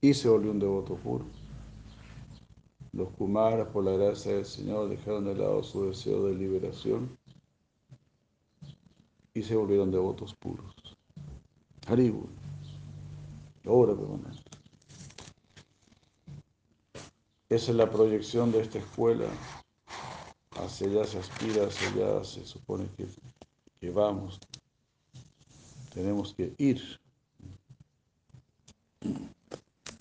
y 0.00 0.14
se 0.14 0.28
volvió 0.28 0.50
un 0.50 0.58
devoto 0.58 0.96
puro. 0.96 1.24
Los 2.92 3.10
Kumaras, 3.10 3.68
por 3.68 3.84
la 3.84 3.92
gracia 3.92 4.34
del 4.34 4.44
Señor, 4.44 4.88
dejaron 4.88 5.24
de 5.24 5.34
lado 5.36 5.62
su 5.62 5.86
deseo 5.86 6.26
de 6.26 6.34
liberación 6.34 7.16
y 9.32 9.42
se 9.42 9.54
volvieron 9.54 9.90
devotos 9.90 10.34
puros. 10.34 10.74
Haribu, 11.86 12.26
obra 13.64 13.94
permanente. 13.94 14.50
Esa 17.48 17.72
es 17.72 17.76
la 17.76 17.90
proyección 17.90 18.52
de 18.52 18.60
esta 18.60 18.78
escuela. 18.78 19.26
Hacia 20.62 20.86
allá 20.86 21.04
se 21.04 21.18
aspira, 21.18 21.66
hacia 21.66 21.88
allá 21.88 22.24
se 22.24 22.44
supone 22.44 22.88
que, 22.96 23.06
que 23.80 23.90
vamos. 23.90 24.38
Tenemos 25.94 26.34
que 26.34 26.54
ir 26.58 27.00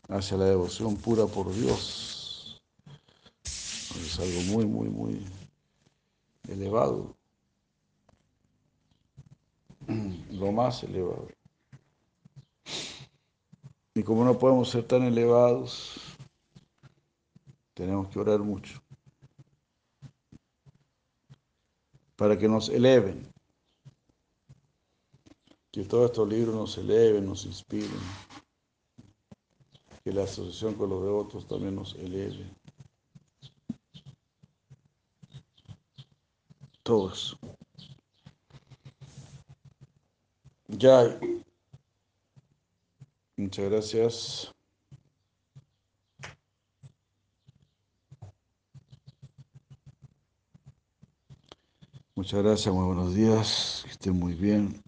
hacia 0.09 0.37
la 0.37 0.45
devoción 0.45 0.95
pura 0.97 1.25
por 1.25 1.53
Dios 1.53 2.09
es 4.09 4.19
algo 4.19 4.41
muy, 4.53 4.65
muy, 4.65 4.89
muy 4.89 5.25
elevado. 6.47 7.15
Lo 10.31 10.51
más 10.51 10.83
elevado. 10.83 11.27
Y 13.95 14.03
como 14.03 14.23
no 14.23 14.37
podemos 14.37 14.69
ser 14.69 14.83
tan 14.83 15.03
elevados, 15.03 15.99
tenemos 17.73 18.07
que 18.09 18.19
orar 18.19 18.39
mucho 18.39 18.81
para 22.19 22.37
que 22.37 22.49
nos 22.49 22.67
eleven. 22.67 23.31
Que 25.71 25.85
todos 25.85 26.09
estos 26.11 26.27
libros 26.27 26.53
nos 26.53 26.77
eleven, 26.77 27.25
nos 27.25 27.45
inspiren. 27.45 28.01
Que 30.03 30.11
la 30.11 30.23
asociación 30.23 30.73
con 30.73 30.89
los 30.89 31.01
devotos 31.01 31.47
también 31.47 31.75
nos 31.75 31.95
eleve. 31.95 32.45
Todos. 36.83 37.37
Ya. 40.67 41.17
Muchas 43.37 43.69
gracias. 43.69 44.58
Muchas 52.19 52.43
gracias, 52.43 52.75
muy 52.75 52.85
buenos 52.85 53.15
días, 53.15 53.81
que 53.85 53.91
estén 53.91 54.19
muy 54.19 54.33
bien. 54.33 54.83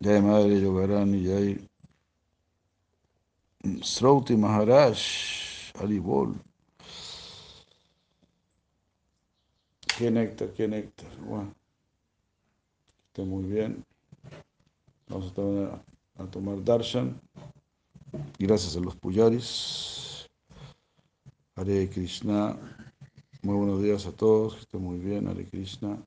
Jai 0.00 0.22
Madre 0.22 0.60
Yogarani, 0.60 1.26
Jai 1.26 1.68
Srauti 3.82 4.36
Maharaj, 4.36 4.96
Haribol. 5.74 6.36
Qué 9.98 10.08
néctar, 10.08 10.52
qué 10.52 10.68
néctar. 10.68 11.10
Bueno, 11.16 11.52
que 12.86 13.06
estén 13.08 13.28
muy 13.28 13.42
bien. 13.42 13.84
Vamos 15.08 15.32
a 15.32 15.34
tomar, 15.34 15.84
a 16.16 16.24
tomar 16.26 16.62
darshan. 16.62 17.20
Gracias 18.38 18.76
a 18.76 18.80
los 18.80 18.94
puyaris. 18.94 20.28
Hare 21.56 21.90
Krishna. 21.90 22.56
Muy 23.44 23.56
buenos 23.56 23.82
días 23.82 24.06
a 24.06 24.12
todos, 24.16 24.54
que 24.54 24.60
estén 24.60 24.80
muy 24.80 24.98
bien, 24.98 25.28
Hare 25.28 25.46
Krishna. 25.46 26.02